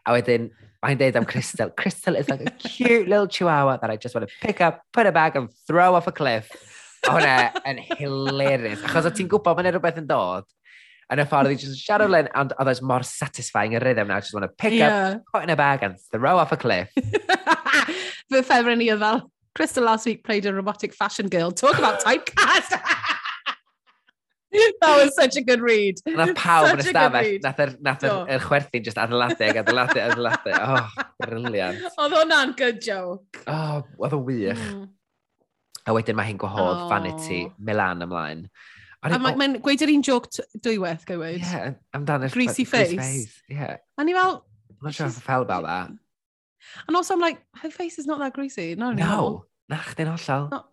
A 0.06 0.16
wedyn, 0.16 0.50
mae'n 0.84 1.00
dweud 1.00 1.18
am 1.20 1.28
Crystal. 1.28 1.70
Crystal 1.80 2.16
is 2.16 2.28
like 2.28 2.44
a 2.46 2.50
cute 2.52 3.08
little 3.08 3.28
chihuahua 3.28 3.78
that 3.80 3.90
I 3.90 3.96
just 3.96 4.14
want 4.14 4.28
to 4.28 4.34
pick 4.40 4.60
up, 4.60 4.82
put 4.92 5.06
a 5.06 5.12
bag 5.12 5.36
and 5.36 5.48
throw 5.66 5.94
off 5.94 6.06
a 6.06 6.12
cliff. 6.12 6.50
A 7.04 7.12
hwnna 7.12 7.64
yn 7.68 7.80
hilarious. 7.98 8.84
Achos 8.88 9.08
o 9.08 9.12
ti'n 9.12 9.28
gwybod, 9.28 9.58
mae'n 9.58 9.74
rhywbeth 9.74 10.00
yn 10.00 10.08
dod. 10.08 10.48
Yn 11.12 11.20
y 11.20 11.26
ffordd, 11.28 11.52
just 11.60 11.76
shadow 11.84 12.08
len, 12.08 12.30
and 12.32 12.54
oedd 12.56 12.70
oes 12.72 12.80
mor 12.80 13.04
satisfying 13.04 13.76
y 13.76 13.82
rhythm 13.82 14.08
now. 14.08 14.16
I 14.16 14.24
just 14.24 14.32
want 14.32 14.48
to 14.48 14.54
pick 14.56 14.72
yeah. 14.72 15.20
up, 15.20 15.24
put 15.34 15.44
in 15.44 15.52
a 15.52 15.56
bag 15.56 15.84
and 15.84 16.00
throw 16.12 16.38
off 16.38 16.52
a 16.52 16.56
cliff. 16.56 16.88
Fy 18.32 18.40
ffefryn 18.40 18.80
i 18.80 18.88
oedd 18.94 19.04
fel, 19.04 19.20
Crystal 19.54 19.84
last 19.84 20.06
week 20.06 20.24
played 20.24 20.46
a 20.46 20.54
robotic 20.54 20.92
fashion 20.92 21.28
girl. 21.28 21.52
Talk 21.52 21.78
about 21.78 22.00
typecast! 22.00 22.70
that 24.80 25.04
was 25.04 25.14
such 25.14 25.36
a 25.36 25.42
good 25.42 25.60
read. 25.60 25.98
Nath 26.06 26.34
pawb 26.38 26.72
yn 26.72 26.82
ystafell, 26.82 27.30
nath 27.44 27.62
yr, 27.62 27.72
nath 27.86 28.04
yr, 28.06 28.16
yr 28.34 28.42
chwerthin 28.44 28.84
just 28.86 28.98
adeiladu 29.00 29.46
ag 29.48 29.60
adeiladu, 29.62 30.02
adeiladu. 30.02 30.54
Oh, 30.74 31.04
brilliant. 31.22 31.82
Oedd 31.98 32.16
hwnna'n 32.18 32.54
good 32.58 32.80
joke. 32.82 33.42
Oh, 33.46 33.82
oedd 34.02 34.16
o 34.16 34.20
wych. 34.26 34.60
Mm. 34.60 34.88
A 35.84 35.94
wedyn 35.94 36.18
mae 36.18 36.30
hi'n 36.30 36.40
gwahodd 36.40 36.86
oh. 36.86 36.88
Vanity 36.90 37.44
Milan 37.58 38.02
ymlaen. 38.06 38.46
A 39.04 39.18
mae'n 39.20 39.38
mae 39.38 39.60
gweud 39.62 39.84
yr 39.84 39.92
un 39.92 40.04
joc 40.06 40.30
dwywaith, 40.64 41.04
gywyd. 41.08 41.38
Ie, 41.38 41.44
yeah, 41.44 41.74
amdano'r... 41.96 42.32
Greasy 42.32 42.64
face. 42.64 42.96
face. 42.96 43.42
Yeah. 43.52 43.76
A 44.00 44.06
ni 44.06 44.16
fel... 44.16 44.40
I'm 44.70 44.88
not 44.88 44.96
sure 44.96 45.06
if 45.06 45.18
I 45.18 45.26
felt 45.28 45.46
about 45.46 45.68
that. 45.68 45.92
And 46.86 46.96
also, 46.96 47.14
I'm 47.14 47.20
like, 47.20 47.42
her 47.62 47.70
face 47.70 47.98
is 47.98 48.06
not 48.06 48.18
that 48.20 48.32
greasy. 48.32 48.74
No, 48.74 48.92
no. 48.92 49.46
Na, 49.68 49.78
chdi'n 49.80 50.10
hollol. 50.12 50.50
No, 50.50 50.64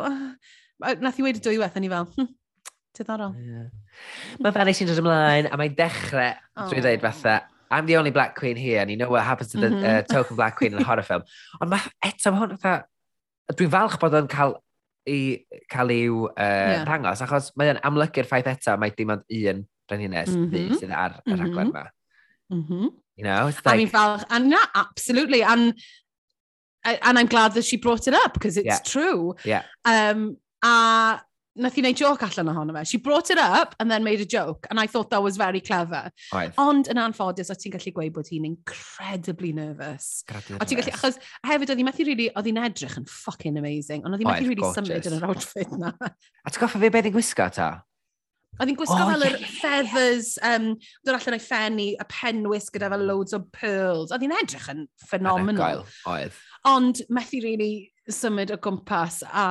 oh. 0.00 0.94
nath 1.04 1.18
i 1.20 1.24
wedi 1.24 1.42
dwywaith, 1.44 1.76
a 1.76 1.80
ni 1.80 1.90
fel, 1.92 2.08
hm, 2.16 2.28
diddorol. 2.96 3.34
Yeah. 3.36 3.66
Mae 4.40 4.54
fel 4.54 4.68
nes 4.70 4.82
dod 4.88 5.00
ymlaen, 5.02 5.48
a 5.50 5.58
mae'n 5.60 5.74
dechrau, 5.76 6.30
oh. 6.56 6.68
drwy 6.70 6.80
ddweud 6.80 7.02
dweud 7.02 7.04
fatha, 7.04 7.34
I'm 7.70 7.86
the 7.86 7.98
only 7.98 8.10
black 8.10 8.34
queen 8.34 8.56
here, 8.56 8.80
and 8.80 8.90
you 8.90 8.96
know 8.96 9.10
what 9.10 9.22
happens 9.22 9.52
to 9.52 9.60
the 9.60 9.68
mm 9.68 9.84
uh, 9.84 10.02
token 10.02 10.36
black 10.36 10.56
queen 10.56 10.72
in 10.72 10.80
a 10.80 10.84
horror 10.84 11.04
film. 11.06 11.22
Ond 11.60 11.70
mae 11.70 11.92
eto, 12.08 12.32
mae 12.32 12.42
hwn, 12.42 12.56
fatha, 12.58 12.88
dwi'n 13.54 13.70
falch 13.76 13.98
bod 14.02 14.16
o'n 14.18 14.30
cael 14.30 14.56
i 15.10 15.20
cael 15.70 15.92
i'w 15.94 16.24
uh, 16.30 16.48
yeah. 16.48 16.82
rhangos, 16.88 17.22
achos 17.26 17.52
mae 17.60 17.74
o'n 17.74 17.82
amlygu'r 17.86 18.28
ffaith 18.30 18.50
eto, 18.50 18.74
mae 18.80 18.96
dim 18.96 19.14
ond 19.14 19.22
un 19.28 19.62
brenhines 19.90 20.34
mm 20.34 20.48
-hmm. 20.48 20.80
sydd 20.80 20.94
ar 20.94 21.20
y 21.20 21.30
mm 21.30 21.38
rhaglen 21.38 21.70
mm-hmm. 21.70 21.76
yma. 21.76 21.84
Mm 22.56 22.64
-hmm. 22.66 22.90
You 23.20 23.24
know, 23.24 23.48
it's 23.48 23.64
like... 23.64 23.74
I 23.74 23.76
mean, 23.76 23.88
falch. 23.88 24.24
And 24.30 24.50
yeah, 24.50 24.64
absolutely. 24.74 25.42
And 25.42 25.74
and 26.84 27.18
I'm 27.18 27.26
glad 27.26 27.52
that 27.54 27.64
she 27.66 27.76
brought 27.76 28.08
it 28.08 28.14
up 28.14 28.32
because 28.32 28.56
it's 28.56 28.66
yeah. 28.66 28.78
true. 28.78 29.34
Yeah. 29.44 29.64
Um, 29.84 30.38
a 30.64 31.20
nath 31.60 31.76
i 31.76 31.82
wneud 31.82 31.98
joke 31.98 32.22
allan 32.24 32.48
ohono 32.52 32.76
fe. 32.78 32.84
She 32.84 32.96
brought 32.96 33.30
it 33.30 33.36
up 33.36 33.74
and 33.78 33.90
then 33.90 34.04
made 34.04 34.20
a 34.20 34.24
joke, 34.24 34.66
and 34.70 34.80
I 34.80 34.86
thought 34.86 35.10
that 35.10 35.22
was 35.22 35.36
very 35.36 35.60
clever. 35.60 36.10
Oedd. 36.32 36.54
Ond 36.62 36.88
yn 36.88 37.00
anffodus, 37.02 37.50
o 37.52 37.58
ti'n 37.58 37.74
gallu 37.74 37.92
gweud 37.98 38.14
bod 38.16 38.30
hi'n 38.32 38.46
incredibly 38.48 39.52
nervous. 39.52 40.24
O 40.30 40.64
ti'n 40.64 40.80
gallu, 40.80 40.94
achos 40.96 41.20
hefyd 41.44 41.74
oedd 41.74 41.82
hi 41.82 41.88
methu 41.90 42.08
really, 42.08 42.30
oedd 42.32 42.48
hi'n 42.48 42.64
edrych 42.64 42.96
yn 43.02 43.08
fucking 43.12 43.60
amazing, 43.60 44.06
ond 44.06 44.16
oedd 44.16 44.24
hi 44.24 44.30
methu 44.30 44.48
really 44.48 44.64
gorgeous. 44.64 44.88
symud 44.88 45.10
yn 45.12 45.18
yr 45.18 45.28
outfit 45.28 45.76
na. 45.76 45.92
A 46.00 46.54
ti'n 46.54 46.64
goffa 46.64 46.80
fe 46.80 46.92
beth 46.96 47.12
i'n 47.12 47.16
gwisgo 47.18 47.50
ta? 47.60 47.70
Oedd 48.60 48.68
hi'n 48.68 48.76
gwisgo 48.76 48.98
oh, 48.98 49.06
fel 49.08 49.24
yr 49.24 49.36
yeah, 49.38 49.40
yeah, 49.40 49.52
feathers, 49.62 50.34
um, 50.44 50.74
dod 51.06 51.16
allan 51.16 51.36
o'i 51.38 51.40
ffenni, 51.40 51.86
a 51.96 52.04
penwys 52.12 52.68
gyda 52.74 52.90
fel 52.92 53.06
loads 53.08 53.36
o 53.36 53.40
pearls. 53.56 54.12
Oedd 54.12 54.26
hi'n 54.26 54.36
edrych 54.36 54.66
yn 54.74 54.82
ffenomenol. 55.06 55.86
Oedd. 56.10 56.36
Ond 56.68 57.00
methu 57.08 57.40
really 57.40 57.72
symud 58.10 58.52
o 58.52 58.58
gwmpas 58.60 59.22
a 59.24 59.46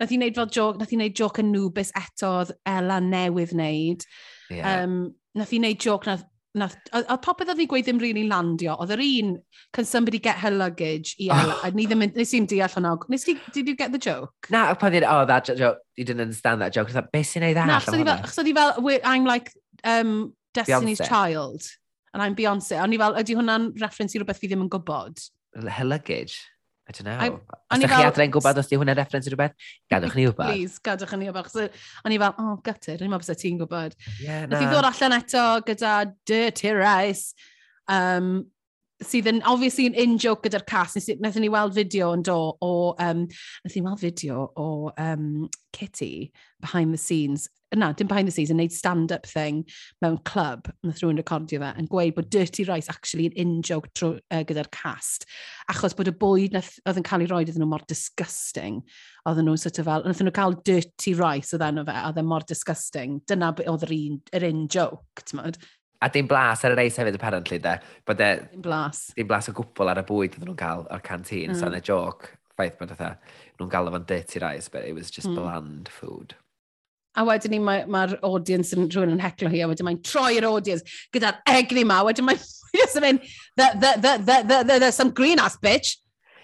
nath 0.00 0.10
i 0.10 0.18
wneud 0.18 0.40
fel 0.40 0.50
joc, 0.56 0.80
nath 0.80 0.90
i 0.90 0.98
wneud 0.98 1.14
joc 1.20 1.38
yn 1.42 1.52
nwbus 1.54 1.94
eto 2.00 2.32
oedd 2.40 2.52
Ella 2.68 2.98
newydd 3.04 3.54
wneud. 3.54 4.06
Yeah. 4.50 4.82
Um, 4.82 4.98
nath 5.38 5.54
i 5.54 5.60
wneud 5.62 5.86
joc 5.86 6.08
nath 6.10 6.26
nath, 6.58 6.76
oedd 6.96 7.10
popeth 7.24 7.50
oedd 7.52 7.60
ni'n 7.60 7.68
gweud 7.70 7.86
ddim 7.86 8.00
really 8.02 8.24
landio. 8.28 8.74
Oedd 8.82 8.94
yr 8.96 9.02
un, 9.04 9.34
can 9.76 9.86
somebody 9.86 10.18
get 10.18 10.40
her 10.42 10.50
luggage 10.50 11.14
i 11.18 11.28
Ella. 11.30 11.56
Oh. 11.58 11.68
a 11.68 11.70
Ni 11.76 11.86
ddim, 11.86 12.04
nes 12.16 12.34
i'n 12.36 12.48
deall 12.50 12.74
hwnna. 12.74 12.96
Nes 13.12 13.26
i, 13.30 13.36
did 13.54 13.70
you 13.70 13.76
get 13.78 13.92
the 13.92 14.00
joke? 14.02 14.50
Na, 14.50 14.72
pan 14.74 14.94
dweud, 14.94 15.06
oh, 15.08 15.24
that 15.30 15.46
joke, 15.46 15.78
you 15.96 16.04
didn't 16.04 16.22
understand 16.26 16.62
that 16.62 16.74
joke. 16.74 16.92
Beth 17.12 17.28
sy'n 17.28 17.46
ei 17.46 17.54
ddall? 17.54 17.70
Na, 17.70 17.80
chos 17.80 18.40
oedd 18.42 18.50
hi 18.50 18.56
fel, 18.56 19.00
I'm 19.04 19.28
like 19.28 19.52
um, 19.84 20.32
Destiny's 20.54 20.98
Beyonce. 20.98 21.08
Child. 21.08 21.68
And 22.12 22.22
I'm 22.22 22.34
Beyonce. 22.34 22.82
a 22.82 22.86
ni 22.90 22.98
fel, 22.98 23.14
ydy 23.20 23.36
hwnna'n 23.38 23.70
reference 23.80 24.16
i 24.16 24.22
rhywbeth 24.22 24.42
fi 24.42 24.50
ddim 24.50 24.66
yn 24.66 24.72
gwybod? 24.72 25.22
Her 25.54 25.86
luggage? 25.86 26.40
I 26.90 26.92
don't 26.92 27.06
know. 27.06 27.18
I, 27.22 27.30
Os 27.70 27.78
ydych 27.78 27.92
chi 27.94 28.06
adre'n 28.08 28.32
gwybod 28.34 28.58
os 28.58 28.66
di 28.66 28.78
hwnna'n 28.80 28.98
reference 28.98 29.28
i 29.28 29.30
rhywbeth, 29.30 29.52
gadwch 29.92 30.16
ni 30.18 30.24
wybod. 30.26 30.48
Please, 30.50 30.80
gadwch 30.82 31.12
ni 31.20 31.28
wybod. 31.28 31.50
O'n 32.02 32.14
i 32.16 32.18
fel, 32.18 32.32
oh, 32.42 32.56
gutted. 32.66 32.98
o'n 32.98 33.06
i'n 33.06 33.12
meddwl 33.12 33.30
beth 33.30 33.42
ti'n 33.44 33.60
gwybod. 33.60 33.94
Yeah. 34.18 34.48
Nath 34.50 34.64
i 34.64 34.70
ddod 34.72 34.88
allan 34.88 35.14
eto 35.20 35.44
gyda 35.68 35.92
Dirty 36.26 36.72
Rice, 36.74 37.38
um, 37.94 38.32
sydd 39.06 39.30
yn, 39.30 39.38
obviously, 39.46 39.86
yn 39.86 40.00
in-joke 40.02 40.48
gyda'r 40.48 40.66
cast. 40.66 40.98
cas. 40.98 41.06
Nath 41.22 41.38
ni 41.38 41.52
weld 41.52 41.78
fideo 41.78 42.10
yn 42.16 42.26
do 42.26 42.40
o, 42.58 42.72
um, 42.98 43.22
nath 43.62 43.78
ni 43.78 43.84
weld 43.86 44.02
fideo 44.02 44.48
o 44.58 44.68
um, 44.98 45.46
Kitty 45.72 46.32
behind 46.58 46.92
the 46.92 46.98
scenes 46.98 47.46
na, 47.76 47.92
dim 47.92 48.08
behind 48.08 48.28
the 48.28 48.32
scenes, 48.32 48.50
yn 48.50 48.58
neud 48.58 48.74
stand-up 48.74 49.26
thing 49.26 49.62
mewn 50.02 50.18
club, 50.26 50.70
nath 50.82 51.00
rhywun 51.00 51.20
recordio 51.20 51.62
fe, 51.62 51.70
yn 51.78 51.88
gweud 51.90 52.16
bod 52.16 52.30
Dirty 52.32 52.64
Rice 52.66 52.90
actually 52.90 53.28
yn 53.30 53.36
in-joke 53.44 53.90
uh, 54.06 54.42
gyda'r 54.46 54.70
cast, 54.74 55.26
achos 55.70 55.94
bod 55.96 56.10
y 56.10 56.14
bwyd 56.20 56.56
oedd 56.58 57.00
yn 57.00 57.06
cael 57.06 57.26
ei 57.26 57.30
roi 57.30 57.42
iddyn 57.44 57.62
nhw 57.62 57.70
mor 57.70 57.84
disgusting, 57.90 58.80
oedden 59.28 59.46
nhw'n 59.46 59.62
sort 59.62 59.78
of 59.82 59.90
fel, 59.90 60.06
nath 60.06 60.22
nhw 60.24 60.34
cael 60.34 60.58
Dirty 60.66 61.14
Rice 61.18 61.54
oedd 61.54 61.66
enw 61.68 61.86
fe, 61.86 61.98
oedd 62.08 62.18
e 62.18 62.26
mor 62.26 62.48
disgusting, 62.48 63.20
dyna 63.30 63.52
oedd 63.66 63.86
yr 63.86 63.94
un, 64.00 64.18
yr 64.34 64.48
in-joke, 64.50 65.24
ti'n 65.24 65.42
modd? 65.42 65.60
A 66.00 66.08
dim 66.08 66.26
blas 66.26 66.64
ar 66.64 66.72
y 66.72 66.76
reis 66.78 66.96
hefyd, 66.96 67.18
apparently, 67.18 67.58
de. 67.60 67.74
But, 68.08 68.22
uh, 68.24 68.32
e 68.40 68.54
dim 68.54 68.62
blas. 68.64 69.10
Dim 69.14 69.28
blas 69.28 69.50
o 69.52 69.54
gwbl 69.54 69.92
ar 69.92 70.00
y 70.00 70.06
bwyd 70.08 70.32
oedden 70.38 70.48
nhw'n 70.48 70.60
cael 70.62 70.86
o'r 70.88 71.02
canteen, 71.04 71.52
mm. 71.52 71.58
sa'n 71.60 71.76
y 71.76 71.82
joc, 71.84 72.30
ffaith 72.56 72.78
bod 72.80 72.94
nhw'n 72.96 73.72
gael 73.72 73.90
o'n 73.92 74.06
dirty 74.08 74.40
rice, 74.42 74.72
but 74.72 74.86
it 74.88 74.96
was 74.96 75.10
just 75.12 75.28
mm. 75.28 75.36
bland 75.36 75.92
food. 75.92 76.34
A 77.18 77.24
wedyn 77.26 77.56
ni 77.56 77.58
mae'r 77.58 77.88
ma, 77.90 78.04
audience 78.28 78.76
yn 78.76 78.86
rhywun 78.86 79.16
yn 79.16 79.22
heclo 79.22 79.50
hi, 79.50 79.64
a 79.64 79.68
wedyn 79.70 79.88
mae'n 79.88 80.02
troi'r 80.06 80.46
audience 80.46 81.00
gyda'r 81.14 81.40
egni 81.56 81.82
ma, 81.88 82.00
wedyn 82.06 82.28
mae'n 82.28 82.38
just 82.76 83.00
yn 83.00 83.06
mynd, 83.06 83.24
there's 83.56 84.94
some 84.94 85.10
green 85.10 85.42
ass 85.42 85.58
bitch. 85.58 85.96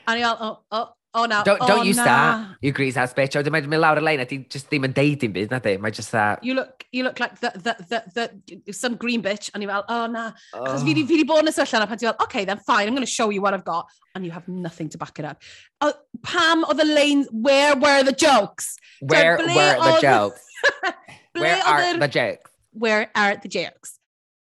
A 0.06 0.14
ni 0.14 0.22
fel, 0.22 0.38
oh, 0.40 0.58
oh, 0.74 0.88
Oh, 1.16 1.24
no. 1.24 1.42
Don't, 1.44 1.58
don't 1.60 1.80
oh, 1.80 1.82
use 1.82 1.96
na. 1.96 2.04
that, 2.04 2.56
you 2.60 2.72
grease 2.72 2.96
ass 2.98 3.14
bitch. 3.14 3.36
O, 3.36 3.42
dyma 3.42 3.62
e 3.62 3.68
mynd 3.72 3.80
lawr 3.80 3.96
y 3.96 4.04
lein, 4.04 4.20
a 4.20 4.26
di 4.28 4.36
just 4.52 4.68
ddim 4.68 4.84
yn 4.84 4.92
deud 4.92 5.22
dim 5.22 5.32
byd, 5.32 5.54
na 5.54 5.60
di. 5.64 5.72
Mae 5.80 5.94
just 5.96 6.12
that... 6.12 6.44
You 6.44 6.52
look, 6.58 6.84
you 6.92 7.04
look 7.06 7.20
like 7.22 7.40
the, 7.40 7.52
the, 7.56 7.74
the, 7.88 8.60
the, 8.66 8.72
some 8.76 8.96
green 9.00 9.22
bitch. 9.24 9.48
and 9.54 9.62
you're 9.62 9.72
fel, 9.72 9.86
oh, 9.88 10.04
na. 10.12 10.26
Oh. 10.52 10.66
Cos 10.66 10.84
fi 10.84 10.92
di 10.92 11.24
bod 11.24 11.40
yn 11.40 11.48
y 11.48 11.54
syllu 11.56 11.80
yna, 11.80 11.88
pan 11.88 12.02
ti'n 12.02 12.10
fel, 12.10 12.20
okay, 12.28 12.44
then 12.44 12.60
fine, 12.68 12.86
I'm 12.86 12.92
going 12.92 13.08
to 13.08 13.14
show 13.14 13.30
you 13.30 13.40
what 13.40 13.54
I've 13.54 13.64
got. 13.64 13.88
And 14.14 14.28
you 14.28 14.30
have 14.36 14.46
nothing 14.46 14.90
to 14.90 14.98
back 14.98 15.18
it 15.18 15.24
up. 15.24 15.40
Oh, 15.80 15.94
pam 16.22 16.68
o 16.68 16.76
the 16.76 16.84
lein, 16.84 17.24
where 17.32 17.74
were 17.76 18.02
the 18.04 18.12
jokes? 18.12 18.76
Where 19.00 19.38
were 19.38 19.46
the 19.46 19.98
jokes? 20.02 20.44
where 21.32 21.62
are 21.64 21.98
the 21.98 22.08
jokes? 22.08 22.50
Where 22.72 23.10
are 23.14 23.36
the 23.36 23.48
jokes? 23.48 23.98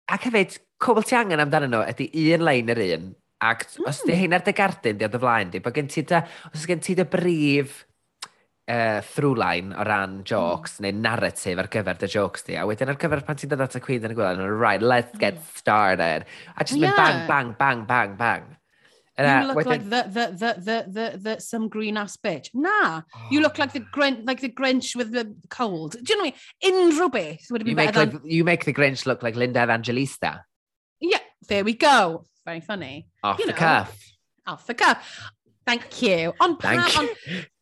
Ac 0.09 0.25
hefyd, 0.25 0.57
cwbl 0.83 1.05
ti 1.05 1.15
angen 1.21 1.41
amdano 1.45 1.69
nhw 1.69 1.85
ydy 1.93 2.09
un 2.33 2.49
lein 2.49 2.73
yr 2.73 2.81
un, 2.89 3.11
Ac 3.43 3.65
mm. 3.75 3.87
os 3.89 4.03
di 4.05 4.13
hmm. 4.13 4.21
hyn 4.21 4.37
ar 4.37 4.45
dy 4.45 4.53
gardyn, 4.55 4.99
di 4.99 5.07
o 5.07 5.09
dy 5.11 5.19
flaen 5.19 5.51
di, 5.51 5.59
bod 5.63 5.75
gen 5.75 5.89
ti 5.91 6.05
da, 6.07 6.21
os 6.53 6.63
gen 6.69 6.79
ti 6.83 6.95
dy 6.95 7.03
brif 7.09 7.83
uh, 8.71 9.01
through-line 9.13 9.75
o 9.75 9.83
ran 9.83 10.19
hmm. 10.21 10.25
jokes 10.31 10.77
mm. 10.79 10.87
neu 10.87 11.03
narrative 11.03 11.59
ar 11.59 11.71
gyfer 11.73 11.99
dy 11.99 12.11
jokes 12.15 12.47
di, 12.47 12.55
a 12.55 12.65
wedyn 12.69 12.93
ar 12.93 12.99
gyfer 13.01 13.25
pan 13.27 13.39
ti'n 13.41 13.51
dod 13.51 13.65
at 13.67 13.75
y 13.75 13.83
cwyd 13.83 14.07
yn 14.07 14.15
y 14.15 14.19
gwylen, 14.21 14.47
right, 14.63 14.81
let's 14.81 15.17
get 15.19 15.35
hmm. 15.35 15.55
started. 15.59 16.27
A 16.55 16.63
just 16.63 16.79
yeah. 16.79 16.95
bang, 16.95 17.25
bang, 17.27 17.55
bang, 17.59 17.87
bang, 17.89 18.19
bang. 18.19 18.51
And 19.15 19.27
you 19.27 19.51
uh, 19.51 19.53
look 19.53 19.65
like 19.67 19.83
the, 19.83 20.03
the, 20.09 20.25
the, 20.33 20.55
the, 20.57 20.77
the, 20.89 21.17
the, 21.19 21.39
some 21.39 21.67
green-ass 21.69 22.17
bitch. 22.17 22.49
Nah, 22.55 23.01
oh. 23.05 23.27
you 23.29 23.41
look 23.41 23.59
like 23.59 23.71
the, 23.71 23.81
oh. 23.81 23.95
grinch, 23.95 24.25
like 24.25 24.41
the 24.41 24.49
Grinch 24.49 24.95
with 24.95 25.11
the 25.11 25.35
cold. 25.49 25.91
Do 26.01 26.13
you 26.13 26.17
know 26.17 26.23
what 26.23 26.33
I 26.63 26.71
mean? 26.71 26.91
Unrhyw 26.91 27.11
beth 27.11 27.45
would 27.51 27.61
have 27.61 27.65
been 27.65 27.75
better 27.75 27.99
like, 27.99 28.11
than... 28.11 28.21
You 28.25 28.43
make 28.43 28.65
the 28.65 28.73
Grinch 28.73 29.05
look 29.05 29.21
like 29.21 29.35
Linda 29.35 29.61
Evangelista. 29.61 30.45
Yeah, 30.99 31.19
there 31.47 31.63
we 31.63 31.73
go 31.73 32.25
very 32.45 32.61
funny. 32.61 33.07
Off 33.23 33.39
you 33.39 33.45
the 33.45 33.51
know, 33.51 33.57
cuff. 33.57 34.11
Off 34.45 34.67
the 34.67 34.73
cuff. 34.73 35.31
Thank 35.65 36.01
you. 36.01 36.33
On 36.39 36.57
Pam, 36.57 36.81
thank, 36.81 36.97
on, 36.99 37.07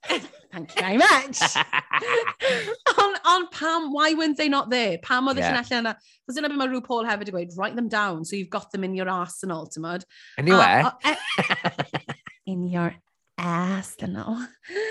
thank 0.51 0.75
you 0.75 0.81
very 0.81 0.97
much. 0.97 1.39
on, 2.97 3.15
on 3.25 3.47
Pam, 3.49 3.93
why 3.93 4.13
weren't 4.13 4.37
they 4.37 4.49
not 4.49 4.69
there? 4.69 4.97
Pam 4.97 5.27
oedd 5.29 5.37
yeah. 5.37 5.51
eisiau 5.51 5.71
allan 5.71 5.85
yna. 5.85 5.93
Fos 6.25 6.35
dyna 6.37 6.49
beth 6.49 6.59
mae 6.63 6.71
rhyw 6.71 6.81
Paul 6.87 7.05
hefyd 7.05 7.29
yn 7.29 7.37
gweud, 7.37 7.53
write 7.59 7.77
them 7.77 7.89
down 7.91 8.25
so 8.25 8.35
you've 8.35 8.49
got 8.49 8.71
them 8.71 8.83
in 8.87 8.97
your 8.97 9.09
arsenal, 9.09 9.69
ti'n 9.69 9.85
modd? 9.85 10.07
Anyway. 10.41 10.81
Uh, 10.81 10.91
uh, 11.05 11.15
uh, 11.45 12.01
in 12.49 12.65
your 12.67 12.95
arsenal. 13.37 14.41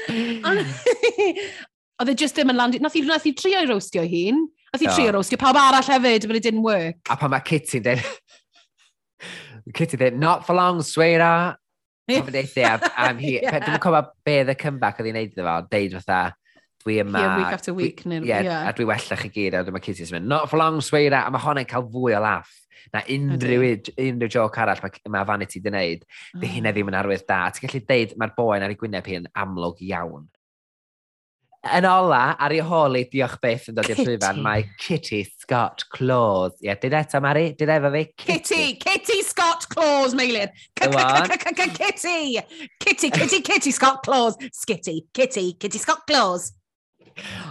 oedd 2.00 2.08
e 2.08 2.16
just 2.16 2.38
ddim 2.38 2.54
yn 2.54 2.58
landio. 2.58 2.82
Nath 2.86 2.96
i, 2.96 3.04
nath 3.06 3.26
i 3.28 3.34
trio 3.36 3.60
i 3.64 3.68
roastio 3.68 4.06
hun. 4.08 4.46
Nath 4.70 4.86
i 4.86 4.88
trio 4.88 5.12
roastio 5.18 5.38
pawb 5.40 5.58
arall 5.60 5.90
hefyd, 5.96 6.26
but 6.30 6.38
it 6.38 6.46
didn't 6.46 6.62
work. 6.62 7.02
A 7.10 7.18
pan 7.18 7.34
mae 7.34 7.42
Kitty'n 7.44 7.84
dweud, 7.84 8.06
Kitty 9.74 9.96
dweud, 9.96 10.18
not 10.18 10.46
for 10.46 10.54
long, 10.54 10.80
sweira. 10.80 11.56
Cofnethu 12.10 12.64
am 12.96 13.18
hi. 13.22 13.38
Dwi'n 13.44 13.82
cofio 13.82 14.04
be 14.26 14.38
oedd 14.42 14.52
y 14.52 14.56
comeback 14.58 14.98
oedd 15.00 15.10
hi'n 15.10 15.18
neud 15.20 15.34
iddo 15.34 15.46
fo, 15.46 15.56
deud 15.70 15.98
fatha, 16.00 16.22
dwi 16.82 16.96
yma... 17.04 17.20
Here 17.22 17.36
week 17.36 17.54
after 17.58 17.74
week. 17.76 18.02
Dwi, 18.02 18.24
yeah, 18.26 18.42
yeah. 18.46 18.64
A 18.68 18.74
dwi 18.74 18.88
wella 18.88 19.18
chi 19.20 19.30
gyd, 19.34 19.58
a 19.58 19.62
dyma 19.66 19.82
Kitty's 19.84 20.10
mynd, 20.14 20.26
not 20.30 20.50
for 20.50 20.58
long, 20.58 20.80
sweira, 20.84 21.22
a 21.26 21.30
mae 21.30 21.44
hwnna'n 21.44 21.68
cael 21.70 21.86
fwy 21.92 22.16
o 22.18 22.24
laff 22.24 22.56
na 22.94 23.04
unrhyw, 23.12 23.64
unrhyw 24.00 24.32
joc 24.32 24.58
arall 24.58 24.80
mae, 24.82 25.02
mae 25.12 25.28
Vanity 25.28 25.60
di 25.62 25.70
wneud, 25.70 26.04
di 26.40 26.50
hynna 26.50 26.72
ddim 26.74 26.90
yn 26.90 26.98
arwydd 26.98 27.26
da. 27.28 27.42
Ti'n 27.52 27.68
gallu 27.68 27.82
deud 27.86 28.14
mae'r 28.18 28.36
boen 28.38 28.64
ar 28.64 28.72
ei 28.72 28.78
gwyneb 28.80 29.10
hi'n 29.12 29.28
amlwg 29.38 29.82
iawn. 29.86 30.26
Yn 31.60 31.84
ola, 31.84 32.36
ar 32.40 32.54
ei 32.56 32.62
holi, 32.64 33.02
diolch 33.12 33.34
beth 33.42 33.66
yn 33.68 33.74
dod 33.76 33.88
i'r 33.92 33.98
llwyfan, 34.00 34.38
mae 34.40 34.62
Kitty 34.80 35.18
Scott 35.28 35.84
Claws. 35.92 36.54
Ie, 36.62 36.70
yeah, 36.70 36.78
dyd 36.80 36.96
eto, 36.96 37.20
Mari, 37.20 37.50
dyd 37.58 37.68
e 37.68 37.74
efo 37.74 37.90
fi. 37.92 38.04
Kitty, 38.22 38.78
Kitty 38.80 39.18
Scott 39.26 39.66
Claws, 39.68 40.16
Meilin. 40.16 40.48
Kitty, 40.80 42.40
Kitty, 42.80 43.10
Kitty, 43.10 43.42
Kitty 43.44 43.70
Scott 43.76 44.00
Claws. 44.06 44.40
Skitty, 44.56 45.02
Kitty, 45.12 45.52
Kitty 45.60 45.78
Scott 45.78 46.06
Claws. 46.08 46.54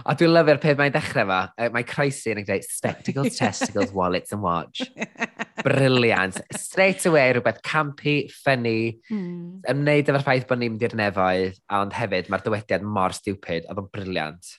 A 0.04 0.14
dwi'n 0.18 0.32
lyfio'r 0.34 0.60
peth 0.62 0.78
mae'n 0.78 0.94
dechrau 0.94 1.28
fa. 1.28 1.40
Mae 1.74 1.86
croesi 1.88 2.32
yn 2.34 2.42
gwneud 2.42 2.66
spectacles, 2.66 3.36
testicles, 3.38 3.92
wallets 3.96 4.34
and 4.36 4.42
watch. 4.44 4.82
Briliant. 5.66 6.40
Straight 6.56 7.04
away 7.06 7.28
rhywbeth 7.34 7.60
campy, 7.66 8.16
funny, 8.32 8.98
mm. 9.12 9.62
ymwneud 9.70 10.10
efo'r 10.10 10.26
ffaith 10.26 10.48
bod 10.48 10.62
ni'n 10.62 10.74
mynd 10.74 10.88
i'r 10.88 10.98
nefoedd, 11.02 11.62
ond 11.76 11.96
hefyd 11.96 12.32
mae'r 12.32 12.44
dywediad 12.46 12.84
mor 12.96 13.16
stupid, 13.16 13.68
oedd 13.68 13.82
o'n 13.84 13.88
briliant. 13.92 14.52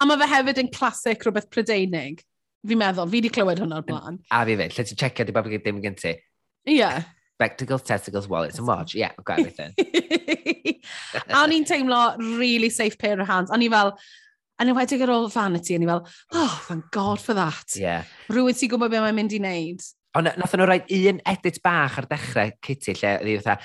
A 0.00 0.08
mae 0.08 0.18
fe 0.20 0.30
hefyd 0.32 0.62
yn 0.64 0.70
clasic 0.74 1.22
rhywbeth 1.22 1.50
prydeinig. 1.54 2.24
Fi'n 2.64 2.80
meddwl, 2.80 3.10
fi 3.10 3.20
wedi 3.20 3.30
clywed 3.32 3.60
hwnna'r 3.62 3.84
blaen. 3.86 4.22
A 4.32 4.42
fi 4.48 4.56
fyd, 4.58 4.72
lle 4.74 4.86
ti'n 4.88 5.00
checio 5.04 5.28
di 5.28 5.36
babig 5.36 5.58
ddim 5.60 5.82
gen 5.84 5.98
ti. 6.00 6.16
Ie. 6.66 6.78
Yeah. 6.80 7.04
Spectacles, 7.34 7.82
testicles, 7.82 8.28
wallets 8.28 8.58
and 8.58 8.66
watch. 8.66 8.94
Yeah, 8.94 9.10
I've 9.18 9.24
got 9.24 9.40
everything. 9.40 9.74
a 11.28 11.40
o'n 11.42 11.52
i'n 11.52 11.66
teimlo 11.68 12.00
really 12.38 12.70
safe 12.70 12.96
pair 12.98 13.18
of 13.20 13.28
hands. 13.28 13.50
O'n 13.52 13.64
i 13.64 13.68
fel, 13.72 13.92
yn 14.62 14.70
enwedig 14.70 15.02
ar 15.04 15.12
ôl 15.14 15.30
Vanity, 15.32 15.74
a 15.74 15.80
ni 15.82 15.88
fel, 15.88 16.04
oh, 16.38 16.56
thank 16.68 16.90
God 16.94 17.20
for 17.20 17.34
that. 17.34 17.76
Yeah. 17.78 18.06
Rwy'n 18.32 18.58
ti'n 18.58 18.70
gwybod 18.72 18.92
beth 18.92 19.04
mae'n 19.04 19.18
mynd 19.18 19.34
i 19.34 19.40
wneud. 19.42 19.86
Ond 20.14 20.30
nath 20.38 20.54
nhw 20.54 20.68
rhaid 20.68 20.92
un 20.94 21.18
edit 21.26 21.58
bach 21.64 21.98
ar 21.98 22.06
dechrau 22.10 22.52
Kitty, 22.62 22.94
lle 23.00 23.16
oedd 23.18 23.46
fatha, 23.46 23.56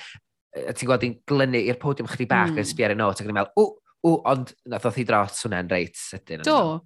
ti'n 0.74 0.88
gweld 0.90 1.06
i'n 1.06 1.18
glynu 1.30 1.60
i'r 1.70 1.78
podiwm 1.78 2.10
chdi 2.10 2.26
bach 2.30 2.50
mm. 2.50 2.56
yn 2.58 2.64
hmm. 2.64 2.70
sbio 2.72 2.88
ar 2.88 2.96
y 2.96 2.98
not, 2.98 3.20
ac 3.22 3.28
yn 3.28 3.36
meddwl, 3.36 3.52
ww, 3.60 3.76
ww, 4.06 4.16
ond 4.32 4.54
nath 4.72 4.88
oedd 4.90 4.98
hi 4.98 5.04
dros 5.06 5.44
hwnna'n 5.44 5.70
reit 5.70 6.00
sydyn. 6.00 6.42
Do. 6.46 6.80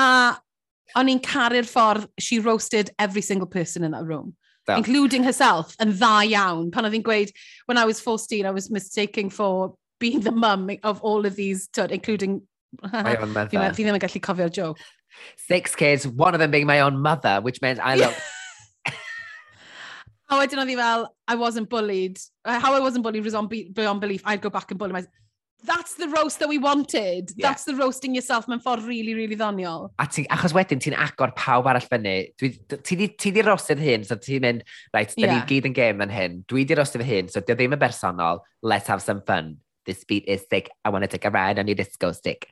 A 0.00 0.08
o'n 0.98 1.10
i'n 1.10 1.22
caru'r 1.22 1.68
ffordd, 1.68 2.08
she 2.18 2.40
roasted 2.42 2.90
every 2.98 3.22
single 3.22 3.48
person 3.50 3.84
in 3.86 3.94
that 3.94 4.04
room. 4.04 4.34
Do. 4.66 4.74
Including 4.80 5.22
herself, 5.22 5.74
yn 5.82 5.92
dda 5.92 6.24
iawn. 6.32 6.70
Pan 6.74 6.88
oedd 6.88 6.96
hi'n 6.96 7.06
gweud, 7.06 7.30
when 7.68 7.78
I 7.78 7.84
was 7.84 8.00
14, 8.00 8.46
I 8.46 8.50
was 8.50 8.70
mistaking 8.72 9.30
for 9.30 9.76
being 10.00 10.20
the 10.20 10.32
mum 10.32 10.70
of 10.82 11.02
all 11.02 11.26
of 11.26 11.36
these, 11.36 11.68
including 11.78 12.42
my 12.82 13.16
own 13.22 13.32
mother. 13.32 13.50
Fi 13.54 13.82
ddim 13.82 13.96
yn 13.96 14.02
gallu 14.02 14.22
cofio'r 14.28 14.52
joke. 14.52 14.78
Six 15.36 15.74
kids, 15.74 16.06
one 16.06 16.34
of 16.34 16.40
them 16.40 16.50
being 16.50 16.66
my 16.66 16.80
own 16.80 16.98
mother, 16.98 17.40
which 17.40 17.60
meant 17.62 17.80
I 17.80 17.96
look... 17.96 18.14
A 20.32 20.38
wedyn 20.40 20.62
oedd 20.62 20.70
hi 20.72 20.76
fel, 20.78 21.04
I 21.28 21.34
wasn't 21.36 21.68
bullied. 21.68 22.18
Uh, 22.44 22.58
how 22.58 22.72
I 22.74 22.80
wasn't 22.80 23.04
bullied 23.04 23.24
was 23.24 23.34
on 23.36 23.46
be 23.46 23.68
beyond 23.68 24.00
belief. 24.00 24.22
I'd 24.24 24.40
go 24.40 24.50
back 24.50 24.70
and 24.70 24.78
bully 24.80 24.96
myself. 24.96 25.12
That's 25.64 25.94
the 25.94 26.08
roast 26.08 26.40
that 26.40 26.48
we 26.48 26.58
wanted. 26.58 27.30
Yeah. 27.36 27.48
That's 27.48 27.64
the 27.64 27.74
roasting 27.74 28.14
yourself 28.14 28.46
mewn 28.48 28.60
ffordd 28.60 28.86
really, 28.86 29.14
really 29.14 29.36
ddoniol. 29.36 29.90
A 29.98 30.06
ti, 30.06 30.26
achos 30.28 30.52
wedyn 30.56 30.80
ti'n 30.84 30.96
agor 30.96 31.32
pawb 31.36 31.68
arall 31.70 31.86
fyny. 31.88 32.16
Dwi, 32.40 32.50
ti 32.84 32.98
di, 33.00 33.08
ti 33.08 33.32
di 33.32 33.44
rostu'r 33.44 33.80
hyn, 33.80 34.04
so 34.04 34.16
ti'n 34.20 34.44
mynd, 34.44 34.66
right, 34.92 35.14
da 35.16 35.24
yeah. 35.24 35.38
ni 35.38 35.48
gyd 35.48 35.70
yn 35.70 35.76
gêm 35.76 36.04
yn 36.04 36.12
hyn. 36.12 36.42
Dwi 36.52 36.66
di 36.68 36.76
rostu'r 36.76 37.04
hyn, 37.08 37.30
so 37.32 37.40
dio 37.40 37.56
ddim 37.56 37.76
yn 37.76 37.80
bersonol. 37.80 38.42
Let's 38.62 38.92
have 38.92 39.04
some 39.04 39.22
fun. 39.24 39.56
This 39.86 40.04
beat 40.04 40.28
is 40.28 40.44
sick. 40.50 40.68
I 40.84 40.92
want 40.92 41.04
to 41.04 41.08
take 41.08 41.24
a 41.24 41.32
ride 41.32 41.58
on 41.58 41.68
your 41.68 41.80
disco 41.80 42.12
stick. 42.12 42.48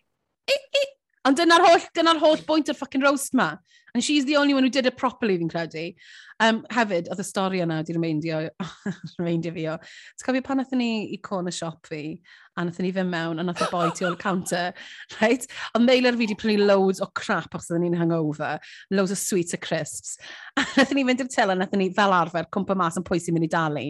Ond 1.22 1.38
dyna'r 1.38 1.62
holl, 1.62 1.84
dyna'r 1.94 2.18
holl 2.18 2.40
bwynt 2.48 2.70
o'r 2.72 2.78
fucking 2.78 3.04
roast 3.04 3.34
ma. 3.38 3.54
And 3.94 4.02
she's 4.02 4.24
the 4.24 4.36
only 4.36 4.54
one 4.54 4.64
who 4.64 4.70
did 4.70 4.86
it 4.86 4.96
properly, 4.96 5.36
fi'n 5.38 5.50
credu. 5.52 5.92
Um, 6.40 6.62
hefyd, 6.72 7.10
oedd 7.12 7.20
y 7.20 7.26
stori 7.28 7.60
yna 7.60 7.82
wedi 7.82 7.94
remeindio, 7.94 8.38
remeindio 9.18 9.52
fi 9.56 9.66
o. 9.68 9.74
Ti'n 10.16 10.26
cofio 10.26 10.44
pan 10.46 10.58
nathon 10.58 10.80
ni 10.80 10.88
i 11.12 11.18
corner 11.22 11.52
shop 11.52 11.86
fi, 11.86 12.16
a 12.56 12.64
nathon 12.64 12.86
ni 12.86 12.92
fynd 12.96 13.12
mewn, 13.12 13.38
a 13.38 13.44
nath 13.44 13.60
y 13.62 13.68
boi 13.70 13.90
tu 13.94 14.06
ôl 14.08 14.16
counter, 14.18 14.72
right? 15.20 15.44
Ond 15.76 15.86
meilir 15.86 16.16
fi 16.16 16.24
wedi 16.24 16.38
prynu 16.40 16.64
loads 16.64 17.04
o 17.04 17.10
crap 17.20 17.52
achos 17.52 17.68
oedden 17.70 17.84
ni'n 17.84 17.98
hangover, 18.00 18.56
loads 18.90 19.12
o 19.12 19.18
sweets 19.20 19.54
a 19.54 19.60
crisps. 19.60 20.16
A 20.56 20.64
nathon 20.72 20.98
ni 20.98 21.04
fynd 21.10 21.26
i'r 21.26 21.30
tel, 21.36 21.52
a 21.52 21.58
nathon 21.60 21.84
ni 21.84 21.90
fel 21.94 22.16
arfer 22.16 22.48
cwmpa 22.50 22.78
mas 22.80 22.96
yn 22.98 23.06
pwy 23.06 23.20
sy'n 23.20 23.36
mynd 23.36 23.46
i 23.46 23.52
dalu. 23.52 23.84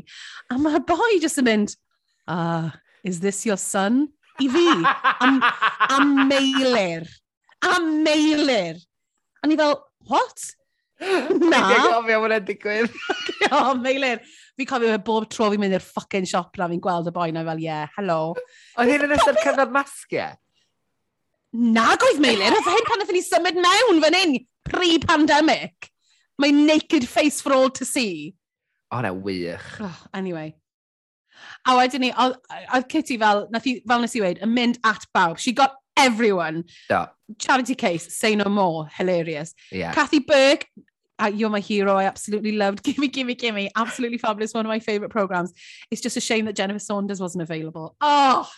A 0.50 0.58
mae'r 0.60 0.82
boi 0.90 1.14
jyst 1.22 1.40
yn 1.40 1.48
mynd, 1.48 1.76
ah, 2.26 2.74
is 3.06 3.22
this 3.22 3.46
your 3.46 3.60
son? 3.60 4.08
i 4.40 4.48
fi. 4.52 4.66
Am, 5.26 5.38
am 5.92 6.16
meilir. 6.30 7.06
Am 7.68 7.88
meilir. 8.04 8.80
A 9.42 9.48
ni 9.50 9.58
fel, 9.58 9.76
what? 10.08 10.44
Na. 11.02 11.62
Fi'n 11.66 11.88
cofio 11.88 12.20
hwnna'n 12.22 12.46
digwydd. 12.46 12.94
o, 13.56 13.62
meilir. 13.82 14.22
Fi'n 14.58 14.68
cofio 14.70 14.92
fe 14.92 15.00
bob 15.06 15.26
tro 15.32 15.50
fi'n 15.52 15.62
mynd 15.62 15.76
i'r 15.76 15.84
ffucking 15.84 16.28
siop 16.30 16.58
na 16.60 16.68
fi'n 16.70 16.82
gweld 16.82 17.10
y 17.10 17.14
boi 17.16 17.30
na 17.34 17.44
fel, 17.48 17.62
yeah, 17.62 17.90
hello. 17.96 18.36
Oedd 18.78 18.92
hyn 18.94 19.06
yn 19.08 19.16
ystod 19.16 19.40
cyfnod 19.42 19.74
masgiau? 19.74 20.38
Na, 21.52 21.90
goedd 22.00 22.22
meilir. 22.22 22.54
Oedd 22.54 22.70
hyn 22.70 22.86
pan 22.88 23.02
oedd 23.04 23.12
ni 23.12 23.24
symud 23.26 23.58
mewn 23.60 23.98
fan 24.04 24.18
hyn, 24.20 24.38
pre-pandemic. 24.68 25.90
Mae 26.40 26.54
naked 26.54 27.04
face 27.08 27.42
for 27.44 27.54
all 27.56 27.70
to 27.70 27.84
see. 27.84 28.32
O, 28.92 29.00
na 29.02 29.12
wych. 29.12 29.68
Oh, 29.80 29.98
anyway, 30.14 30.54
A 31.66 31.76
wedyn 31.78 32.06
ni, 32.06 32.12
oedd 32.12 32.88
Kitty 32.88 33.18
fel, 33.18 33.46
nath 33.52 33.66
i, 33.66 33.80
fel 33.86 34.02
nes 34.02 34.16
i 34.16 34.24
weid, 34.24 34.42
yn 34.42 34.54
mynd 34.54 34.80
at 34.84 35.06
bawb. 35.14 35.38
She 35.38 35.52
got 35.52 35.76
everyone. 35.96 36.64
Do, 36.88 37.06
Charity 37.38 37.74
case, 37.74 38.12
say 38.12 38.36
no 38.36 38.44
more, 38.44 38.88
hilarious. 38.88 39.54
Yeah. 39.70 39.92
Kathy 39.92 40.18
Burke, 40.18 40.66
uh, 41.18 41.30
you're 41.32 41.50
my 41.50 41.60
hero. 41.60 41.94
I 41.94 42.04
absolutely 42.04 42.52
loved 42.52 42.82
Gimme, 42.84 43.08
Gimme, 43.08 43.34
Gimme. 43.34 43.70
Absolutely 43.76 44.18
fabulous. 44.18 44.54
One 44.54 44.66
of 44.66 44.70
my 44.70 44.80
favourite 44.80 45.10
programmes. 45.10 45.52
It's 45.90 46.00
just 46.00 46.16
a 46.16 46.20
shame 46.20 46.46
that 46.46 46.56
Jennifer 46.56 46.78
Saunders 46.78 47.20
wasn't 47.20 47.42
available. 47.42 47.96
Oh, 48.00 48.48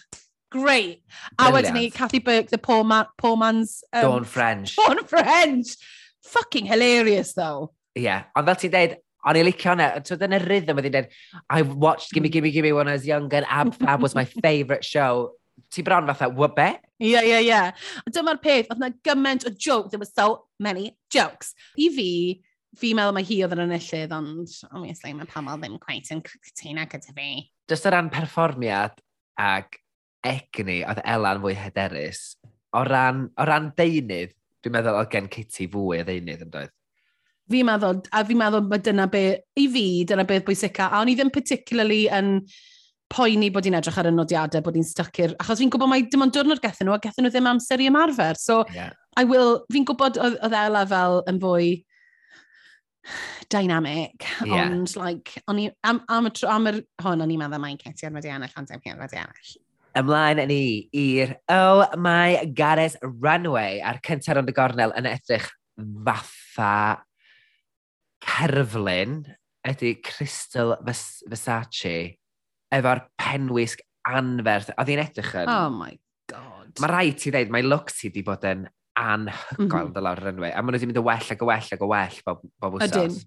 great. 0.51 1.03
A 1.39 1.53
wedyn 1.53 1.75
ni. 1.75 1.91
Kathy 1.91 2.19
Burke, 2.19 2.49
the 2.49 2.59
poor, 2.59 2.85
ma 2.85 3.07
poor 3.19 3.37
man's... 3.37 3.85
Dawn 3.93 4.25
French. 4.25 4.77
Dawn 4.87 5.05
French. 5.05 5.77
Fucking 6.25 6.67
hilarious, 6.67 7.35
though. 7.35 7.73
Ie, 7.97 8.09
ond 8.35 8.49
fel 8.49 8.57
ti'n 8.59 8.73
deud, 8.73 8.97
O'n 9.25 9.39
i'n 9.41 9.47
licio 9.49 9.73
hwnna. 9.73 9.89
So 10.07 10.19
dyna 10.21 10.41
rhythm 10.43 10.77
wedi 10.79 10.93
dweud, 10.93 11.09
I 11.49 11.63
watched 11.63 12.13
Gimme 12.13 12.29
Gimme 12.29 12.53
Gimme 12.53 12.73
when 12.77 12.89
I 12.89 12.99
was 12.99 13.07
younger 13.09 13.45
Ab 13.49 13.75
Fab 13.75 14.03
was 14.03 14.15
my 14.15 14.25
favourite 14.25 14.85
show. 14.85 15.33
Ti 15.71 15.83
bron 15.83 16.07
fatha, 16.07 16.29
what 16.29 16.57
be? 16.57 16.75
Ie, 17.03 17.21
ie, 17.21 17.39
ie. 17.49 17.61
Dyma'r 18.11 18.41
peth, 18.43 18.73
oedd 18.73 18.83
na 18.83 18.91
gymaint 19.07 19.47
o 19.47 19.53
joke, 19.55 19.91
There 19.91 20.03
were 20.03 20.11
so 20.11 20.47
many 20.59 20.97
jokes. 21.11 21.55
I 21.79 21.89
fi, 21.95 22.11
fi 22.79 22.93
meddwl 22.95 23.15
mae 23.17 23.27
hi 23.27 23.41
oedd 23.47 23.55
yn 23.57 23.65
enillydd, 23.65 24.15
ond 24.15 24.55
obviously 24.71 25.15
mae 25.17 25.31
Pamal 25.31 25.61
ddim 25.63 25.79
quite 25.83 26.13
yn 26.15 26.23
cytuno 26.27 26.87
gyda 26.91 27.17
fi. 27.17 27.29
Just 27.71 27.87
o 27.87 27.95
ran 27.95 28.13
perfformiad 28.13 29.01
ag 29.41 29.79
egni, 30.27 30.83
oedd 30.85 31.03
Elan 31.05 31.43
fwy 31.43 31.57
hyderus. 31.59 32.35
O 32.75 32.83
ran, 32.87 33.29
o 33.39 33.47
ran 33.47 33.73
deunydd, 33.79 34.35
dwi'n 34.65 34.75
meddwl 34.79 34.99
oedd 35.01 35.13
gen 35.15 35.31
Kitty 35.33 35.71
fwy 35.71 36.03
o 36.03 36.09
ddeunydd 36.09 36.47
yn 36.47 36.55
doedd. 36.55 36.75
Fi'n 37.53 37.67
meddwl, 37.69 37.99
a 38.09 38.23
fi'n 38.25 38.41
meddwl 38.41 38.69
mae 38.71 38.81
dyna 38.85 39.09
be, 39.13 39.25
i 39.61 39.67
fi, 39.73 39.87
dyna 40.09 40.25
beth 40.29 40.47
bwysica, 40.47 40.89
a 40.89 41.03
o'n 41.03 41.11
i 41.13 41.17
ddim 41.19 41.33
particularly 41.35 42.07
yn 42.09 42.39
poeni 43.13 43.51
bod 43.53 43.67
i'n 43.69 43.77
edrych 43.79 43.99
ar 44.01 44.09
y 44.09 44.13
nodiadau, 44.15 44.65
bod 44.65 44.79
i'n 44.81 44.87
i'r... 44.87 45.35
achos 45.43 45.61
fi'n 45.61 45.73
gwybod 45.73 45.91
mai 45.91 46.07
dim 46.11 46.25
ond 46.25 46.35
diwrnod 46.35 46.63
gethyn 46.63 46.89
nhw, 46.89 46.97
a 46.97 47.03
gethyn 47.05 47.27
nhw 47.27 47.33
ddim 47.35 47.51
amser 47.53 47.83
i 47.85 47.91
ymarfer. 47.91 48.41
So, 48.41 48.63
yeah. 48.75 48.95
I 49.21 49.27
will, 49.29 49.61
fi'n 49.73 49.85
gwybod 49.91 50.19
oedd 50.25 50.57
Ela 50.57 50.87
fel 50.89 51.21
yn 51.31 51.43
fwy 51.43 51.69
dynamic, 53.53 54.25
yeah. 54.47 54.65
ond 54.65 54.97
like, 54.97 55.37
on 55.51 55.61
i, 55.61 55.69
am, 55.85 56.01
am, 56.09 56.31
y 56.31 56.35
tro, 56.35 56.49
am 56.51 56.73
yr 56.73 56.81
hwn, 57.05 57.23
o'n 57.23 57.37
i'n 57.37 57.45
meddwl 57.45 57.63
mae'n 57.63 57.81
Katie 57.85 58.09
ar 58.09 58.17
wedi 58.17 58.33
ennill, 58.33 58.57
ond 58.59 58.73
dim 58.73 59.05
wedi 59.05 59.21
ennill. 59.21 59.57
Ymlaen 59.95 60.41
ni 60.51 60.63
i'r 60.97 61.37
Oh 61.53 61.85
My 62.01 62.49
Goddess 62.57 62.97
Runway 63.05 63.79
a'r 63.85 64.01
cyntaf 64.03 64.41
ond 64.41 64.51
y 64.51 64.55
gornel 64.57 64.95
yn 64.99 65.07
edrych 65.13 65.53
fatha 66.07 67.05
cerflun 68.35 69.23
ydy 69.65 69.97
Crystal 70.05 70.77
Vers 70.85 71.23
Versace 71.31 71.97
efo'r 72.75 73.05
penwisg 73.21 73.85
anferth. 74.09 74.73
Oedd 74.77 74.91
hi'n 74.93 75.05
edrych 75.05 75.35
yn... 75.43 75.51
Oh 75.51 75.69
my 75.73 75.93
god. 76.31 76.73
Mae 76.83 76.91
rhaid 76.91 77.21
ti 77.21 77.33
ddeud, 77.33 77.53
mae 77.55 77.67
look 77.67 77.93
ti 77.95 78.11
wedi 78.11 78.25
bod 78.27 78.45
yn 78.49 78.67
anhygoel 78.95 79.67
mm 79.67 79.71
-hmm. 79.71 79.95
dylaw'r 79.95 80.25
rynwau. 80.29 80.51
A 80.51 80.63
maen 80.63 80.75
nhw 80.75 80.81
wedi 80.81 80.91
mynd 80.91 81.01
y 81.01 81.07
well 81.07 81.31
ac 81.35 81.41
y 81.41 81.49
well 81.49 81.71
ac 81.77 81.87
y 81.87 81.89
well 81.95 82.19
bob, 82.27 82.43
bob 82.63 82.77
wsos. 82.79 82.91
Ydyn. 82.91 83.23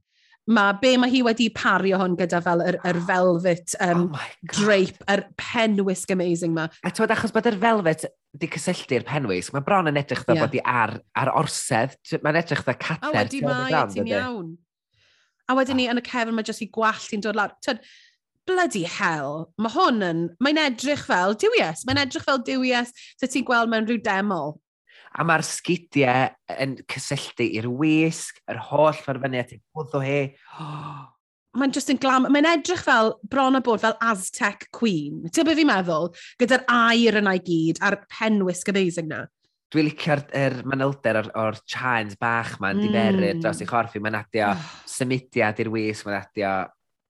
Mae 0.47 0.77
be 0.79 0.93
mae 0.95 1.11
hi 1.11 1.19
wedi 1.27 1.49
pario 1.51 1.97
hwn 1.99 2.13
gyda 2.15 2.39
fel 2.43 2.61
yr, 2.63 2.77
yr 2.87 2.99
velvet 3.03 3.73
um, 3.83 4.05
oh 4.15 4.27
drape, 4.53 5.03
yr 5.11 5.25
penwisg 5.35 6.13
amazing 6.15 6.53
ma. 6.55 6.69
A 6.87 6.91
ti'n 6.91 7.11
achos 7.11 7.35
bod 7.35 7.49
yr 7.51 7.57
velvet 7.59 8.05
di 8.31 8.47
cysylltu'r 8.53 9.03
penwisg, 9.07 9.51
mae 9.51 9.65
bron 9.65 9.91
yn 9.91 9.99
edrych 9.99 10.23
dda 10.23 10.37
yeah. 10.37 10.45
bod 10.45 10.53
di 10.55 10.61
ar, 10.63 10.93
ar 11.19 11.33
orsedd, 11.35 11.97
mae'n 12.23 12.39
edrych 12.39 12.63
dda 12.63 12.77
cater. 12.79 13.11
O, 13.11 13.17
wedi 13.17 13.43
mae, 13.43 13.75
ti'n 13.91 14.07
iawn. 14.13 14.55
A 15.47 15.55
wedyn 15.55 15.79
ni, 15.79 15.87
yn 15.87 16.01
y 16.01 16.03
cefn, 16.03 16.35
mae 16.35 16.47
jyst 16.47 16.65
i 16.65 16.69
gwallt 16.75 17.13
i'n 17.15 17.23
dod 17.23 17.37
lawr. 17.39 17.53
Tyd, 17.63 17.79
bloody 18.47 18.85
hell, 18.87 19.49
mae 19.59 19.73
hwn 19.73 20.05
yn, 20.07 20.23
mae'n 20.43 20.61
edrych 20.61 21.03
fel 21.07 21.35
diwies, 21.39 21.83
mae'n 21.87 22.01
edrych 22.05 22.25
fel 22.27 22.39
diwies 22.47 22.93
sy 23.19 23.29
ti'n 23.29 23.45
gweld 23.47 23.71
mewn 23.71 23.87
rhyw 23.87 23.99
demo. 24.03 24.41
A 25.17 25.25
mae'r 25.27 25.43
sgidiau 25.45 26.29
yn 26.61 26.77
cysylltu 26.91 27.47
i'r 27.59 27.67
wisg, 27.79 28.41
yr 28.51 28.59
holl 28.69 28.97
farfyniad 29.05 29.53
i'n 29.55 29.63
bwddw 29.75 30.03
he. 30.05 30.19
Mae'n 31.57 31.71
just 31.73 31.89
yn 31.89 31.97
glam, 31.97 32.27
mae'n 32.29 32.45
edrych 32.45 32.83
fel 32.85 33.15
bron 33.31 33.57
o 33.57 33.61
bod 33.65 33.81
fel 33.81 33.95
Aztec 34.05 34.67
Queen. 34.75 35.23
Ti'n 35.33 35.47
byd 35.47 35.57
fi'n 35.57 35.69
meddwl? 35.71 36.11
Gyda'r 36.37 36.67
air 36.69 37.17
yna 37.17 37.33
i 37.39 37.41
gyd 37.41 37.81
a'r 37.81 37.97
penwisg 38.13 38.69
amazing 38.69 39.09
na. 39.09 39.23
Dwi'n 39.73 39.87
licio'r 39.89 40.21
er 40.37 40.59
manylder 40.69 41.17
o'r, 41.23 41.31
or 41.33 41.57
chains 41.65 42.13
bach 42.19 42.53
ma'n 42.61 42.77
mm. 42.77 42.93
diferu 42.93 43.31
dros 43.41 43.63
ei 43.63 43.71
chorffi. 43.71 44.03
mae'n 44.03 44.19
adio. 44.21 44.51
Oh 44.53 44.86
symudiad 44.97 45.61
i'r 45.63 45.71
wis, 45.73 46.03
mae'n 46.07 46.19
adio 46.21 46.53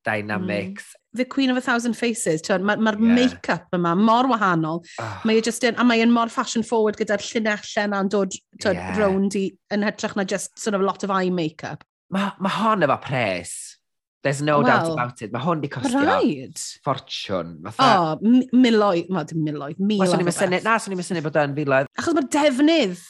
dynamics. 0.07 0.83
Mm. 0.83 1.03
The 1.17 1.25
Queen 1.25 1.49
of 1.49 1.57
a 1.57 1.61
Thousand 1.61 1.95
Faces, 1.97 2.41
mae'r 2.41 2.61
ma, 2.63 2.75
ma 2.79 2.91
yeah. 2.91 3.15
make-up 3.15 3.73
yma 3.75 3.95
mor 3.97 4.29
wahanol. 4.29 4.83
Oh. 5.01 5.21
Mae 5.25 5.39
e 5.39 5.41
just 5.41 5.63
in, 5.63 5.75
a 5.75 5.85
mae'n 5.87 6.13
mor 6.13 6.29
fashion 6.29 6.63
forward 6.63 6.99
gyda'r 6.99 7.23
llunellau 7.23 7.87
yna'n 7.89 8.11
dod 8.13 8.35
twyd, 8.61 8.77
yeah. 8.77 8.99
rownd 8.99 9.37
i, 9.39 9.47
yn 9.73 9.85
hytrach 9.87 10.15
na 10.15 10.27
just 10.27 10.57
sort 10.59 10.77
of 10.77 10.85
lot 10.85 11.03
of 11.03 11.11
eye 11.11 11.31
make-up. 11.33 11.83
Mae 12.13 12.31
ma 12.39 12.53
hon 12.59 12.85
efo 12.87 12.99
pres. 13.03 13.76
There's 14.23 14.41
no 14.41 14.59
well, 14.59 14.67
doubt 14.67 14.91
about 14.91 15.21
it. 15.21 15.31
Mae 15.31 15.43
hwn 15.43 15.61
di 15.61 15.69
costio 15.71 16.01
right. 16.01 16.63
ffortiwn. 16.83 17.51
Fatha... 17.69 17.87
O, 17.87 18.15
oh, 18.15 18.55
miloedd, 18.57 19.11
wel, 19.13 19.27
dim 19.29 19.43
miloedd, 19.45 19.77
miloedd. 19.77 20.15
Well, 20.17 20.33
syni, 20.33 20.59
na, 20.65 20.77
swn 20.81 20.95
i'n 20.95 21.05
syniad 21.05 21.27
bod 21.27 21.37
yn 21.43 21.53
filoedd. 21.57 21.91
Achos 22.01 22.17
mae 22.17 22.29
defnydd, 22.33 23.03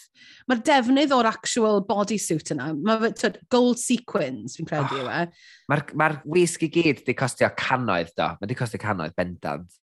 mae'r 0.52 0.64
defnydd 0.68 1.16
o'r 1.16 1.30
actual 1.32 1.80
bodysuit 1.88 2.52
yna, 2.58 2.74
mae 2.76 3.14
fe, 3.16 3.32
gold 3.54 3.80
sequins, 3.82 4.60
fi'n 4.60 4.68
credu 4.70 5.00
oh, 5.00 5.06
yw 5.06 5.14
e. 5.14 5.24
Mae'r 5.72 5.86
ma 6.04 6.12
wisg 6.36 6.68
i 6.68 6.72
gyd 6.76 7.02
di 7.08 7.16
costio 7.18 7.50
canoedd, 7.56 8.12
do. 8.20 8.30
Mae 8.42 8.52
di 8.52 8.60
costio 8.60 8.84
canoedd, 8.84 9.16
bendant. 9.18 9.80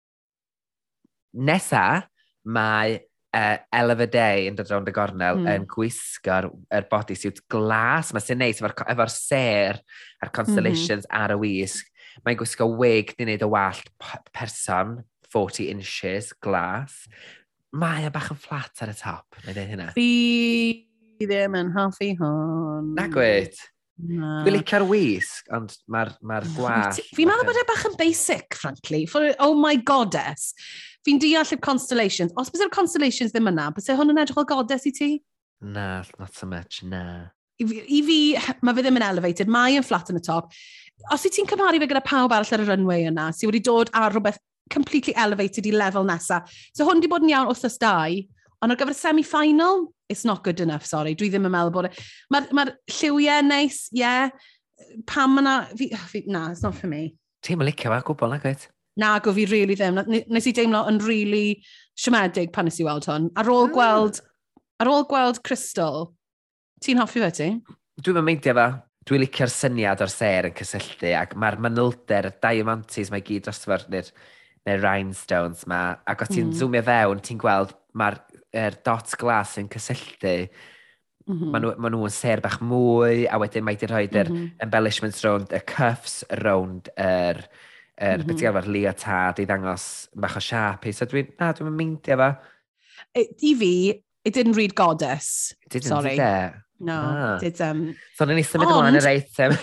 Nesa, 1.38 1.86
mae 2.50 2.98
uh, 3.38 3.58
Elef 3.82 4.04
y 4.06 4.08
Day 4.12 4.50
yn 4.50 4.58
dod 4.58 4.72
rownd 4.72 4.90
y 4.92 4.94
gornel 4.96 5.42
mm. 5.42 5.50
yn 5.54 5.68
gwisgo'r 5.72 6.50
er 6.74 6.88
bodysuit 6.92 7.42
glas. 7.52 8.12
Mae 8.16 8.24
sy'n 8.24 8.42
neis 8.42 8.62
efo'r 8.62 8.76
efo 8.94 9.08
ser 9.14 9.80
a'r 9.80 10.30
mhm. 10.30 10.36
constellations 10.36 11.08
mm 11.08 11.12
-hmm. 11.12 11.24
ar 11.24 11.36
y 11.36 11.40
wisg. 11.42 11.92
Mae'n 12.26 12.40
gwisgo 12.42 12.68
wig 12.76 13.16
di 13.16 13.26
wneud 13.26 13.46
y 13.46 13.52
wallt 13.52 13.92
person, 14.36 14.98
40 15.32 15.70
inches, 15.72 16.34
glas. 16.44 17.06
Mae 17.72 18.08
e 18.08 18.12
bach 18.12 18.34
yn 18.34 18.40
flat 18.40 18.84
ar 18.84 18.92
y 18.92 18.98
top, 19.00 19.40
mae'n 19.46 19.56
dweud 19.56 19.72
hynna. 19.72 19.92
Fi 19.96 20.88
ddim 21.22 21.56
yn 21.56 21.72
hoffi 21.76 22.12
hwn. 22.20 22.92
Na 22.98 23.08
gwyd. 23.12 23.56
Na. 24.02 24.42
Dwi'n 24.46 24.56
licio'r 24.58 24.86
wisg, 24.90 25.50
ond 25.54 25.74
mae'r 25.92 26.14
ma, 26.26 26.38
r, 26.40 26.40
ma 26.40 26.40
r 26.42 26.48
gwall. 26.56 27.02
Fi'n 27.18 27.30
meddwl 27.30 27.48
bod 27.48 27.60
e 27.60 27.66
bach 27.70 27.84
yn 27.90 27.98
basic, 28.00 28.58
frankly. 28.58 29.04
For, 29.10 29.34
oh 29.44 29.54
my 29.58 29.76
goddess. 29.78 30.56
Fi'n 31.06 31.22
deall 31.22 31.54
y 31.54 31.58
constellations. 31.62 32.34
Os 32.40 32.50
bys 32.54 32.66
constellations 32.74 33.36
ddim 33.36 33.52
yna, 33.52 33.70
bys 33.76 33.90
e 33.90 33.98
hwn 33.98 34.14
yn 34.14 34.22
edrych 34.24 34.42
o 34.42 34.46
goddess 34.48 34.90
i 34.90 34.94
ti? 34.96 35.12
Na, 35.62 36.04
not 36.20 36.34
so 36.34 36.50
much, 36.50 36.82
na. 36.84 37.32
I, 37.62 37.68
i 37.68 38.02
fi, 38.06 38.20
mae 38.66 38.78
fe 38.78 38.86
ddim 38.86 38.98
yn 38.98 39.06
elevated, 39.06 39.52
mae 39.52 39.78
yn 39.78 39.86
flat 39.86 40.10
yn 40.10 40.18
y 40.18 40.24
top. 40.26 40.50
Os 41.14 41.26
i 41.28 41.32
ti'n 41.34 41.50
cymharu 41.50 41.82
fe 41.82 41.90
gyda 41.90 42.02
pawb 42.06 42.34
arall 42.34 42.56
ar 42.58 42.64
y 42.64 42.70
runway 42.70 43.06
yna, 43.10 43.30
sydd 43.36 43.52
wedi 43.52 43.64
dod 43.70 43.94
ar 43.98 44.14
rhywbeth 44.16 44.42
completely 44.72 45.14
elevated 45.20 45.68
i 45.68 45.74
lefel 45.76 46.08
nesaf. 46.08 46.50
So 46.74 46.88
hwn 46.88 47.02
wedi 47.02 47.12
bod 47.12 47.26
yn 47.26 47.34
iawn 47.36 47.52
wrth 47.52 47.68
ysdau, 47.70 48.18
ond 48.62 48.74
ar 48.74 48.80
gyfer 48.80 48.98
semi-final, 48.98 49.88
it's 50.12 50.26
not 50.28 50.44
good 50.44 50.60
enough, 50.60 50.86
sorry. 50.86 51.16
Dwi 51.16 51.32
ddim 51.32 51.48
yn 51.50 51.56
meddwl 51.56 51.74
bod... 51.76 51.90
E-, 51.90 52.06
mae'r 52.34 52.52
ma, 52.58 52.68
lliwiau 53.00 53.48
neis, 53.48 53.86
ie. 53.96 54.04
Yeah. 54.04 54.30
Pam 55.10 55.40
yna... 55.42 55.56
Fi, 55.78 55.90
oh, 55.96 56.06
fi, 56.12 56.26
Na, 56.28 56.50
it's 56.52 56.64
not 56.66 56.78
for 56.78 56.92
me. 56.92 57.16
Ti'n 57.46 57.58
mynd 57.58 57.72
licio 57.72 57.94
fe, 57.94 58.02
gwbl 58.12 58.36
na 58.36 58.42
gwaith? 58.44 58.68
Na, 59.02 59.16
go 59.24 59.34
fi 59.34 59.48
rili 59.48 59.78
really 59.78 59.80
ddim. 59.80 60.28
Nes 60.30 60.50
i 60.50 60.54
deimlo 60.56 60.84
yn 60.92 61.00
rili 61.02 61.24
really 61.24 61.46
siomedig 61.98 62.52
pan 62.54 62.68
nes 62.68 62.80
i 62.82 62.86
weld 62.88 63.08
hwn. 63.10 63.32
Ar 63.40 63.50
ôl 63.52 63.70
mm. 63.70 63.76
gweld... 63.78 64.22
Ar 64.82 64.90
ôl 64.90 65.04
gweld 65.06 65.38
Crystal, 65.46 66.08
ti'n 66.82 66.98
hoffi 66.98 67.22
fe 67.22 67.28
ti? 67.38 67.50
Dwi'n 68.02 68.18
mynd 68.18 68.28
meindio 68.32 68.56
fe. 68.58 68.68
Dwi'n 69.06 69.22
licio'r 69.24 69.50
syniad 69.54 70.02
o'r 70.02 70.10
ser 70.14 70.48
yn 70.50 70.56
cysylltu 70.58 71.12
ac 71.18 71.36
mae'r 71.38 71.58
manylder, 71.62 72.30
y 72.30 72.34
diamantes 72.42 73.10
mae 73.14 73.22
gyd 73.26 73.48
dros 73.48 73.62
fyr, 73.66 73.86
neu'r 73.90 74.82
rhinestones 74.82 75.68
ma, 75.70 75.82
ac 76.10 76.22
os 76.26 76.30
ti'n 76.30 76.52
mm. 76.52 76.58
zoomio 76.58 76.82
fewn, 76.86 77.22
ti'n 77.26 77.40
gweld 77.42 77.74
mae'r 77.98 78.20
er 78.54 78.78
dot 78.86 79.16
glas 79.20 79.58
yn 79.62 79.72
cysylltu, 79.72 80.36
Mm 81.26 81.38
-hmm. 81.38 81.50
Maen 81.54 81.64
nhw, 81.64 81.74
ma 81.78 81.90
nhw 81.90 82.06
yn 82.08 82.14
ser 82.14 82.42
bach 82.42 82.58
mwy, 82.66 83.26
a 83.30 83.38
wedyn 83.40 83.64
mae 83.64 83.76
wedi'n 83.78 83.92
rhoi 83.92 84.08
mm 84.10 84.22
-hmm. 84.28 84.48
embellishments 84.66 85.22
rownd 85.24 85.54
y 85.54 85.60
cuffs 85.70 86.24
rownd 86.42 86.90
yr 86.98 87.38
er, 87.38 87.50
er, 87.96 88.18
mm 88.18 88.22
-hmm. 88.22 88.26
beth 88.28 88.36
mhm. 88.36 88.42
gafodd 88.42 88.72
leotard 88.74 89.40
i 89.40 89.46
ddangos 89.46 89.86
bach 90.16 90.38
o 90.38 90.42
siap. 90.42 90.88
So 90.94 91.06
dwi'n, 91.06 91.30
na, 91.40 91.52
dwi'n 91.54 91.78
meindio 91.78 92.18
fa. 92.18 92.30
I 93.16 93.54
fi, 93.62 93.74
it 94.26 94.34
didn't 94.34 94.58
read 94.58 94.76
goddess. 94.76 95.54
It 95.66 95.74
didn't, 95.74 95.90
Sorry. 95.94 96.18
Did 96.18 96.20
it? 96.20 96.54
No, 96.80 96.98
ah. 96.98 97.38
did... 97.38 97.62
Um... 97.62 97.96
So, 98.18 98.26
ni'n 98.26 98.40
ni 98.42 98.44
symud 98.44 98.72
ymlaen 98.72 98.98
yr 98.98 99.10
eitem. 99.12 99.56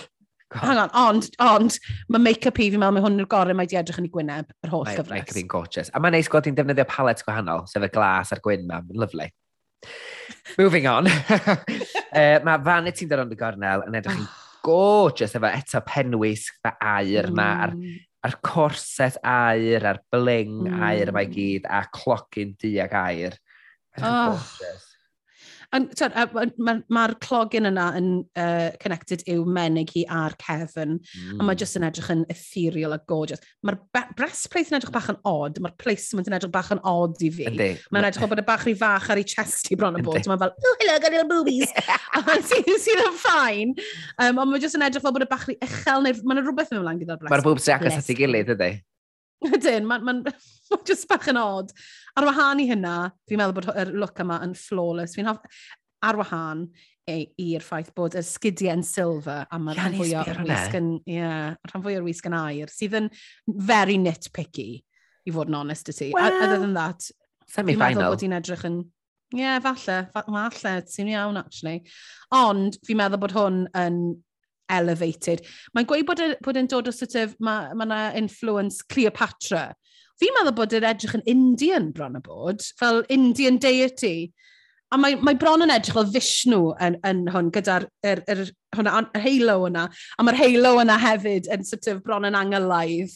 Hang 0.57 0.79
on, 0.81 0.89
ond, 0.97 1.27
ond, 1.45 1.75
mae 2.09 2.21
make-up 2.23 2.57
i 2.57 2.69
fi'n 2.73 2.81
meddwl 2.81 2.95
mae 2.95 3.03
hwn 3.03 3.21
yw'r 3.21 3.29
gorau 3.29 3.57
mae 3.57 3.69
di 3.69 3.77
edrych 3.77 3.99
yn 4.01 4.07
ei 4.07 4.13
gwyneb, 4.13 4.49
yr 4.65 4.71
holl 4.73 4.87
gyfres. 4.87 5.11
Mae 5.11 5.21
make-up 5.21 5.37
i'n 5.37 5.51
gorgeous. 5.51 5.91
A 5.93 6.01
mae'n 6.01 6.15
neis 6.17 6.29
gweld 6.31 6.47
ti'n 6.47 6.57
defnyddio 6.57 6.87
palet 6.89 7.21
gwahanol, 7.27 7.67
sef 7.69 7.85
y 7.85 7.91
glas 7.93 8.33
a'r 8.33 8.41
gwyn 8.45 8.65
mam, 8.69 8.89
lovely. 8.97 9.29
Moving 10.57 10.89
on. 10.89 11.09
Eh, 12.09 12.39
uh, 12.39 12.41
mae 12.41 12.57
Vanity 12.65 13.05
yn 13.05 13.09
dod 13.11 13.19
ond 13.21 13.33
y 13.35 13.35
gornel 13.37 13.83
yn 13.85 13.95
edrych 13.99 14.15
yn 14.17 14.23
ah. 14.25 14.37
gorgeous 14.65 15.35
efo 15.37 15.45
eto 15.53 15.77
penwys 15.85 16.47
fe 16.57 16.71
air 16.81 17.27
yma, 17.29 17.45
mm. 17.45 17.59
a'r, 17.67 17.99
ar 18.25 18.37
corset 18.41 19.19
air, 19.21 19.85
a'r 19.85 19.99
bling 20.09 20.55
mm. 20.65 20.81
air 20.87 21.11
yma 21.13 21.21
i 21.21 21.29
gyd, 21.29 21.69
a 21.69 21.83
clocyn 21.93 22.55
diag 22.57 22.97
air. 22.97 23.37
Oh. 23.99 24.01
Ah. 24.01 24.31
Gorgeous. 24.33 24.88
Mae'r 25.69 26.51
ma, 26.57 26.73
ma 26.89 27.03
clogin 27.21 27.69
yna 27.69 27.85
yn 27.99 28.07
uh, 28.39 28.71
connected 28.81 29.21
i'w 29.29 29.43
menig 29.45 29.91
hi 29.93 30.01
a'r 30.09 30.33
cefn, 30.41 30.95
mm. 30.97 31.35
a 31.35 31.43
mae 31.43 31.53
hmm. 31.53 31.59
jyst 31.61 31.77
yn 31.77 31.85
edrych 31.85 32.09
yn 32.13 32.23
ethereal 32.33 32.95
a 32.95 32.99
gorgeous. 33.09 33.43
Mae'r 33.67 33.77
breastplate 34.17 34.73
yn 34.73 34.79
edrych 34.79 34.93
bach 34.95 35.11
yn 35.13 35.19
odd, 35.29 35.59
mae'r 35.61 35.75
placement 35.81 36.29
yn 36.29 36.37
edrych 36.39 36.53
bach 36.55 36.71
yn 36.73 36.81
odd 36.89 37.21
i 37.21 37.29
fi. 37.35 37.49
Mae'n 37.93 38.09
edrych 38.09 38.25
o 38.25 38.31
bod 38.31 38.41
y 38.41 38.47
bach 38.49 38.65
rhy 38.65 38.73
fach 38.79 39.11
ar 39.13 39.21
ei 39.21 39.27
chest 39.29 39.69
i 39.69 39.77
bron 39.77 39.99
y 39.99 40.05
bod. 40.05 40.21
Mae'n 40.25 40.41
fel, 40.41 40.55
oh, 40.57 40.75
hello, 40.81 40.97
got 41.05 41.13
little 41.13 41.29
boobies. 41.29 41.75
Sydd 42.49 43.03
yn 43.05 43.19
ffain. 43.21 43.75
Um, 44.17 44.41
ond 44.41 44.55
mae'n 44.55 44.63
jyst 44.65 44.79
yn 44.79 44.87
edrych 44.89 45.05
fel 45.05 45.13
bod 45.13 45.27
y 45.27 45.29
bach 45.29 45.45
rhy 45.45 45.59
uchel, 45.69 46.05
neu 46.05 46.23
mae'n 46.23 46.41
rhywbeth 46.47 46.73
yn 46.73 46.81
ymlaen 46.81 47.03
gyda'r 47.03 47.21
breastplate. 47.21 47.35
Mae'r 47.37 47.45
boobs 47.45 47.69
yn 47.69 47.77
agos 47.77 47.99
at 48.01 48.09
ei 48.09 48.17
gilydd, 48.17 48.55
ydy? 48.57 48.71
Ydyn, 49.53 49.85
mae'n... 49.85 50.09
Ma 50.25 50.33
just 50.89 51.07
bach 51.09 51.27
yn 51.31 51.39
odd. 51.39 51.73
Ar 52.17 52.27
wahân 52.29 52.63
i 52.63 52.69
hynna, 52.69 52.95
fi'n 53.29 53.41
meddwl 53.41 53.57
bod 53.57 53.69
y 53.73 53.85
look 53.91 54.21
yma 54.23 54.41
yn 54.45 54.55
flawless. 54.57 55.17
Fi'n 55.17 55.29
hoff... 55.31 55.43
Ar 56.05 56.15
wahân 56.15 56.61
e, 57.09 57.25
i'r 57.43 57.63
ffaith 57.65 57.89
bod 57.97 58.15
y 58.15 58.21
sgidiau 58.23 58.77
yn 58.77 58.85
silver 58.87 59.49
a 59.51 59.57
mae'r 59.59 59.81
rhan 59.81 59.97
fwy 59.99 60.13
o'r 60.19 60.43
wisg 60.45 60.77
yn... 60.79 60.93
Yeah, 61.09 61.57
rhan 61.67 61.83
fwy 61.83 61.97
o'r 61.99 62.05
wisg 62.05 62.29
yn 62.29 62.37
air, 62.37 62.71
sydd 62.71 62.95
yn 63.01 63.09
very 63.67 63.97
nitpicky, 63.99 64.69
i 65.27 65.33
fod 65.35 65.51
yn 65.51 65.59
honest 65.59 65.91
y 65.91 65.97
ti. 65.97 66.07
Well, 66.15 66.39
Other 66.39 66.61
than 66.61 66.77
that, 66.77 67.09
fi'n 67.51 67.67
meddwl 67.67 68.05
bod 68.05 68.23
hi'n 68.25 68.37
edrych 68.39 68.63
yn... 68.69 68.79
Ie, 69.35 69.43
yeah, 69.43 69.59
falle, 69.61 69.99
falle, 70.15 70.73
ti'n 70.89 71.11
iawn, 71.11 71.37
actually. 71.37 71.83
Ond, 72.33 72.79
fi'n 72.87 72.97
meddwl 72.97 73.21
bod 73.21 73.35
hwn 73.35 73.59
yn 73.77 73.99
elevated. 74.71 75.43
Mae'n 75.75 75.89
gweud 75.89 76.07
bod, 76.07 76.23
e, 76.23 76.31
bod 76.45 76.57
e'n 76.61 76.69
dod 76.71 76.89
o 76.89 76.95
sort 76.95 77.17
of, 77.19 77.35
mae 77.43 77.75
ma 77.75 77.85
yna 77.89 78.01
influence 78.21 78.85
Cleopatra 78.87 79.67
fi'n 80.19 80.35
meddwl 80.35 80.55
bod 80.57 80.75
yr 80.75 80.87
edrych 80.89 81.15
yn 81.19 81.25
Indian 81.31 81.89
bron 81.95 82.19
y 82.19 82.21
bod, 82.23 82.63
fel 82.79 83.03
Indian 83.13 83.59
deity. 83.61 84.31
A 84.89 84.97
mae, 84.97 85.19
mae 85.21 85.37
bron 85.37 85.61
yn 85.61 85.71
edrych 85.73 85.93
fel 85.95 86.09
Vishnu 86.09 86.61
yn, 86.81 86.97
yn 87.05 87.21
hwn, 87.29 87.51
gyda'r 87.53 87.85
er, 88.09 88.23
er, 88.31 88.41
hwnna, 88.75 89.03
er 89.13 89.23
halo 89.23 89.59
yna. 89.67 89.85
A 90.17 90.25
mae'r 90.25 90.39
halo 90.39 90.73
yna 90.81 90.97
hefyd 90.99 91.49
yn 91.53 91.65
sort 91.67 91.91
of 91.91 92.01
bron 92.05 92.25
yn 92.25 92.37
angylaidd 92.37 93.13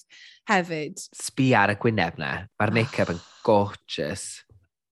hefyd. 0.52 1.02
Sbi 1.18 1.50
ar 1.58 1.74
y 1.74 1.78
gwyneb 1.82 2.22
na. 2.22 2.34
Mae'r 2.62 2.76
make-up 2.78 3.16
yn 3.16 3.24
gorgeous. 3.48 4.28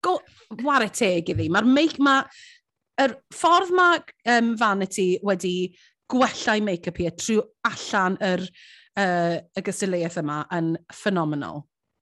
Go, 0.02 0.18
war 0.66 0.82
y 0.82 0.90
teg 0.90 1.30
iddi. 1.36 1.52
Mae'r 1.54 1.70
make, 1.70 2.02
mae, 2.02 2.26
er 3.02 3.16
ffordd 3.36 3.74
mae 3.78 4.02
um, 4.34 4.56
Vanity 4.58 5.12
wedi 5.26 5.56
gwellau 6.12 6.66
make-up 6.66 7.00
i 7.00 7.08
e 7.08 7.16
trwy 7.16 7.40
allan 7.70 8.18
yr, 8.26 8.48
uh, 9.00 9.38
y 9.38 9.64
gysylltiaeth 9.70 10.20
yma 10.22 10.44
yn 10.58 10.74
ffenomenol. 10.98 11.62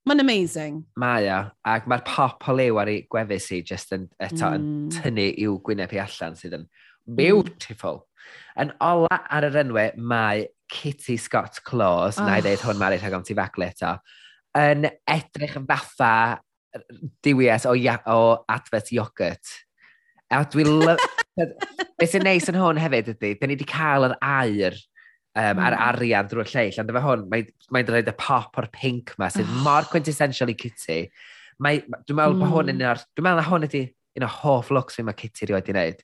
Mae'n 0.10 0.24
amazing. 0.24 0.78
Mae 0.98 1.28
o, 1.30 1.40
ac 1.70 1.86
mae'r 1.90 2.02
pop 2.08 2.48
o 2.50 2.54
lew 2.58 2.80
ar 2.82 2.90
ei 2.90 3.04
gwefus 3.14 3.52
i 3.54 3.60
just 3.62 3.92
yn, 3.94 4.08
eto 4.26 4.48
mm. 4.48 4.56
yn 4.58 4.94
tynnu 4.96 5.26
i'w 5.44 5.58
gwyneb 5.68 5.94
i 5.94 6.00
allan 6.02 6.38
sydd 6.40 6.56
yn 6.58 6.64
beautiful. 7.20 8.02
Yn 8.58 8.74
ola 8.82 9.20
ar 9.30 9.46
yr 9.52 9.60
enwau 9.62 9.94
mae 10.02 10.48
Kitty 10.74 11.18
Scott 11.22 11.62
Claus, 11.66 12.18
oh. 12.18 12.26
na 12.26 12.40
i 12.40 12.46
ddeud 12.46 12.66
hwn 12.66 12.82
Mari 12.82 12.98
rhag 12.98 13.20
am 13.20 13.26
ti 13.26 13.38
faglu 13.38 13.68
eto, 13.68 13.94
yn 14.58 14.90
edrych 14.90 15.58
yn 15.62 15.70
fatha 15.70 16.12
diwies 17.26 17.70
o, 17.70 17.76
ia, 17.78 18.00
o 18.10 18.42
advert 18.50 18.90
iogurt. 18.96 19.58
A 20.34 20.42
dwi 20.50 20.66
lyf... 20.66 21.06
Beth 22.00 22.12
sy'n 22.16 22.26
neis 22.26 22.50
yn 22.50 22.58
hwn 22.58 22.82
hefyd 22.82 23.14
ydy, 23.14 23.36
da 23.38 23.46
ni 23.46 23.60
wedi 23.60 23.70
cael 23.70 24.10
yr 24.10 24.18
air 24.26 24.82
um, 25.36 25.62
ar 25.62 25.76
hmm. 25.76 25.84
arian 25.90 26.30
drwy'r 26.32 26.52
lleill, 26.54 26.80
ond 26.82 26.94
efo 26.94 27.04
hwn, 27.06 27.26
mae'n 27.32 27.52
mae 27.76 27.88
dweud 27.88 28.12
y 28.12 28.16
pop 28.20 28.60
o'r 28.60 28.70
pink 28.74 29.14
ma, 29.22 29.30
sydd 29.34 29.50
oh. 29.50 29.62
mor 29.66 29.90
quintessential 29.92 30.52
i 30.52 30.58
Kitty. 30.58 31.02
Mae, 31.60 31.82
dwi'n 31.84 32.18
meddwl 32.18 32.38
mm. 32.38 32.44
bod 32.44 32.54
hwn 32.54 32.74
yn 32.74 32.84
hmm. 32.84 32.92
un 32.94 33.08
Dwi'n 33.18 33.26
meddwl 33.28 33.42
na 33.42 33.48
hwn 33.50 33.68
ydy 33.68 33.84
un 34.20 34.26
o 34.26 34.32
hoff 34.40 34.72
looks 34.72 34.98
fi 34.98 35.06
mae 35.06 35.18
Kitty 35.18 35.50
rioed 35.50 35.70
i 35.70 35.76
wneud. 35.76 36.04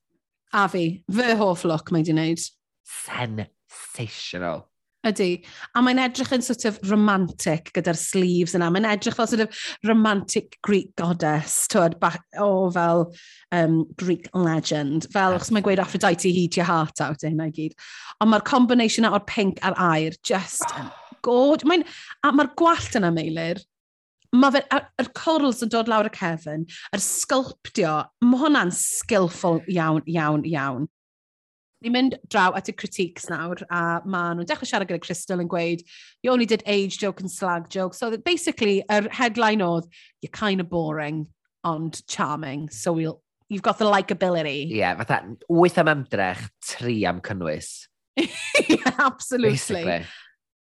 A 0.55 0.67
fi, 0.71 0.85
fy 1.11 1.35
hoff 1.39 1.65
look 1.67 1.91
mae 1.95 2.05
di 2.05 2.15
wneud. 2.15 2.43
Sensational. 2.85 4.65
Ydy. 5.05 5.29
A 5.77 5.83
mae'n 5.85 5.99
edrych 6.01 6.31
yn 6.33 6.43
sort 6.45 6.65
of 6.65 6.79
romantic 6.89 7.69
gyda'r 7.75 7.97
sleeves 7.99 8.55
yna. 8.57 8.71
Mae'n 8.73 8.87
edrych 8.89 9.17
fel 9.19 9.29
sort 9.29 9.43
of 9.45 9.59
romantic 9.85 10.57
Greek 10.65 10.95
goddess, 10.97 11.67
twyd, 11.71 11.97
o 12.41 12.49
fel 12.73 13.05
um, 13.53 13.83
Greek 14.01 14.31
legend. 14.33 15.05
Fel, 15.13 15.37
chos 15.37 15.53
mae'n 15.53 15.65
gweud 15.67 15.83
Aphrodite, 15.83 16.31
heat 16.33 16.57
your 16.57 16.69
heart 16.69 17.03
out, 17.05 17.21
eh, 17.21 17.29
e 17.29 17.35
hynna 17.35 17.51
i 17.51 17.55
gyd. 17.55 17.77
Ond 18.23 18.33
mae'r 18.33 18.47
combination 18.49 19.05
o'r 19.09 19.23
pink 19.29 19.61
a'r 19.65 19.77
air, 19.91 20.17
just 20.25 20.65
ah. 20.71 20.89
oh. 20.89 21.21
god. 21.25 21.67
Mae'n, 21.69 21.85
a 22.25 22.33
mae'r 22.33 22.53
gwallt 22.57 22.97
yna, 22.97 23.13
Meilir, 23.13 23.61
mae 24.35 24.57
fe, 24.57 24.63
yr 25.01 25.13
corals 25.17 25.61
yn 25.65 25.71
dod 25.73 25.89
lawr 25.91 26.09
y 26.09 26.13
cefn, 26.15 26.65
yr 26.95 27.03
sculptio, 27.03 27.95
mae 28.25 28.41
hwnna'n 28.41 28.73
skillful 28.73 29.61
iawn, 29.71 30.03
iawn, 30.09 30.45
iawn 30.49 30.89
ni'n 31.85 31.93
mynd 31.93 32.17
draw 32.29 32.51
at 32.57 32.69
y 32.69 32.73
critiques 32.75 33.29
nawr, 33.29 33.61
a 33.69 34.01
maen 34.03 34.39
nhw'n 34.39 34.49
dechrau 34.49 34.69
siarad 34.69 34.89
gyda 34.89 35.03
Crystal 35.03 35.41
yn 35.43 35.49
gweud, 35.51 35.83
you 36.23 36.33
only 36.33 36.47
did 36.49 36.65
age 36.65 36.97
joke 36.97 37.21
and 37.21 37.31
slag 37.31 37.69
joke. 37.69 37.93
So 37.93 38.09
that 38.09 38.25
basically, 38.25 38.81
yr 38.89 39.09
headline 39.13 39.63
oedd, 39.65 39.87
you're 40.21 40.33
kind 40.33 40.61
of 40.61 40.69
boring, 40.69 41.27
ond 41.63 42.01
charming, 42.07 42.69
so 42.69 42.93
we'll, 42.93 43.21
you've 43.49 43.65
got 43.65 43.77
the 43.77 43.85
likability. 43.85 44.65
Ie, 44.65 44.81
yeah, 44.81 44.95
fatha, 44.97 45.37
wyth 45.49 45.77
am 45.77 45.91
ymdrech, 45.93 46.49
tri 46.65 47.03
am 47.05 47.21
cynnwys. 47.21 47.87
yeah, 48.17 48.95
absolutely. 48.99 49.51
Basically. 49.51 50.05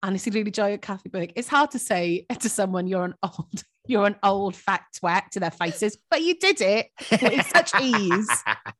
And 0.03 0.13
nes 0.13 0.27
i 0.29 0.31
really 0.31 0.53
joio 0.53 0.81
Cathy 0.81 1.09
Burke. 1.09 1.33
It's 1.37 1.49
hard 1.49 1.71
to 1.73 1.79
say 1.79 2.27
to 2.41 2.49
someone 2.49 2.87
you're 2.87 3.05
an 3.05 3.15
old 3.23 3.65
you're 3.89 4.07
an 4.07 4.17
old 4.23 4.57
fat 4.57 4.85
twat 4.97 5.31
to 5.31 5.41
their 5.41 5.51
faces, 5.51 5.97
but 6.11 6.23
you 6.23 6.39
did 6.39 6.61
it 6.61 6.91
with 7.23 7.47
such 7.55 7.73
ease. 7.81 8.31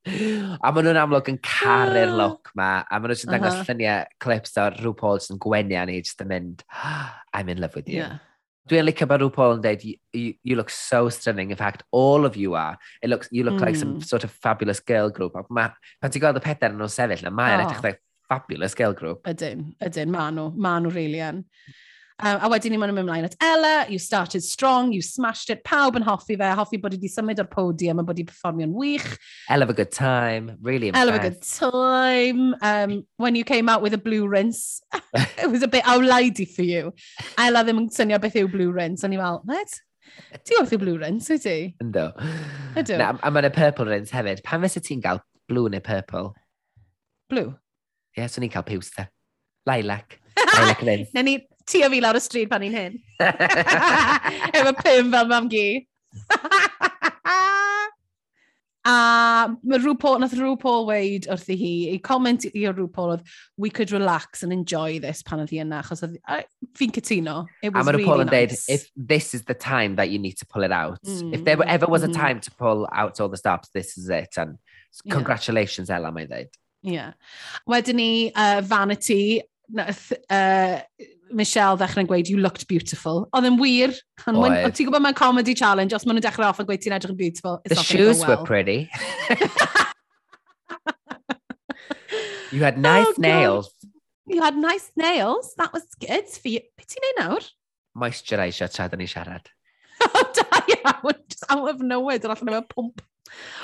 a 0.07 0.73
maen 0.73 0.87
nhw'n 0.87 1.01
amlwg 1.03 1.33
yn 1.33 1.41
caru'r 1.45 2.13
ah. 2.13 2.17
look 2.21 2.53
ma, 2.59 2.71
a 2.85 3.01
maen 3.01 3.13
nhw'n 3.13 3.19
uh 3.19 3.27
-huh. 3.27 3.35
dangos 3.35 3.55
uh-huh. 3.55 3.67
lluniau 3.71 4.07
clips 4.23 4.57
o 4.61 4.69
rhyw 4.77 4.95
Paul 4.97 5.21
sy'n 5.25 5.43
gwenu 5.43 5.83
ni 5.87 6.01
just 6.01 6.23
yn 6.25 6.33
mynd, 6.33 6.65
oh, 6.73 7.11
I'm 7.35 7.53
in 7.53 7.61
love 7.61 7.77
with 7.79 7.89
you. 7.89 8.03
Yeah. 8.05 8.19
Dwi'n 8.67 8.87
licio 8.89 9.07
bod 9.07 9.23
rhyw 9.23 9.35
Paul 9.35 9.57
yn 9.57 9.63
dweud, 9.63 9.85
you, 9.87 9.95
you, 10.13 10.35
you 10.43 10.57
look 10.59 10.71
so 10.75 11.09
stunning, 11.09 11.53
in 11.55 11.61
fact, 11.61 11.85
all 11.93 12.27
of 12.27 12.37
you 12.37 12.57
are. 12.59 12.75
It 13.03 13.11
looks, 13.11 13.29
you 13.31 13.45
look 13.45 13.61
mm. 13.61 13.67
like 13.67 13.77
some 13.77 13.95
hmm. 13.97 14.01
sort 14.01 14.25
of 14.25 14.33
fabulous 14.33 14.81
girl 14.81 15.11
group. 15.11 15.39
Ma, 15.51 15.71
pan 16.03 16.11
ti'n 16.11 16.25
gweld 16.25 16.41
y 16.41 16.43
pedair 16.43 16.75
yn 16.75 16.81
nhw'n 16.83 16.91
sefyll, 16.91 17.23
na 17.23 17.31
mae'n 17.31 17.61
oh. 17.61 17.69
edrych 17.69 17.85
like 17.87 18.03
fabulous 18.29 18.75
girl 18.75 18.93
group. 18.93 19.23
Ydyn, 19.31 19.69
ydyn, 19.87 20.11
ma 20.11 20.31
nhw, 20.35 20.51
ma 20.59 20.79
nhw 20.83 20.91
really 20.95 21.23
yn. 21.23 21.45
Um, 22.19 22.39
a 22.41 22.49
wedyn 22.49 22.73
ni 22.73 22.79
maen 22.81 22.89
nhw'n 22.89 22.97
mynd 22.97 23.11
ymlaen 23.11 23.27
at 23.29 23.35
Ella, 23.45 23.85
you 23.93 23.99
started 23.99 24.41
strong, 24.43 24.91
you 24.91 25.03
smashed 25.03 25.51
it, 25.53 25.65
pawb 25.69 25.99
yn 25.99 26.05
hoffi 26.07 26.39
fe, 26.41 26.49
hoffi 26.57 26.79
bod 26.81 26.95
wedi 26.97 27.11
symud 27.13 27.43
o'r 27.43 27.49
podium 27.51 27.99
a 28.01 28.05
bod 28.09 28.17
wedi 28.17 28.25
performio'n 28.31 28.73
wych. 28.73 29.19
Hell 29.51 29.61
of 29.61 29.69
a 29.69 29.75
good 29.77 29.91
time, 29.93 30.55
really 30.63 30.89
impressed. 30.89 31.11
Hell 31.11 31.13
of 31.13 31.21
a 31.21 31.25
good 31.29 31.43
time. 31.43 32.55
Um, 32.63 33.03
when 33.19 33.35
you 33.37 33.45
came 33.45 33.69
out 33.69 33.83
with 33.83 33.93
a 33.93 33.99
blue 33.99 34.27
rinse, 34.27 34.81
it 35.43 35.51
was 35.51 35.63
a 35.63 35.69
bit 35.69 35.85
awlaidi 35.85 36.47
for 36.49 36.65
you. 36.65 36.95
Ella 37.37 37.65
ddim 37.67 37.83
yn 37.83 37.91
synio 37.93 38.21
beth 38.23 38.39
yw 38.41 38.49
blue 38.55 38.73
rinse, 38.73 39.05
o'n 39.05 39.13
i 39.13 39.19
fel, 39.21 39.43
what? 39.45 39.75
Ti 40.41 40.57
wrth 40.57 40.73
yw 40.73 40.81
blue 40.81 40.97
rinse, 41.03 41.29
wyt 41.35 41.45
ti? 41.45 41.57
Ynddo. 41.85 42.07
Ydw. 42.81 42.97
Na, 43.03 43.11
a 43.21 43.33
mae'n 43.35 43.51
y 43.51 43.51
purple 43.59 43.91
rinse 43.91 44.17
hefyd. 44.17 44.41
Pan 44.47 44.65
fysa 44.65 44.81
ti'n 44.87 45.05
cael 45.05 45.21
blue 45.53 45.69
neu 45.69 45.85
purple? 45.85 46.31
Blue? 47.29 47.53
Ie, 48.17 48.23
yeah, 48.23 48.33
so 48.33 48.41
ni'n 48.41 48.55
cael 48.57 48.65
piws 48.65 48.89
te. 48.97 49.05
Lilac. 49.69 50.17
Lilac 50.41 50.81
rinse. 50.89 51.13
Na 51.13 51.27
ni, 51.29 51.37
ti 51.67 51.83
o 51.85 51.91
fi 51.93 52.01
lawr 52.03 52.19
y 52.19 52.23
stryd 52.23 52.51
pan 52.53 52.63
ni'n 52.65 52.77
hyn. 52.77 52.99
Efo 54.57 54.73
pum 54.83 55.13
fel 55.15 55.33
mam 55.33 55.51
gi. 55.53 55.69
a 58.87 59.49
mae 59.67 59.79
RuPaul, 59.83 60.21
nath 60.23 60.35
RuPaul 60.39 60.87
weid 60.87 61.27
wrthi 61.33 61.57
hi, 61.59 61.73
ei 61.91 61.99
comment 62.03 62.45
i 62.47 62.67
o 62.69 62.73
RuPaul 62.75 63.17
oedd, 63.17 63.25
we 63.59 63.71
could 63.71 63.91
relax 63.91 64.45
and 64.47 64.55
enjoy 64.55 65.01
this 65.03 65.25
pan 65.27 65.43
oedd 65.43 65.51
hi 65.51 65.59
yna, 65.65 65.81
achos 65.83 66.05
oedd, 66.07 66.15
fi'n 66.79 66.95
cytuno. 66.95 67.41
It 67.63 67.75
was 67.75 67.83
a 67.83 67.93
really 67.93 68.05
RuPaul 68.05 68.23
yn 68.27 68.31
nice. 68.31 68.69
if 68.71 68.87
this 68.95 69.35
is 69.35 69.43
the 69.51 69.59
time 69.59 69.97
that 69.97 70.11
you 70.11 70.21
need 70.21 70.39
to 70.39 70.47
pull 70.47 70.63
it 70.63 70.73
out. 70.73 71.03
Mm. 71.03 71.35
If 71.35 71.45
there 71.45 71.63
ever 71.67 71.87
was 71.91 72.05
a 72.05 72.09
mm. 72.13 72.15
time 72.15 72.41
to 72.47 72.53
pull 72.53 72.87
out 72.93 73.21
all 73.21 73.29
the 73.29 73.37
stops, 73.43 73.71
this 73.75 73.99
is 73.99 74.09
it. 74.09 74.39
And 74.39 74.59
congratulations, 75.11 75.89
yeah. 75.89 75.97
Ella, 75.97 76.15
mae'n 76.15 76.31
dweud. 76.31 76.55
Ie. 76.87 76.95
Yeah. 76.95 77.13
Wedyn 77.67 77.99
ni, 77.99 78.11
uh, 78.35 78.63
Vanity, 78.63 79.43
nath, 79.69 80.13
uh, 80.31 80.81
Michelle 81.33 81.77
ddechrau'n 81.77 82.07
gweud, 82.07 82.29
you 82.31 82.39
looked 82.39 82.67
beautiful. 82.69 83.29
Oedd 83.35 83.47
yn 83.49 83.59
wir. 83.61 83.95
Ond 84.31 84.75
ti'n 84.77 84.87
gwybod 84.89 85.03
mae'n 85.05 85.17
comedy 85.19 85.55
challenge, 85.59 85.95
os 85.97 86.07
maen 86.07 86.17
nhw'n 86.19 86.27
dechrau 86.29 86.49
off 86.51 86.61
yn 86.63 86.69
gweud 86.69 86.83
ti'n 86.85 86.95
edrych 86.97 87.13
yn 87.15 87.19
beautiful, 87.19 87.61
it's 87.65 87.75
The 87.75 87.81
not 87.81 87.89
shoes 87.89 88.21
well. 88.21 88.31
were 88.37 88.45
pretty. 88.47 88.91
you 92.53 92.63
had 92.63 92.79
nice 92.79 93.11
oh, 93.11 93.15
nails. 93.19 93.67
God. 93.83 93.91
You 94.27 94.43
had 94.43 94.57
nice 94.57 94.91
nails. 94.97 95.55
That 95.59 95.73
was 95.73 95.87
good 96.01 96.27
for 96.29 96.49
you. 96.49 96.63
Beth 96.79 96.89
ti'n 96.91 97.03
neud 97.07 97.21
nawr? 97.23 97.45
Moisturiser, 97.97 98.71
tra 98.73 98.89
dyn 98.93 99.03
ni 99.03 99.09
siarad. 99.11 99.47
da 100.37 100.63
iawn. 100.77 101.23
Just 101.29 101.47
out 101.49 101.69
of 101.71 101.81
nowhere. 101.81 102.19
Dyn 102.23 102.35
allan 102.35 102.55
efo 102.55 102.67
pump. 102.75 103.03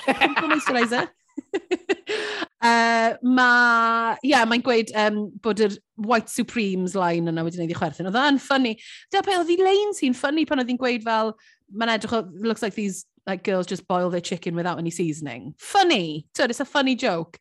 Pump 0.07 0.43
o 0.43 0.47
moisturiser. 0.55 1.07
Uh, 2.63 3.17
ma, 3.27 4.15
yeah, 4.23 4.45
mae'n 4.47 4.63
gweud 4.63 4.93
um, 4.95 5.25
bod 5.43 5.59
yr 5.65 5.73
White 5.99 6.31
Supremes 6.31 6.95
line 6.95 7.27
yna 7.27 7.43
wedi 7.43 7.59
gwneud 7.59 7.73
i 7.75 7.79
chwerthin. 7.79 8.07
Oedd 8.07 8.19
e 8.21 8.27
yn 8.31 8.39
ffynnu. 8.43 8.75
Dyna 9.11 9.23
pe, 9.27 9.35
oedd 9.41 9.51
hi 9.51 9.57
lein 9.59 9.97
sy'n 9.99 10.15
ffynnu 10.15 10.45
pan 10.47 10.63
oedd 10.63 10.71
hi'n 10.71 10.79
gweud 10.79 11.03
fel, 11.03 11.33
mae'n 11.75 11.97
edrych 11.97 12.15
o, 12.15 12.23
looks 12.47 12.63
like 12.63 12.77
these 12.79 13.03
like 13.27 13.43
girls 13.43 13.67
just 13.67 13.89
boil 13.89 14.11
their 14.11 14.21
chicken 14.21 14.55
without 14.55 14.79
any 14.79 14.91
seasoning. 14.91 15.55
Funny. 15.59 16.27
So 16.37 16.45
it's 16.45 16.61
a 16.61 16.65
funny 16.65 16.95
joke. 16.95 17.39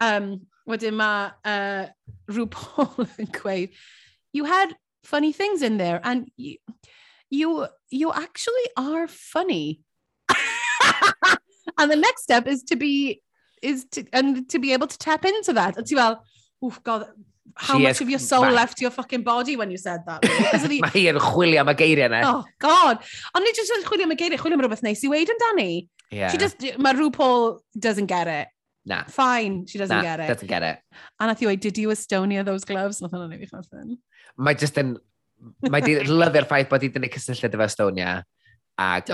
Um, 0.00 0.46
wedyn 0.68 0.96
mae 0.96 1.30
uh, 1.44 1.86
RuPaul 2.32 3.06
yn 3.20 3.30
gweud, 3.36 3.76
you 4.32 4.44
had 4.44 4.74
funny 5.04 5.32
things 5.32 5.62
in 5.62 5.76
there 5.76 6.00
and 6.02 6.30
you, 6.36 6.56
you, 7.30 7.66
you 7.90 8.12
actually 8.12 8.68
are 8.76 9.06
funny. 9.06 9.80
and 11.78 11.90
the 11.90 11.96
next 11.96 12.22
step 12.22 12.46
is 12.46 12.62
to 12.64 12.76
be 12.76 13.22
is 13.62 13.84
to, 13.92 14.04
and 14.12 14.48
to 14.50 14.58
be 14.58 14.72
able 14.72 14.86
to 14.86 14.98
tap 14.98 15.24
into 15.24 15.52
that. 15.54 15.76
And 15.76 15.86
ti 15.86 15.94
fel, 15.94 16.22
oof, 16.64 16.82
god, 16.82 17.08
how 17.54 17.76
she 17.76 17.82
much 17.84 17.92
is, 17.92 18.00
of 18.02 18.10
your 18.10 18.18
soul 18.18 18.42
ma... 18.42 18.50
left 18.50 18.80
your 18.80 18.90
fucking 18.90 19.22
body 19.22 19.56
when 19.56 19.70
you 19.70 19.78
said 19.78 20.00
that? 20.06 20.24
Really? 20.24 20.80
mae 20.84 20.92
hi 20.92 21.06
yn 21.12 21.20
chwilio 21.22 21.62
am 21.62 21.70
y 21.72 21.76
geiriau 21.78 22.10
yna. 22.10 22.20
Oh, 22.28 22.44
god. 22.62 23.00
Ond 23.34 23.46
nid 23.46 23.56
just 23.56 23.72
yn 23.76 23.86
chwilio 23.86 24.08
am 24.08 24.12
y 24.12 24.18
geiriau, 24.20 24.42
chwilio 24.42 24.58
am 24.58 24.64
rhywbeth 24.66 24.84
neis 24.86 25.04
i 25.06 25.12
weid 25.12 25.32
amdani. 25.32 25.70
Yeah. 26.12 26.30
She 26.30 26.40
just, 26.42 26.62
mae 26.78 26.94
RuPaul 26.98 27.58
doesn't 27.88 28.12
get 28.12 28.28
it. 28.28 28.52
Nah. 28.86 29.02
Fine, 29.10 29.66
she 29.66 29.78
doesn't 29.78 29.96
nah, 29.96 30.02
get 30.02 30.20
it. 30.20 30.28
doesn't 30.28 30.46
get 30.48 30.62
it. 30.62 30.78
A 31.18 31.26
nath 31.26 31.42
i 31.42 31.46
weid, 31.46 31.60
did 31.60 31.78
you 31.78 31.88
Estonia 31.94 32.44
those 32.44 32.68
gloves? 32.68 33.00
Nath 33.02 33.16
hwnna'n 33.16 33.34
ei 33.34 33.40
fi 33.42 33.50
chwerthin. 33.50 33.96
Mae 34.36 34.58
just 34.60 34.78
yn, 34.82 34.94
mae 35.66 35.82
di 35.82 35.96
lyfio'r 36.06 36.46
ffaith 36.46 36.70
bod 36.70 36.84
i 36.86 36.92
dynnu 36.94 37.10
cysylltiad 37.16 37.56
efo 37.56 37.66
Estonia. 37.66 38.20
Ac 38.78 39.10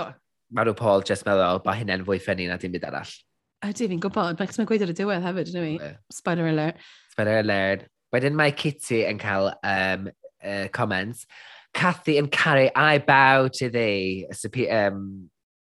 mae 0.53 0.69
RuPaul 0.69 1.07
just 1.09 1.25
meddwl 1.29 1.63
bod 1.65 1.79
hynny'n 1.79 2.05
fwy 2.09 2.21
ffynnu 2.21 2.51
na 2.51 2.59
dim 2.61 2.75
byd 2.75 2.91
arall. 2.91 3.15
Ydy, 3.63 3.87
fi'n 3.93 4.01
gwybod, 4.03 4.39
Mae'n 4.39 4.57
mae'n 4.59 4.67
gweud 4.67 4.83
ar 4.83 4.91
y 4.91 4.95
diwedd 4.99 5.23
hefyd, 5.23 5.51
ydy 5.53 5.61
fi? 5.63 5.91
Spider 6.11 6.49
alert. 6.51 6.87
Spider 7.13 7.39
alert. 7.45 7.85
Wedyn 8.13 8.35
mae 8.37 8.55
Kitty 8.59 9.05
yn 9.07 9.21
cael 9.23 9.53
um, 9.55 10.09
uh, 10.43 10.67
comments. 10.75 11.27
Cathy 11.73 12.19
yn 12.21 12.29
caru, 12.33 12.67
I 12.75 12.99
bow 12.99 13.47
to 13.61 13.69
thee, 13.71 14.27
super, 14.33 14.67
um, 14.69 15.31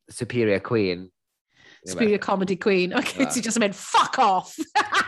superior 0.09 0.61
queen. 0.61 1.09
Superior 1.85 2.19
comedy 2.19 2.57
queen. 2.57 2.95
OK, 2.95 3.27
ti 3.27 3.43
just 3.43 3.59
yn 3.59 3.67
mynd, 3.67 3.77
fuck 3.77 4.21
off! 4.23 4.55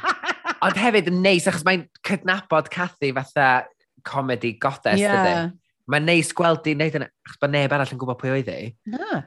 Ond 0.65 0.79
hefyd 0.79 1.11
yn 1.13 1.23
neis, 1.23 1.47
achos 1.51 1.65
mae'n 1.67 1.87
cydnabod 2.07 2.71
Cathy 2.73 3.13
fatha 3.15 3.69
comedy 4.07 4.55
goddess, 4.59 5.01
yeah. 5.01 5.51
Mae'n 5.91 6.07
neis 6.07 6.35
gweld 6.35 6.63
di 6.67 6.75
wneud 6.77 6.99
yna, 6.99 7.09
achos 7.27 7.41
bod 7.43 7.55
neb 7.55 7.73
arall 7.75 7.95
yn 7.95 8.03
gwybod 8.03 8.19
pwy 8.21 8.35
oedd 8.37 8.51
hi. 8.53 8.61
Na. 8.91 9.23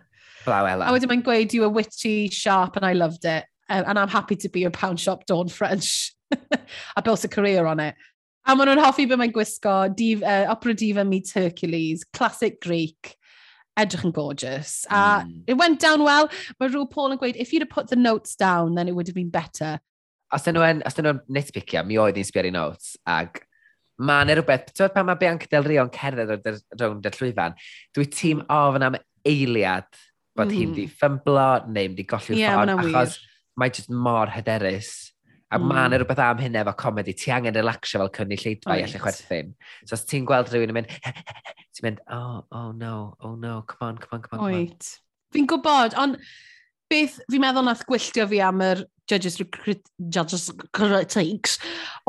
Llawela. 0.46 0.88
A 0.88 0.94
wedyn 0.96 1.12
mae'n 1.12 1.24
gweud, 1.26 1.54
you 1.54 1.62
were 1.62 1.74
witty, 1.74 2.30
sharp, 2.30 2.76
and 2.76 2.86
I 2.86 2.94
loved 2.94 3.26
it. 3.26 3.46
Um, 3.70 3.84
and 3.88 4.00
I'm 4.00 4.10
happy 4.10 4.36
to 4.38 4.50
be 4.50 4.62
your 4.62 4.72
pound 4.72 5.00
shop 5.00 5.26
Dawn 5.26 5.50
French. 5.50 6.14
I 6.96 7.02
built 7.02 7.24
a 7.24 7.28
career 7.28 7.66
on 7.66 7.80
it. 7.80 7.96
A 8.46 8.54
maen 8.54 8.70
nhw'n 8.70 8.84
hoffi 8.84 9.08
beth 9.10 9.18
mae'n 9.18 9.34
gwisgo, 9.34 9.76
div, 9.98 10.22
uh, 10.22 10.46
opera 10.54 10.76
diva 10.78 11.06
meets 11.06 11.34
Hercules, 11.34 12.04
classic 12.14 12.60
Greek, 12.62 13.16
edrych 13.80 14.06
yn 14.06 14.14
gorgeous. 14.14 14.86
Mm. 14.92 15.42
It 15.48 15.58
went 15.58 15.82
down 15.82 16.04
well. 16.06 16.30
Mae 16.60 16.70
Rhw 16.70 16.86
Paul 16.92 17.16
yn 17.16 17.22
gweud, 17.22 17.40
if 17.42 17.54
you'd 17.54 17.66
have 17.66 17.74
put 17.74 17.90
the 17.90 17.98
notes 17.98 18.36
down, 18.36 18.76
then 18.76 18.88
it 18.88 18.94
would 18.94 19.10
have 19.10 19.18
been 19.18 19.34
better. 19.34 19.80
Os 20.34 20.46
dyn 20.46 20.60
nhw'n 20.60 20.86
nhw 20.86 21.16
nitpicio, 21.34 21.82
mi 21.90 21.98
oedd 22.02 22.22
i'n 22.22 22.30
sbio'r 22.30 22.52
notes, 22.54 22.94
ag 23.10 23.42
mae 23.98 24.26
yna 24.26 24.38
rhywbeth, 24.38 24.72
ti'n 24.76 24.94
pan 24.94 25.10
mae 25.10 25.18
Bianca 25.20 25.50
Del 25.50 25.66
Rio 25.66 25.86
yn 25.88 25.94
cerdded 25.96 26.34
o'r 26.36 26.62
rownd 26.82 27.10
y 27.10 27.14
llwyfan, 27.16 27.58
dwi 27.96 28.08
tîm 28.14 28.42
ofn 28.52 28.86
am 28.90 28.98
eiliad 29.26 29.90
bod 30.36 30.52
mm. 30.52 30.56
hi 30.56 30.66
di 30.76 30.86
ffymblo 30.92 31.50
neu 31.72 31.92
di 31.98 32.06
golli'r 32.08 32.40
yeah, 32.40 32.56
ffordd, 32.58 32.88
achos 32.90 33.20
wir. 33.20 33.36
mae 33.62 33.76
jyst 33.76 33.92
mor 34.08 34.32
hyderus. 34.36 34.94
A 35.54 35.60
mm. 35.60 35.70
mae'n 35.70 35.96
rhywbeth 35.96 36.24
am 36.26 36.42
hynny 36.42 36.60
efo 36.62 36.74
comedi, 36.80 37.14
ti 37.16 37.32
angen 37.32 37.56
relaxio 37.56 38.02
fel 38.02 38.12
cynnu 38.18 38.40
lleidfa 38.42 38.76
i 38.76 38.84
allu 38.84 39.02
chwerthin. 39.04 39.54
So 39.86 39.96
os 39.98 40.04
ti'n 40.10 40.26
gweld 40.28 40.52
rhywun 40.52 40.74
yn 40.74 40.80
mynd, 40.80 40.92
ti'n 41.78 41.86
mynd, 41.88 42.02
oh, 42.12 42.42
oh 42.52 42.72
no, 42.76 42.96
oh 43.22 43.36
no, 43.40 43.62
come 43.70 43.92
on, 43.92 44.02
come 44.02 44.18
on, 44.18 44.26
come 44.26 44.42
on. 44.42 44.58
Oed. 44.58 44.90
Fi'n 45.36 45.48
gwybod, 45.52 45.96
ond 46.02 46.20
beth 46.92 47.20
fi'n 47.30 47.44
meddwl 47.46 47.68
nath 47.70 47.86
gwylltio 47.88 48.28
fi 48.32 48.42
am 48.44 48.64
yr 48.66 48.84
judges, 49.10 49.38
judges 50.18 50.50
critiques, 50.76 51.60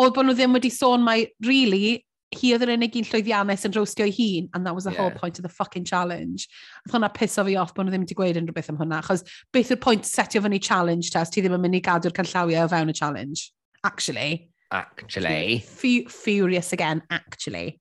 oedd 0.01 0.17
bod 0.17 0.27
nhw 0.27 0.37
ddim 0.37 0.57
wedi 0.57 0.73
sôn 0.73 1.05
mai, 1.05 1.27
really, 1.45 2.01
hi 2.35 2.53
oedd 2.55 2.65
yr 2.67 2.73
unig 2.75 2.97
un 2.99 3.07
llwyddiannus 3.07 3.67
yn 3.69 3.77
rostio 3.77 4.07
ei 4.09 4.15
hun, 4.17 4.49
and 4.55 4.67
that 4.67 4.75
was 4.75 4.85
the 4.85 4.93
yeah. 4.93 4.99
whole 5.01 5.15
point 5.15 5.39
of 5.39 5.47
the 5.47 5.53
fucking 5.53 5.87
challenge. 5.87 6.49
Oedd 6.85 6.97
hwnna 6.97 7.13
piso 7.15 7.45
fi 7.47 7.57
off 7.61 7.73
bod 7.77 7.87
nhw 7.87 7.95
ddim 7.95 8.07
wedi 8.07 8.19
gweud 8.19 8.41
unrhyw 8.41 8.57
beth 8.57 8.73
am 8.73 8.81
hwnna, 8.81 9.01
achos 9.05 9.25
beth 9.55 9.73
yw'r 9.75 9.83
pwynt 9.85 10.09
setio 10.09 10.43
fyny 10.43 10.61
challenge 10.63 11.13
test, 11.15 11.37
ti 11.37 11.45
ddim 11.45 11.57
yn 11.57 11.63
mynd 11.63 11.79
i 11.79 11.85
gadw'r 11.87 12.17
canllawiau 12.17 12.67
o 12.67 12.73
fewn 12.75 12.91
y 12.91 12.99
challenge. 12.99 13.51
Actually. 13.87 14.51
Actually. 14.75 15.63
Furious 15.63 16.73
again, 16.73 17.03
actually. 17.11 17.79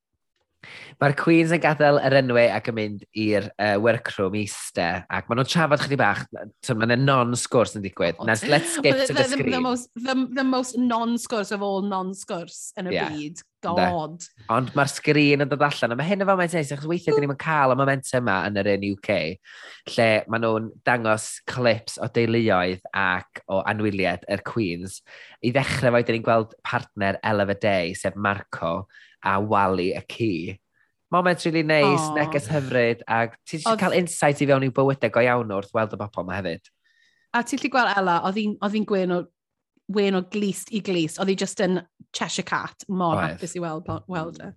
Mae'r 1.01 1.13
Queens 1.19 1.51
yn 1.53 1.61
gadael 1.61 1.99
yr 2.01 2.15
enwau 2.21 2.51
ac 2.55 2.69
yn 2.71 2.77
mynd 2.77 3.03
i'r 3.21 3.49
uh, 3.61 3.75
workroom 3.83 4.37
eistedd 4.39 5.03
ac 5.13 5.27
maen 5.29 5.41
nhw'n 5.41 5.49
trafod 5.51 5.83
chydig 5.83 5.99
bach, 6.01 6.23
mae 6.31 6.87
yna 6.87 6.97
non-sgwrs 7.01 7.75
yn 7.77 7.85
digwydd. 7.85 8.17
Oh, 8.21 8.29
Now, 8.29 8.37
let's 8.49 8.77
skip 8.77 8.95
to 8.95 9.07
the, 9.07 9.13
the, 9.13 9.19
the 9.19 9.27
screen. 9.29 9.51
The, 9.51 9.57
the, 9.57 9.65
most, 9.65 9.89
the, 9.95 10.15
the 10.39 10.47
most 10.47 10.79
non-sgwrs 10.79 11.51
of 11.55 11.65
all 11.65 11.85
non-sgwrs 11.85 12.71
yn 12.79 12.89
y 12.89 12.95
yeah. 12.95 13.11
byd 13.11 13.43
god. 13.65 14.25
Ond 14.53 14.71
mae'r 14.77 14.91
sgrin 14.91 15.43
yn 15.45 15.51
dod 15.51 15.63
allan, 15.65 15.95
a 15.95 15.97
mae 15.99 16.07
hyn 16.07 16.23
yn 16.23 16.29
fel 16.29 16.39
mae'n 16.39 16.51
teis, 16.53 16.73
achos 16.75 16.89
weithiau 16.89 17.17
dyn 17.17 17.25
ni'n 17.27 17.39
cael 17.41 17.73
y 17.73 17.77
momentum 17.79 18.21
yma 18.21 18.35
yn 18.49 18.59
yr 18.61 18.69
un 18.75 18.85
UK, 18.91 19.17
lle 19.95 20.09
maen 20.31 20.45
nhw'n 20.45 20.67
dangos 20.87 21.29
clips 21.49 21.97
o 22.01 22.09
deuluoedd 22.15 22.85
ac 23.01 23.41
o 23.49 23.61
anwyliad 23.67 24.27
yr 24.31 24.43
Queens. 24.47 25.01
I 25.41 25.53
ddechrau 25.55 25.95
fo, 25.95 26.03
dyn 26.05 26.19
ni'n 26.19 26.27
gweld 26.27 26.53
partner 26.67 27.19
Ella 27.23 27.47
of 27.47 27.55
a 27.55 27.57
Day, 27.67 27.95
sef 27.97 28.15
Marco, 28.15 28.87
a 29.25 29.39
Wally 29.41 29.91
y 29.97 30.05
Ci. 30.11 30.31
Moment 31.11 31.45
really 31.45 31.63
nice, 31.63 31.85
nice, 31.85 32.15
neges 32.17 32.49
hyfryd, 32.49 33.03
a 33.07 33.27
ti'n 33.45 33.67
Odd... 33.69 33.79
cael 33.79 33.99
insight 33.99 34.41
i 34.41 34.47
fewn 34.49 34.65
i'w 34.65 34.73
bywydau 34.75 35.13
go 35.13 35.21
iawn 35.23 35.53
wrth 35.53 35.73
weld 35.77 35.93
y 35.93 35.99
bobl 36.01 36.25
yma 36.25 36.39
hefyd. 36.39 36.71
A 37.35 37.43
ti'n 37.43 37.61
lli 37.61 37.69
gweld 37.71 37.91
Ella, 37.99 38.21
oedd 38.25 38.73
hi'n 38.73 38.87
gwyn 38.89 39.13
o 39.13 39.23
wen 39.91 40.17
o 40.17 40.23
glist 40.31 40.71
i 40.73 40.81
glist. 40.85 41.19
Oedd 41.21 41.33
hi 41.33 41.37
just 41.39 41.61
yn 41.63 41.81
Cheshire 42.15 42.47
Cat, 42.47 42.87
mor 42.87 43.19
Oedd. 43.19 43.35
hapus 43.35 43.55
i 43.57 43.61
weld, 43.63 43.89
weld 44.11 44.41
e. 44.41 44.51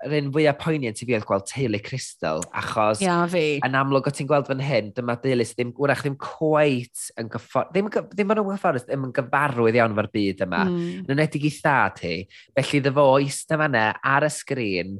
Yr 0.00 0.14
un 0.16 0.30
fwyaf 0.32 0.56
poeniant 0.62 0.96
i 1.02 1.04
fi 1.04 1.12
oedd 1.12 1.26
gweld 1.28 1.44
teulu 1.50 1.76
crystal, 1.84 2.40
achos 2.56 3.02
Ia, 3.04 3.18
fi. 3.28 3.58
yn 3.66 3.74
amlwg 3.76 4.06
o 4.08 4.12
ti'n 4.16 4.28
gweld 4.30 4.46
fan 4.48 4.62
hyn, 4.64 4.88
dyma 4.96 5.18
deulu 5.20 5.44
sydd 5.44 5.58
ddim, 5.58 5.72
wrach 5.76 6.00
ddim 6.06 6.16
cweit 6.24 7.02
yn 7.20 7.28
gyffordd, 7.34 7.68
ddim, 7.74 7.90
yn 7.90 7.92
gyf- 7.98 8.14
ddim 8.14 8.32
yn 8.32 8.40
gyffordd, 8.46 8.86
ddim 8.86 9.04
yn 9.10 9.12
gyfarwydd 9.18 9.76
iawn 9.76 9.92
efo'r 9.92 10.08
byd 10.14 10.40
yma. 10.46 10.62
Mm. 10.70 11.02
Yn 11.04 11.12
enwedig 11.18 11.44
i 11.44 11.52
thad 11.58 12.00
hi, 12.06 12.14
felly 12.56 12.80
ddefo 12.86 13.04
eistedd 13.18 13.60
fanna 13.60 13.84
ar 14.14 14.24
y 14.24 14.32
sgrin 14.32 14.96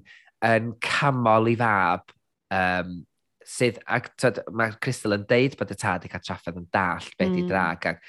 yn 0.50 0.68
camol 0.84 1.48
i 1.48 1.56
fab 1.64 2.12
um, 2.52 2.98
sydd, 3.50 3.80
ac 3.90 4.08
tyd, 4.20 4.38
mae 4.54 4.72
Crystal 4.82 5.14
yn 5.16 5.24
deud 5.28 5.56
bod 5.58 5.72
y 5.74 5.76
tad 5.78 6.04
i 6.06 6.10
cael 6.10 6.22
trafferth 6.22 6.58
yn 6.60 6.68
dall 6.72 7.08
beth 7.18 7.32
mm. 7.32 7.38
i 7.40 7.44
drag. 7.48 7.86
Ac, 7.90 8.00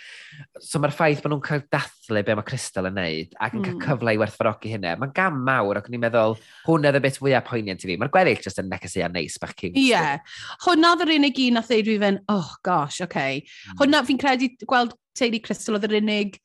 so 0.62 0.82
mae'r 0.82 0.94
ffaith 0.96 1.24
bod 1.24 1.34
nhw'n 1.34 1.44
cael 1.46 1.64
dathlu 1.74 2.24
be 2.28 2.36
mae 2.38 2.48
Crystal 2.48 2.90
yn 2.90 2.98
neud 3.00 3.36
ac 3.42 3.58
yn 3.58 3.64
mm. 3.64 3.68
cael 3.82 3.98
cyfle 3.98 4.16
i 4.16 4.22
werthfarogi 4.22 4.74
hynny. 4.76 4.94
Mae'n 5.02 5.16
gam 5.18 5.42
mawr 5.48 5.82
ac 5.82 5.90
ni'n 5.92 6.04
meddwl, 6.04 6.38
hwn 6.68 6.90
oedd 6.90 7.00
y 7.00 7.04
bit 7.08 7.20
fwyaf 7.22 7.48
poeniant 7.50 7.86
i 7.86 7.92
fi. 7.92 7.98
Mae'r 8.02 8.14
gweddill 8.14 8.44
jyst 8.46 8.62
yn 8.62 8.70
negesia 8.72 9.10
neis 9.12 9.40
bach 9.42 9.56
cyn. 9.58 9.74
Ie. 9.74 9.88
Yeah. 9.90 10.42
Hwna 10.68 10.94
oedd 10.96 11.06
yr 11.08 11.16
unig 11.18 11.46
un 11.48 11.62
a 11.62 11.66
ddeud 11.66 11.90
fi 11.90 12.00
fen, 12.06 12.22
oh 12.32 12.52
gosh, 12.68 13.02
oce. 13.02 13.10
Okay. 13.10 13.42
Mm. 13.42 13.80
Hwna 13.82 14.04
fi'n 14.08 14.22
credu 14.22 14.52
gweld 14.68 14.94
teulu 15.18 15.42
Crystal 15.44 15.80
oedd 15.80 15.90
yr 15.90 15.98
unig 16.04 16.38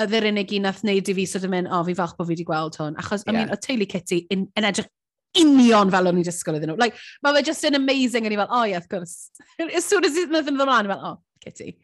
oedd 0.00 0.14
yr 0.16 0.30
unig 0.30 0.54
un 0.56 0.64
nath 0.68 0.84
wneud 0.84 1.10
i 1.10 1.14
fi 1.18 1.26
sort 1.28 1.44
of 1.44 1.52
mynd, 1.52 1.68
o, 1.68 1.80
oh, 1.80 1.84
fi 1.84 1.96
falch 1.98 2.14
bod 2.16 2.28
fi 2.28 2.36
wedi 2.36 2.46
gweld 2.46 2.78
hwn. 2.78 2.96
Achos, 3.02 3.26
yeah. 3.26 3.34
I 3.34 3.36
mean, 3.36 3.50
o 3.52 3.58
teulu 3.60 3.88
Kitty 3.90 4.22
yn, 4.32 4.46
yn 4.56 4.68
edrych 4.70 4.88
union 5.38 5.90
fel 5.90 6.10
o'n 6.10 6.20
i'n 6.20 6.26
disgwyl 6.26 6.58
iddyn 6.58 6.72
nhw. 6.72 6.78
Like, 6.80 6.98
mae 7.22 7.36
fe 7.36 7.46
just 7.50 7.66
yn 7.68 7.78
amazing, 7.78 8.26
a 8.26 8.30
i 8.30 8.38
fel, 8.38 8.50
oh 8.50 8.62
yeah, 8.64 8.78
of 8.78 8.88
course. 8.88 9.30
as 9.70 9.84
soon 9.84 10.04
as 10.04 10.16
it's 10.16 10.30
nothing 10.30 10.58
ddod 10.58 10.70
mlaen, 10.70 10.90
fel, 10.90 11.04
oh, 11.12 11.18
Kitty. 11.44 11.76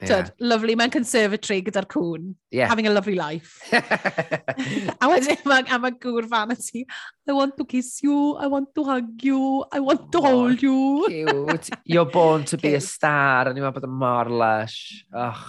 Yeah. 0.00 0.08
Tyd, 0.08 0.30
lovely, 0.40 0.74
mae'n 0.80 0.92
conservatory 0.92 1.58
gyda'r 1.66 1.84
cwn. 1.92 2.30
Yeah. 2.56 2.70
Having 2.72 2.86
a 2.88 2.92
lovely 2.94 3.16
life. 3.18 3.58
a 3.72 5.08
wedyn 5.12 5.42
mae 5.44 5.66
ma, 5.68 5.80
ma 5.82 5.90
gŵr 5.92 6.28
fan 6.30 6.54
ti, 6.56 6.86
I 7.28 7.36
want 7.36 7.58
to 7.58 7.66
kiss 7.68 7.98
you, 8.02 8.36
I 8.40 8.48
want 8.48 8.72
to 8.78 8.84
hug 8.84 9.10
you, 9.22 9.64
I 9.70 9.80
want 9.80 10.08
to 10.12 10.22
oh, 10.22 10.22
hold 10.22 10.62
you. 10.62 11.04
cute. 11.06 11.68
You're 11.84 12.08
born 12.08 12.46
to 12.46 12.56
be 12.56 12.74
a 12.74 12.80
star, 12.94 13.48
a 13.48 13.52
ni'n 13.52 13.60
meddwl 13.60 13.76
bod 13.76 13.90
yn 13.90 13.98
mor 14.04 14.32
lush. 14.32 14.80
Och, 15.12 15.44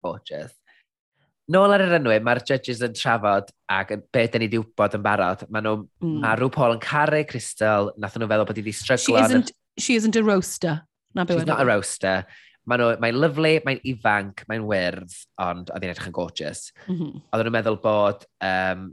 gorgeous 0.00 0.56
nôl 1.50 1.74
ar 1.74 1.84
yr 1.84 1.96
ynwyd, 1.98 2.24
mae'r 2.26 2.42
judges 2.46 2.82
yn 2.86 2.94
trafod 2.96 3.50
ac 3.72 3.94
be 4.14 4.26
dyn 4.26 4.44
ni 4.44 4.48
wedi 4.48 4.60
wybod 4.62 4.98
yn 4.98 5.04
barod. 5.04 5.46
Mae 5.50 5.64
nhw, 5.66 5.74
mm. 6.02 6.20
mae 6.22 6.38
rhyw 6.38 6.52
Paul 6.54 6.76
yn 6.76 6.84
caru 6.84 7.24
Crystal, 7.30 7.90
nath 8.00 8.18
nhw 8.18 8.28
feddwl 8.30 8.48
bod 8.48 8.60
hi 8.60 8.64
wedi 8.64 8.76
stryglo. 8.76 9.18
She 9.18 9.24
isn't, 9.24 9.52
she 9.78 9.98
isn't 9.98 10.20
a 10.20 10.24
roaster. 10.26 10.80
Na 11.14 11.26
She's 11.26 11.46
not 11.46 11.60
a 11.60 11.66
roaster. 11.66 12.24
Mae'n 12.70 12.82
mae, 12.84 12.98
mae 13.02 13.14
lyflu, 13.16 13.54
mae'n 13.66 13.80
ifanc, 13.88 14.44
mae'n 14.50 14.66
wyrdd, 14.68 15.14
ond 15.42 15.72
oedd 15.72 15.82
hi'n 15.82 15.94
edrych 15.94 16.10
yn 16.10 16.14
gorgeous. 16.14 16.68
Mm 16.86 16.98
-hmm. 16.98 17.22
Oedden 17.32 17.48
nhw'n 17.48 17.56
meddwl 17.56 17.80
bod 17.82 18.28
um, 18.46 18.84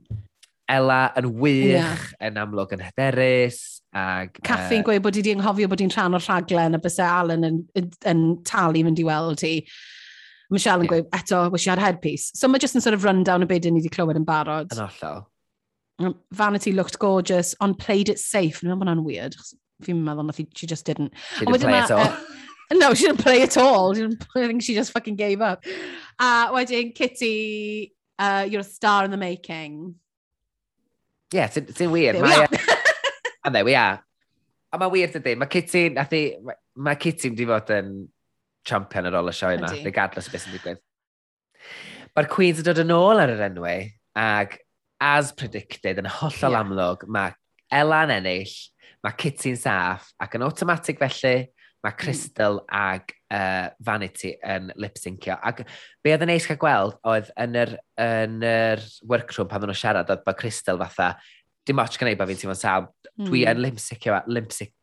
Ella 0.68 1.02
yn 1.20 1.28
wych, 1.40 1.76
yeah. 1.78 2.08
yn 2.28 2.40
amlwg 2.42 2.74
yn 2.76 2.82
hyderus. 2.84 3.60
Ag, 3.96 4.34
Caffi'n 4.44 4.82
uh, 4.82 4.88
gweud 4.88 5.04
bod 5.06 5.16
hi 5.16 5.22
wedi 5.24 5.36
anghofio 5.38 5.70
bod 5.72 5.84
hi'n 5.84 5.94
rhan 5.94 6.18
o'r 6.18 6.26
rhaglen 6.26 6.76
a 6.76 6.82
bysau 6.84 7.08
Alan 7.22 7.48
yn, 7.48 7.62
yn, 7.78 7.88
yn 8.12 8.26
talu 8.48 8.82
mynd 8.88 9.00
i 9.00 9.06
weld 9.08 9.46
hi. 9.46 9.54
Michelle 10.50 10.80
yn 10.80 10.88
yeah. 10.88 11.02
gweud, 11.02 11.10
eto, 11.12 11.52
wish 11.52 11.66
you 11.66 11.72
had 11.72 11.80
headpiece. 11.80 12.32
So 12.36 12.48
mae 12.48 12.60
just 12.60 12.76
yn 12.76 12.84
sort 12.84 12.96
of 12.96 13.04
run 13.04 13.24
down 13.28 13.44
y 13.44 13.48
byd 13.50 13.68
ni 13.68 13.82
wedi 13.82 13.92
clywed 13.92 14.20
yn 14.20 14.28
barod. 14.28 14.72
Yn 14.72 14.84
allol. 14.86 15.26
Mm, 16.02 16.16
vanity 16.32 16.72
looked 16.72 17.00
gorgeous, 17.00 17.56
on 17.60 17.74
played 17.76 18.10
it 18.10 18.20
safe. 18.20 18.62
Dwi'n 18.62 18.72
meddwl 18.72 18.80
bod 18.80 18.92
hwnna'n 18.92 19.06
weird. 19.08 19.36
Fi'n 19.84 20.04
meddwl 20.06 20.30
nath 20.30 20.40
she 20.56 20.70
just 20.70 20.86
didn't. 20.86 21.14
She 21.38 21.46
didn't 21.46 21.62
play 21.62 21.74
ma, 21.74 21.84
at 21.84 21.92
all. 21.92 22.08
Uh, 22.72 22.76
no, 22.76 22.94
she 22.94 23.08
didn't 23.08 23.24
play 23.24 23.42
at 23.42 23.58
all. 23.58 23.94
She 23.94 24.02
didn't 24.02 24.26
I 24.36 24.48
think 24.48 24.64
she 24.64 24.76
just 24.76 24.92
fucking 24.92 25.16
gave 25.16 25.42
up. 25.42 25.66
A 25.66 26.24
uh, 26.24 26.52
wedyn, 26.54 26.94
Kitty, 26.96 27.94
uh, 28.20 28.48
you're 28.50 28.62
a 28.62 28.64
star 28.64 29.06
in 29.06 29.12
the 29.12 29.18
making. 29.18 29.96
Yeah, 31.34 31.46
it's, 31.46 31.58
it's 31.58 31.80
weird. 31.82 32.16
There 32.16 32.24
we 32.24 32.32
are. 32.32 32.44
Uh, 32.44 32.76
and 33.46 33.56
there 33.56 33.66
we 33.66 33.76
are. 33.76 34.04
A 34.72 34.78
mae 34.78 34.92
weird 34.92 35.16
ydy, 35.16 35.36
mae 35.40 35.48
Kitty, 35.48 35.90
nathi, 35.96 36.22
mae 36.76 37.00
Kitty 37.00 37.32
wedi 37.32 37.48
fod 37.48 37.72
yn 37.72 37.92
champion 38.68 39.10
ar 39.10 39.20
ôl 39.22 39.32
y 39.32 39.36
sioe 39.36 39.58
yna, 39.58 39.72
regardless 39.86 40.30
o 40.30 40.34
beth 40.34 40.46
sy'n 40.46 40.58
digwydd. 40.58 40.82
Mae'r 42.18 42.32
Queens 42.32 42.62
yn 42.62 42.68
dod 42.68 42.82
yn 42.82 42.96
ôl 42.96 43.22
ar 43.22 43.34
yr 43.34 43.46
enwau, 43.50 43.84
ac 44.18 44.58
as 45.04 45.34
predicted 45.38 46.02
yn 46.02 46.10
hollol 46.10 46.56
yeah. 46.56 46.64
amlwg, 46.64 47.06
mae 47.12 47.36
Ela'n 47.74 48.14
ennill, 48.16 48.54
mae 49.04 49.16
Kitty'n 49.20 49.58
saff, 49.60 50.12
ac 50.24 50.38
yn 50.38 50.46
automatic 50.46 51.02
felly, 51.02 51.50
mae 51.84 51.92
hmm. 51.92 52.00
Crystal 52.00 52.62
mm. 52.62 52.70
ag 52.80 53.12
uh, 53.36 53.68
Vanity 53.84 54.34
yn 54.40 54.72
lip-syncio. 54.80 55.36
Ac 55.36 55.66
be 56.04 56.14
oedd 56.16 56.26
yn 56.26 56.34
eis 56.34 56.48
cael 56.48 56.62
gweld 56.62 56.98
oedd 57.12 57.30
yn 57.44 57.60
yr, 57.60 57.76
yn 58.02 58.40
yr 58.48 58.84
workroom 59.12 59.52
pan 59.52 59.62
maen 59.62 59.74
nhw'n 59.74 59.82
siarad 59.84 60.16
oedd 60.16 60.26
bod 60.26 60.40
Crystal 60.40 60.80
fatha, 60.82 61.14
dim 61.68 61.84
ots 61.84 62.00
gan 62.00 62.10
ei 62.12 62.18
bod 62.18 62.32
fi'n 62.32 62.42
teimlo'n 62.44 62.60
sal, 62.64 62.90
dwi 63.20 63.44
hmm. 63.44 63.52
yn 63.52 63.64
lip-syncio, 63.68 64.22
lip-syncio, 64.32 64.74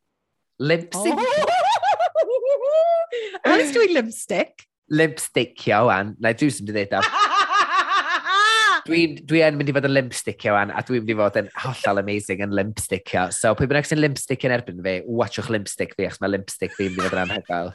lip-syncio, 0.70 1.63
Alice 3.54 3.74
dwi'n 3.76 3.94
lipstick. 3.94 4.66
Lipstick 4.90 5.68
iawn. 5.70 6.14
Na, 6.20 6.34
dwi'n 6.34 6.52
sy'n 6.54 6.70
dweud 6.70 6.98
dwi'n 8.84 9.14
dwi 9.24 9.40
yn 9.44 9.56
mynd 9.56 9.70
i 9.70 9.74
fod 9.76 9.86
yn 9.88 9.94
limpsticio 9.94 10.54
an, 10.58 10.72
a 10.74 10.82
dwi'n 10.84 11.04
mynd 11.04 11.12
i 11.14 11.16
fod 11.16 11.38
yn 11.40 11.46
hollol 11.62 12.00
amazing 12.02 12.42
yn 12.44 12.52
limpsticio. 12.56 13.28
So, 13.32 13.54
pwy 13.56 13.68
bynnag 13.70 13.88
sy'n 13.88 14.02
limpstick 14.02 14.44
yn 14.44 14.54
erbyn 14.58 14.82
fi, 14.84 14.98
watchwch 15.08 15.48
limpstick 15.52 15.94
fi, 15.96 16.08
achos 16.08 16.20
mae 16.20 16.34
limpstick 16.34 16.74
fi'n 16.76 16.92
mynd 16.92 17.06
i 17.06 17.08
fod 17.08 17.16
yn 17.16 17.22
anhygoel. 17.22 17.72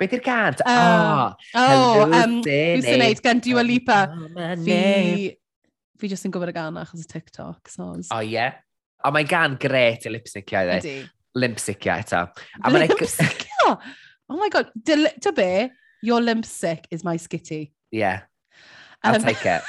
Be 0.00 0.08
di'r 0.08 0.24
gant? 0.24 0.64
Uh, 0.64 1.34
oh, 1.60 2.00
oh 2.00 2.08
um, 2.08 2.40
dwi'n 2.46 2.86
sy'n 2.86 3.04
neud 3.04 3.22
gan 3.24 3.44
Dua 3.44 3.64
Lipa. 3.66 4.00
Oh, 4.08 4.56
fi, 4.64 4.80
fi 6.00 6.12
jyst 6.14 6.28
yn 6.28 6.34
gwybod 6.34 6.54
y 6.54 6.56
gan 6.56 6.80
achos 6.80 7.04
y 7.04 7.12
TikTok. 7.12 7.60
So, 7.68 7.92
o, 7.92 8.00
oh, 8.00 8.24
ie? 8.24 8.38
Yeah. 8.38 8.60
O, 9.00 9.08
oh, 9.08 9.16
mae 9.16 9.28
gan 9.28 9.60
gret 9.60 10.08
i 10.08 10.12
lipsticio, 10.12 10.64
dde 10.68 11.00
limp 11.34 11.58
sicio 11.58 11.92
eto. 11.92 12.28
A 12.62 12.70
like... 12.70 12.94
Oh 14.28 14.36
my 14.36 14.48
god, 14.48 14.70
dy 14.80 15.08
be, 15.34 15.70
your 16.02 16.20
limp 16.20 16.44
sick 16.44 16.86
is 16.90 17.02
my 17.02 17.16
skitty. 17.16 17.72
Yeah, 17.90 18.22
um, 19.02 19.14
I'll 19.14 19.16
um, 19.16 19.22
take 19.22 19.44
it. 19.44 19.62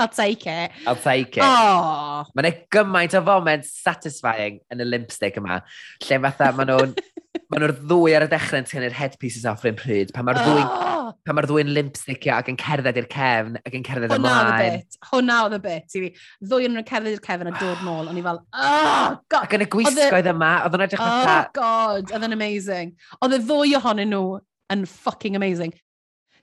I'll 0.00 0.08
take 0.08 0.46
it. 0.46 0.70
I'll 0.86 0.96
take 0.96 1.36
it. 1.36 1.44
Oh. 1.44 2.24
Mae'n 2.32 2.46
yna 2.48 2.52
gymaint 2.72 3.16
o 3.18 3.20
foment 3.26 3.66
satisfying 3.68 4.60
yn 4.72 4.80
y 4.80 4.86
limpstick 4.88 5.36
yma, 5.40 5.60
lle 6.06 6.18
fatha 6.24 6.48
maen 6.56 6.72
nhw'n 6.72 6.94
maen 7.52 7.62
nhw'r 7.62 7.74
ddwy 7.82 8.14
ar 8.16 8.24
y 8.24 8.30
dechrau 8.30 8.62
yn 8.62 8.68
tynnu'r 8.70 8.96
headpieces 8.96 9.44
off 9.50 9.66
rhywun 9.66 9.76
pryd. 9.78 10.14
Pan 10.16 10.24
mae'r 10.26 10.40
ddwy, 10.40 10.62
oh! 10.64 11.10
pan 11.26 11.36
mae'r 11.36 11.48
ddwy'n 11.50 11.72
limpsticio 11.76 12.38
ac 12.38 12.48
yn 12.52 12.58
cerdded 12.62 13.00
i'r 13.02 13.08
cefn 13.12 13.60
ac 13.60 13.76
yn 13.76 13.84
cerdded 13.86 14.16
ymlaen. 14.16 14.80
Hwna 15.10 15.38
oedd 15.44 15.58
y 15.58 15.60
bit. 15.66 15.98
i 15.98 16.04
fi. 16.06 16.10
Ddwy 16.46 16.70
yn 16.70 16.80
cerdded 16.80 17.18
i'r 17.18 17.24
cefn 17.28 17.52
a 17.52 17.54
dod 17.58 17.84
nôl. 17.84 18.08
O'n 18.08 18.20
i 18.20 18.24
fel, 18.24 18.40
oh, 18.40 19.18
god. 19.28 19.44
Ac 19.44 19.58
yn 19.58 19.66
y 19.66 19.68
gwisgoedd 19.76 20.32
yma, 20.32 20.54
oedd 20.64 20.78
yn 20.78 20.86
edrych 20.86 21.04
oh, 21.04 21.12
fatha... 21.12 21.36
Oh, 21.44 21.52
god, 21.60 22.14
oedd 22.16 22.28
yn 22.30 22.38
amazing. 22.38 22.96
Oedd 23.20 23.36
y 23.36 23.42
ddwy 23.44 23.76
ohonyn 23.80 24.14
nhw 24.14 24.24
yn 24.72 24.86
fucking 24.88 25.36
amazing. 25.36 25.76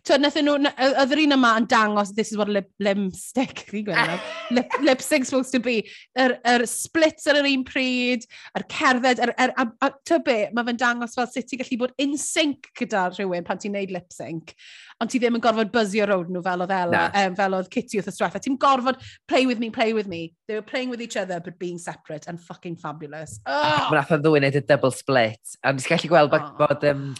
Twyd, 0.05 0.21
nath 0.23 0.37
nhw, 0.39 0.55
oedd 0.69 1.13
yr 1.15 1.21
un 1.23 1.35
yma 1.35 1.53
yn 1.61 1.67
dangos, 1.71 2.13
this 2.15 2.31
is 2.31 2.37
what 2.39 2.51
a 2.51 2.55
lip, 2.59 2.69
lipstick, 2.83 3.63
fi'n 3.71 3.87
gwneud 3.87 4.27
lip, 4.57 4.77
lipstick's 4.85 5.31
supposed 5.31 5.53
to 5.55 5.59
be. 5.63 5.79
Yr 6.17 6.37
er, 6.37 6.61
er 6.61 6.65
splits 6.69 7.27
ar 7.27 7.39
yr 7.41 7.49
un 7.49 7.65
pryd, 7.67 8.27
yr 8.53 8.63
er 8.63 8.67
cerdded, 8.71 9.23
yr, 9.25 9.33
er, 9.35 9.53
er, 9.57 9.71
a, 9.81 9.91
a 9.91 10.19
be, 10.23 10.37
mae 10.53 10.67
fe'n 10.69 10.81
dangos 10.81 11.17
fel 11.17 11.29
sut 11.31 11.49
ti'n 11.49 11.63
gallu 11.63 11.79
bod 11.83 11.95
in 12.03 12.17
sync 12.21 12.69
gyda 12.77 13.07
rhywun 13.13 13.47
pan 13.47 13.61
ti'n 13.61 13.75
neud 13.77 13.95
lip 13.95 14.13
sync. 14.13 14.53
Ond 14.97 15.11
ti 15.13 15.19
ddim 15.21 15.37
yn 15.37 15.43
gorfod 15.43 15.69
buzzio 15.73 16.07
road 16.09 16.31
nhw 16.33 16.41
fel 16.45 16.63
oedd 16.65 16.73
Ella, 16.73 17.03
um, 17.21 17.35
fel 17.37 17.55
oedd 17.59 17.69
Kitty 17.73 17.99
wrth 17.99 18.09
y 18.09 18.13
straffa. 18.15 18.41
Ti'n 18.41 18.57
gorfod 18.61 18.97
play 19.29 19.45
with 19.45 19.61
me, 19.61 19.69
play 19.69 19.93
with 19.93 20.09
me. 20.09 20.33
They 20.47 20.57
were 20.57 20.65
playing 20.65 20.89
with 20.89 21.03
each 21.05 21.17
other, 21.17 21.39
but 21.39 21.59
being 21.59 21.77
separate 21.77 22.25
and 22.27 22.41
fucking 22.41 22.77
fabulous. 22.81 23.37
Oh! 23.45 23.91
Mae'n 23.91 24.01
athyn 24.01 24.17
o'n 24.17 24.25
ddwy'n 24.25 24.47
neud 24.47 24.57
y 24.57 24.63
double 24.65 24.93
split. 24.95 25.57
A 25.61 25.75
nes 25.75 25.89
gallu 25.89 26.13
gweld 26.13 26.33
oh. 26.33 26.53
bod... 26.57 26.87
Um, 26.89 27.11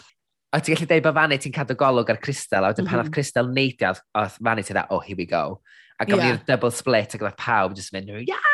o 0.56 0.60
ti'n 0.60 0.76
gallu 0.76 0.90
dweud 0.90 1.08
bod 1.08 1.18
fannu 1.18 1.40
ti'n 1.44 1.56
cadw 1.56 1.78
golwg 1.80 2.12
ar 2.14 2.22
Crystal, 2.24 2.64
a 2.64 2.72
wedyn 2.72 2.86
mm 2.86 2.88
-hmm. 2.88 2.92
pan 2.92 3.00
mhm. 3.00 3.08
oedd 3.08 3.16
Crystal 3.16 3.50
neidio, 3.52 3.94
oedd 4.18 4.38
fannu 4.38 4.64
ti'n 4.64 4.78
dda, 4.78 4.86
oh, 4.90 5.02
here 5.04 5.18
we 5.20 5.26
go. 5.26 5.62
A 5.98 6.06
gofyn 6.06 6.24
yeah. 6.24 6.38
i'r 6.38 6.46
double 6.46 6.72
split, 6.72 7.16
ac 7.16 7.26
oedd 7.26 7.40
pawb 7.42 7.76
jyst 7.78 7.94
mynd, 7.96 8.14
yeah! 8.28 8.54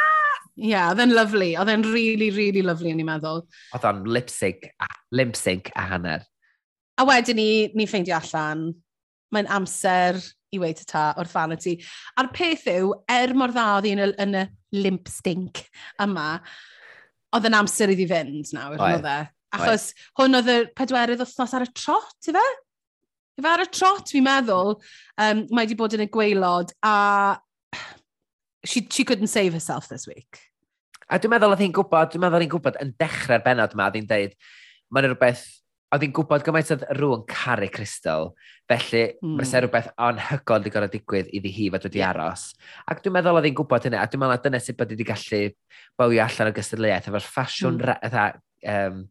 Yeah, 0.55 0.91
oedd 0.91 1.01
e'n 1.01 1.15
lovely. 1.15 1.55
Oedd 1.57 1.71
e'n 1.71 1.83
really, 1.89 2.29
really 2.31 2.61
lovely, 2.61 2.91
o'n 2.93 3.01
i'n 3.01 3.09
meddwl. 3.09 3.41
Oedd 3.73 3.87
o'n 3.89 4.03
lip-sync 4.05 4.67
a, 4.77 4.87
lip 5.11 5.33
a 5.73 5.85
hanner. 5.89 6.25
A 7.01 7.05
wedyn 7.09 7.39
ni, 7.39 7.71
ni 7.73 7.87
ffeindio 7.89 8.19
allan, 8.19 8.67
mae'n 9.33 9.49
amser 9.49 10.19
i 10.53 10.59
weid 10.61 10.83
y 10.83 10.85
ta 10.85 11.07
o'r 11.17 11.29
fan 11.29 11.55
ti. 11.57 11.79
A'r 12.21 12.29
peth 12.35 12.67
yw, 12.69 12.93
er 13.09 13.33
mor 13.33 13.53
dda 13.53 13.65
oedd 13.79 13.89
yn, 13.89 14.03
yn 14.21 14.37
y 14.43 14.43
limp 14.77 15.09
stink 15.09 15.63
yma, 16.01 16.37
oedd 17.33 17.49
yn 17.49 17.57
amser 17.57 17.93
iddi 17.93 18.05
fynd 18.09 18.53
nawr, 18.53 18.77
oedd 18.77 19.09
e? 19.09 19.19
Achos 19.53 19.89
right. 19.91 20.05
hwn 20.19 20.39
oedd 20.39 20.49
y 20.49 20.59
pedwerydd 20.77 21.21
wythnos 21.21 21.53
ar 21.53 21.65
y 21.65 21.71
trot, 21.77 22.15
ti 22.23 22.33
fe? 22.33 22.43
Ife 23.37 23.49
ar 23.49 23.63
y 23.63 23.67
trot, 23.73 24.09
fi'n 24.13 24.25
meddwl, 24.25 24.75
um, 25.21 25.43
mae 25.49 25.65
wedi 25.65 25.77
bod 25.77 25.93
yn 25.97 26.05
y 26.05 26.09
gweilod, 26.13 26.73
a 26.85 27.37
she, 28.65 28.85
she 28.89 29.03
couldn't 29.03 29.27
save 29.27 29.53
herself 29.53 29.89
this 29.89 30.07
week. 30.07 30.41
A 31.09 31.19
dwi'n 31.19 31.33
meddwl 31.35 31.53
oedd 31.53 31.61
hi'n 31.65 31.73
gwybod, 31.75 32.13
dwi'n 32.13 32.23
meddwl 32.23 32.39
oedd 32.39 32.45
hi'n 32.47 32.53
gwybod 32.53 32.79
yn 32.81 32.93
dechrau'r 33.01 33.43
benod 33.45 33.75
yma, 33.75 33.89
oedd 33.89 33.99
hi'n 33.99 34.09
deud, 34.09 34.37
mae'n 34.93 35.09
rhywbeth, 35.09 35.43
oedd 35.93 36.05
hi'n 36.05 36.13
gwybod 36.17 36.45
gymaint 36.47 36.71
oedd 36.73 36.85
rhywun 36.97 37.25
caru 37.29 37.69
Crystal, 37.73 38.31
felly 38.69 39.03
mm. 39.17 39.35
mae 39.37 39.65
rhywbeth 39.65 39.91
anhygol 40.07 40.63
wedi 40.63 40.73
gorau 40.73 40.93
digwydd 40.93 41.29
iddi 41.35 41.51
hi 41.57 41.67
fod 41.73 41.89
wedi 41.89 42.05
aros. 42.05 42.47
Ac 42.89 43.03
dwi'n 43.03 43.17
meddwl 43.17 43.37
oedd 43.37 43.49
hi'n 43.49 43.59
gwybod 43.59 43.89
hynny, 43.89 43.99
a 43.99 44.07
dwi'n 44.09 44.23
meddwl 44.23 44.41
dyna 44.47 44.61
sut 44.63 44.79
bod 44.79 44.95
wedi 44.95 45.09
gallu 45.09 45.43
bywio 45.99 46.25
allan 46.25 46.49
o 46.49 46.55
gystadleuaeth 46.57 47.11
efo'r 47.11 47.27
ffasiwn 47.27 47.77
mm 47.81 48.41
um, 48.69 49.03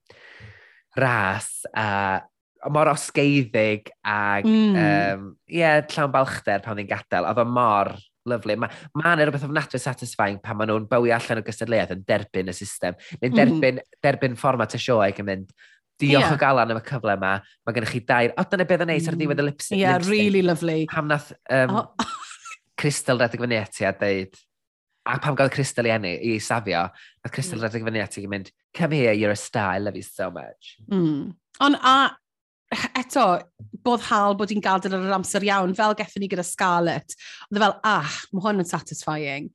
ras 0.99 1.49
a 1.75 2.23
mor 2.71 2.93
osgeiddig 2.93 3.91
ac 4.07 4.47
mm. 4.47 4.77
um, 4.79 5.29
yeah, 5.51 5.83
llawn 5.91 6.13
balchder 6.15 6.63
pan 6.63 6.79
ni'n 6.79 6.91
gadael. 6.91 7.27
Oedd 7.31 7.43
o 7.43 7.47
mor 7.49 7.93
lyflu. 8.29 8.57
Mae 8.61 8.71
ma 8.99 9.15
yna 9.17 9.27
rhywbeth 9.27 9.49
ofnadwy 9.49 9.81
satisfying 9.83 10.39
pan 10.45 10.59
maen 10.59 10.71
nhw'n 10.71 10.89
bywi 10.91 11.15
allan 11.17 11.43
o 11.43 11.47
gystadleuaeth 11.47 11.95
yn 11.97 12.05
derbyn 12.07 12.53
y 12.53 12.57
system. 12.57 12.99
Neu'n 13.19 13.37
derbyn, 13.37 13.81
mm. 13.83 14.01
derbyn 14.05 14.39
fformat 14.39 14.77
y 14.79 14.83
sioe 14.83 15.09
ac 15.09 15.23
yn 15.23 15.29
mynd, 15.29 15.55
diolch 16.03 16.29
yeah. 16.29 16.35
o 16.35 16.41
galan 16.41 16.73
am 16.75 16.81
y 16.81 16.85
cyfle 16.87 17.17
yma, 17.19 17.33
mae 17.67 17.77
gennych 17.77 17.95
chi 17.97 18.03
dair, 18.07 18.35
o 18.39 18.47
dyna 18.49 18.67
beth 18.69 18.85
o'n 18.85 18.91
neis 18.93 19.09
ar 19.11 19.19
ddiwedd 19.19 19.43
y 19.43 19.49
lipsyn. 19.49 19.79
Yeah, 19.81 19.99
lipsyn. 19.99 20.15
really 20.15 20.43
lovely. 20.47 20.87
Pam 20.91 21.11
nath 21.11 21.33
um, 21.51 21.83
oh. 21.83 22.09
Crystal 22.81 23.21
redeg 23.21 23.43
fyny 23.43 23.59
eti 23.61 23.87
a 23.87 23.93
dweud, 23.95 24.39
A 25.07 25.19
pam 25.19 25.35
gael 25.35 25.51
Crystal 25.51 25.89
i 25.89 25.91
enni, 25.91 26.13
i 26.31 26.39
safio, 26.39 26.87
a 27.25 27.31
Crystal 27.31 27.59
mm. 27.59 27.67
redeg 27.67 27.87
fyny 27.89 28.03
ati 28.03 28.23
i 28.23 28.31
mynd, 28.31 28.53
come 28.75 28.95
here, 29.01 29.13
you're 29.13 29.35
a 29.35 29.37
star, 29.37 29.75
I 29.75 29.79
love 29.79 29.97
you 29.97 30.07
so 30.07 30.31
much. 30.31 30.77
Mm. 30.91 31.33
Ond 31.61 31.79
a, 31.83 31.95
eto, 33.01 33.25
bod 33.83 34.05
hal 34.07 34.37
bod 34.39 34.53
hi'n 34.55 34.63
gadael 34.63 34.95
ar 34.97 35.09
yr 35.09 35.17
amser 35.19 35.45
iawn, 35.49 35.75
fel 35.75 35.97
geffyn 35.99 36.23
ni 36.23 36.31
gyda 36.31 36.47
Scarlett, 36.47 37.17
oedd 37.51 37.59
e 37.59 37.65
fel, 37.65 37.77
ah, 37.83 38.15
mae 38.31 38.47
hwn 38.47 38.63
yn 38.63 38.71
satisfying. 38.71 39.51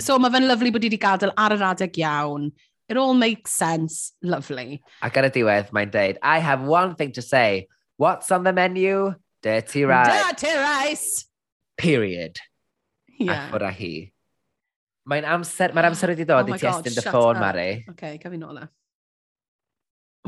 So 0.00 0.20
mae 0.22 0.32
fe'n 0.32 0.46
lyflu 0.46 0.70
bod 0.70 0.86
hi 0.86 0.90
wedi 0.92 1.02
gadael 1.02 1.34
ar 1.34 1.56
yr 1.56 1.66
adeg 1.72 1.98
iawn. 2.04 2.50
It 2.88 2.96
all 2.96 3.14
makes 3.18 3.50
sense, 3.50 4.12
lovely. 4.22 4.80
Ac 5.02 5.18
ar 5.18 5.26
y 5.26 5.32
diwedd, 5.34 5.72
mae'n 5.74 5.90
deud, 5.90 6.20
I 6.22 6.38
have 6.38 6.62
one 6.62 6.94
thing 6.94 7.10
to 7.18 7.22
say. 7.22 7.66
What's 7.98 8.30
on 8.30 8.44
the 8.44 8.52
menu? 8.52 9.14
Dirty 9.42 9.84
rice. 9.84 10.22
Dirty 10.22 10.54
rice! 10.58 11.26
Period. 11.76 12.38
Yeah. 13.18 13.32
A 13.32 13.50
ffwrdd 13.50 13.66
a 13.66 13.72
hi. 13.72 13.94
Mae'n 15.06 15.26
amser, 15.36 15.74
mae'r 15.76 15.90
amser 15.90 16.12
wedi 16.12 16.26
dod 16.26 16.48
oh 16.50 16.56
i 16.56 16.58
ti 16.58 16.66
estyn 16.70 16.96
dy 16.96 17.04
ffôn, 17.06 17.38
Mari. 17.38 17.68
OK, 17.84 17.94
okay, 17.94 18.18
caf 18.22 18.34
i 18.34 18.40
nôl 18.40 18.58
e. 18.62 18.66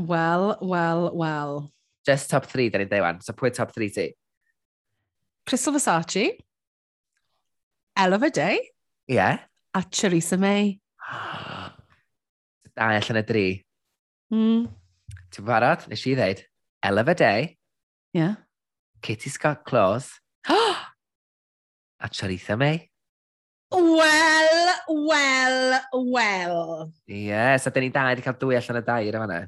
Wel, 0.09 0.53
wel, 0.63 1.09
wel. 1.19 1.59
Just 2.07 2.29
top 2.31 2.47
3, 2.47 2.69
da 2.71 2.79
ni'n 2.79 2.91
dweud 2.91 3.23
So 3.25 3.35
pwy 3.35 3.51
top 3.55 3.73
3 3.75 3.89
ti? 3.95 4.07
Crystal 5.49 5.75
Versace. 5.75 6.37
Elva 7.99 8.29
Day. 8.29 8.61
Ie. 9.09 9.15
Yeah. 9.19 9.39
A 9.75 9.83
Charissa 9.83 10.39
May. 10.39 10.79
da, 12.75 12.87
allan 12.87 13.19
y 13.19 13.25
dri. 13.27 13.47
Mm. 14.31 14.69
Ti'n 15.35 15.45
barod? 15.45 15.83
Nes 15.91 16.05
i 16.07 16.15
ddeud. 16.15 16.45
Elva 16.87 17.15
Day. 17.17 17.49
Ie. 18.15 18.21
Yeah. 18.21 18.35
Kitty 19.01 19.29
Scott 19.29 19.65
Claus. 19.65 20.13
a 21.99 22.09
Theresa 22.09 22.55
May. 22.55 22.88
Wel, 23.69 24.73
wel, 25.05 25.79
wel. 25.91 26.91
Ie, 27.05 27.25
yeah, 27.27 27.57
so 27.61 27.69
dyn 27.69 27.85
ni 27.85 27.91
da 27.93 28.07
wedi 28.09 28.23
cael 28.25 28.37
dwy 28.41 28.57
allan 28.57 28.79
y 28.81 28.85
dair 28.87 29.17
yma 29.19 29.27
na. 29.29 29.39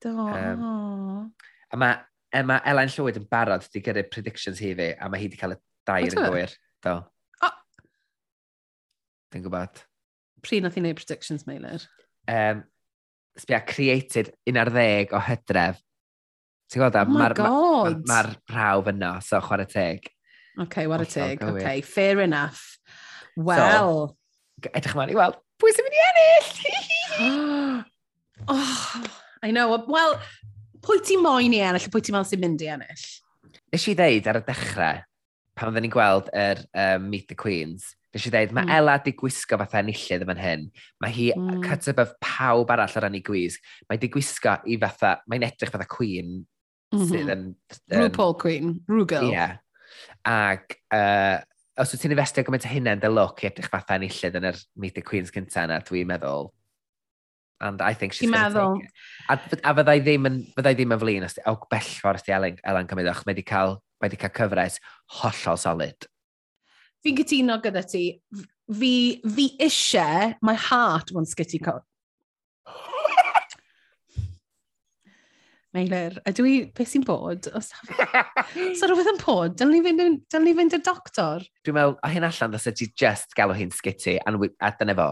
Do. 0.00 0.12
Um, 0.14 1.32
a 1.70 1.80
mae 1.80 1.98
Emma 2.30 2.60
Elen 2.70 2.92
Llywyd 2.94 3.18
yn 3.18 3.26
barod 3.30 3.66
wedi 3.66 3.82
gyrru 3.88 4.04
predictions 4.06 4.62
hi 4.62 4.70
fi, 4.78 4.92
a 4.94 5.10
mae 5.10 5.22
hi 5.22 5.26
wedi 5.26 5.40
cael 5.40 5.56
y 5.56 5.58
dair 5.90 6.14
yn 6.14 6.22
gywir. 6.28 6.54
Do. 6.86 6.94
O! 7.42 7.50
Dwi'n 9.34 9.46
gwybod. 9.48 9.82
Pryd 10.46 10.64
nath 10.64 10.78
i 10.78 10.84
wneud 10.84 11.02
predictions, 11.02 11.42
Meilir? 11.50 11.88
Um, 12.30 12.62
sbia, 13.38 13.64
created 13.66 14.30
un 14.46 14.62
ar 14.62 14.70
ddeg 14.70 15.10
o 15.10 15.24
hydref. 15.26 15.82
Ti'n 16.70 16.84
gwybod? 16.84 17.02
Oh 17.02 17.18
Mae'r 17.18 17.38
ma, 17.42 17.50
ma, 17.50 17.92
ma, 17.98 18.24
ma, 18.30 18.40
prawf 18.46 18.94
yno, 18.94 19.16
so 19.26 19.42
chwarae 19.42 19.66
teg. 19.74 20.06
Oce, 20.54 20.66
okay, 20.66 20.86
what 20.86 21.02
a 21.02 21.06
teg. 21.06 21.42
Okay, 21.42 21.80
fair 21.80 22.20
enough. 22.20 22.78
Wel. 23.36 24.10
So, 24.10 24.72
edrych 24.72 24.96
ymlaen 24.96 25.14
i 25.14 25.18
weld, 25.18 25.38
pwy 25.60 25.74
sy'n 25.74 25.86
mynd 25.86 25.98
i 25.98 26.02
ennill? 26.08 26.50
oh, 28.54 28.74
I 29.46 29.52
know. 29.54 29.76
Wel, 29.90 30.18
pwy 30.84 31.04
ti 31.06 31.20
moyn 31.20 31.56
i 31.56 31.62
ennill, 31.64 31.88
pwy 31.92 32.04
ti 32.04 32.16
moyn 32.16 32.28
sy'n 32.28 32.42
mynd 32.42 32.66
i 32.66 32.72
ennill? 32.74 33.06
Nes 33.70 33.86
i 33.86 33.96
ddeud 33.98 34.28
ar 34.30 34.40
y 34.40 34.44
dechrau, 34.48 35.06
pan 35.56 35.70
oedden 35.70 35.86
ni'n 35.86 35.94
gweld 35.94 36.30
yr 36.34 36.64
um, 36.74 37.08
Meet 37.12 37.30
the 37.30 37.38
Queens, 37.38 37.92
Nes 38.10 38.24
i 38.26 38.30
ddeud, 38.32 38.50
mae 38.56 38.66
mm. 38.66 38.72
Ella 38.74 38.96
di 39.04 39.12
gwisgo 39.14 39.54
fatha 39.60 39.84
enillydd 39.84 40.24
yma'n 40.24 40.40
hyn. 40.42 40.62
Mae 41.02 41.12
hi 41.14 41.28
mm. 41.30 41.60
cut 41.62 41.86
above 41.92 42.16
pawb 42.24 42.72
arall 42.74 42.96
ar 42.98 43.04
ran 43.06 43.14
i 43.14 43.20
gwisg. 43.22 43.62
Mae 43.86 44.00
di 44.02 44.10
gwisgo 44.10 44.56
i 44.66 44.78
fatha, 44.82 45.12
mae'n 45.30 45.46
edrych 45.46 45.70
fatha 45.70 45.86
Queen. 45.90 46.40
Mm 46.90 46.98
-hmm. 46.98 47.06
sydd 47.06 47.30
yn, 47.30 47.44
yn, 47.86 48.00
RuPaul 48.02 48.34
Queen, 48.40 48.72
RuGirl. 48.90 49.28
Ie. 49.28 49.36
Yeah. 49.36 49.60
Ac 50.26 50.74
uh, 50.90 51.38
os 51.80 51.92
wyt 51.94 52.02
ti'n 52.04 52.14
investio 52.14 52.44
gymaint 52.44 52.66
o 52.68 52.70
hynna 52.70 52.94
yn 52.96 53.02
dy 53.02 53.10
look 53.10 53.40
i 53.42 53.48
edrych 53.48 53.70
fatha 53.72 53.96
enillydd 53.96 54.36
yn 54.40 54.48
yr 54.50 54.58
Meet 54.80 54.98
the 54.98 55.04
Queens 55.04 55.32
cynta 55.34 55.64
yna, 55.64 55.80
dwi'n 55.86 56.08
meddwl. 56.10 56.50
And 57.60 57.82
I 57.82 57.92
think 57.92 58.14
she's 58.14 58.30
going 58.30 58.52
to 58.52 58.60
take 58.76 58.84
it. 58.86 58.92
A, 59.28 59.36
a 59.68 59.74
fyddai 59.76 59.98
ddim 60.00 60.28
yn, 60.28 60.38
fyddai 60.56 60.72
ddim 60.76 60.94
yn 60.96 61.00
flin, 61.02 61.26
os 61.26 61.36
o 61.42 61.52
oh, 61.52 61.66
bell 61.72 61.90
ffordd 61.90 62.20
os 62.20 62.24
di 62.24 62.32
Elen, 62.36 62.56
Elen 62.68 62.88
cymryd, 62.88 63.10
mae 63.10 63.34
wedi 63.34 63.44
cael, 63.50 63.76
mae 64.00 64.08
wedi 64.08 64.20
cael 64.20 64.32
cyfres 64.38 64.78
hollol 65.20 65.60
solid. 65.60 66.08
Fi'n 67.04 67.20
cytuno 67.20 67.58
gyda 67.64 67.84
ti. 67.88 68.04
Fi, 68.70 68.94
fi 69.36 69.46
eisiau, 69.66 70.34
my 70.46 70.54
heart 70.54 71.12
wants 71.16 71.36
Kitty 71.36 71.60
Meilir, 75.76 76.16
ydw 76.26 76.46
i, 76.50 76.54
beth 76.74 76.88
sy'n 76.90 77.04
bod? 77.06 77.46
Os 77.54 77.68
so 77.70 78.86
rhywbeth 78.90 79.10
yn 79.12 79.20
bod, 79.20 79.52
dylwn 79.58 79.76
ni 79.76 79.82
fynd, 79.84 80.00
dylwn 80.32 80.48
ni 80.48 80.54
fynd 80.58 80.74
y 80.74 80.80
doctor? 80.82 81.44
Dwi'n 81.66 81.76
meddwl, 81.76 81.94
a 82.02 82.10
hyn 82.10 82.26
allan, 82.26 82.56
ddos 82.56 82.66
ti 82.74 82.88
e 82.88 82.94
just 82.98 83.36
galw 83.38 83.54
hi'n 83.54 83.70
sgiti, 83.74 84.16
a, 84.18 84.32
we, 84.34 84.50
a 84.58 84.72
dyna 84.80 84.96
fo. 84.98 85.06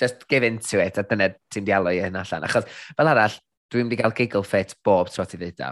Just 0.00 0.24
give 0.30 0.46
into 0.48 0.80
it, 0.80 0.96
a 0.96 1.04
dyna 1.04 1.28
ti'n 1.52 1.68
dialog 1.68 1.98
i 1.98 2.00
hyn 2.00 2.16
allan. 2.16 2.48
Achos, 2.48 2.64
fel 2.96 3.12
arall, 3.12 3.36
dwi'n 3.68 3.84
mynd 3.84 3.98
i 3.98 4.00
gael 4.00 4.16
giggle 4.16 4.44
fit 4.48 4.72
bob 4.88 5.12
tro 5.12 5.28
ti 5.28 5.36
ddweud 5.36 5.60
o. 5.68 5.70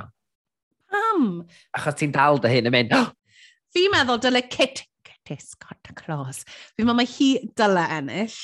Pam? 0.93 1.27
Achos 1.81 1.97
ti'n 2.03 2.13
dal 2.13 2.41
dy 2.43 2.53
hyn 2.53 2.69
yn 2.69 2.77
mynd, 2.77 2.93
oh! 2.99 3.09
Fi'n 3.73 3.97
meddwl 3.97 4.21
dyle 4.21 4.45
Kit, 4.53 4.85
Kitty 5.09 5.41
Scott 5.41 5.95
Claus. 5.97 6.45
Fi'n 6.77 6.85
meddwl 6.85 7.01
mae 7.01 7.09
hi 7.09 7.33
dyle 7.57 7.89
ennill. 7.97 8.37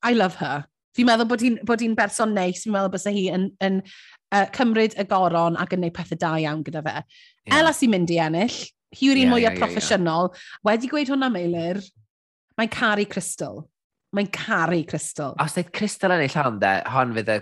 I 0.00 0.16
love 0.16 0.40
her. 0.40 0.64
Fi'n 0.94 1.08
meddwl 1.08 1.28
bod 1.30 1.42
hi'n 1.42 1.58
hi, 1.58 1.76
hi 1.80 1.90
berson 1.98 2.34
neis, 2.36 2.62
fi'n 2.62 2.74
meddwl 2.74 2.92
bod 2.94 3.06
hi 3.10 3.26
yn, 3.34 3.48
yn 3.64 3.80
uh, 3.82 4.46
cymryd 4.54 4.96
y 5.00 5.06
goron 5.10 5.58
ac 5.58 5.74
yn 5.74 5.82
gwneud 5.82 5.96
pethau 5.96 6.20
da 6.20 6.32
iawn 6.42 6.62
gyda 6.66 6.84
fe. 6.86 6.96
Yeah. 7.02 7.58
Ela 7.58 7.74
sy'n 7.74 7.92
mynd 7.94 8.12
i 8.14 8.20
ennill, 8.22 8.58
hi 8.94 9.10
yw'r 9.10 9.20
un 9.20 9.24
yeah, 9.24 9.32
mwyaf 9.32 9.48
yeah, 9.50 9.60
proffesiynol. 9.62 10.30
Yeah. 10.30 10.60
Wedi 10.70 10.90
gweud 10.92 11.10
hwnna 11.10 11.30
meilir, 11.34 11.82
mae'n 12.60 12.72
caru 12.74 13.08
crystal. 13.10 13.64
Mae'n 14.14 14.30
caru 14.34 14.80
crystal. 14.86 15.34
Os 15.42 15.56
dweud 15.56 15.74
crystal 15.74 16.14
yn 16.14 16.24
ei 16.24 16.30
llawn 16.30 16.62
de, 16.62 16.76
hon 16.94 17.14
fydd 17.18 17.34
y, 17.34 17.38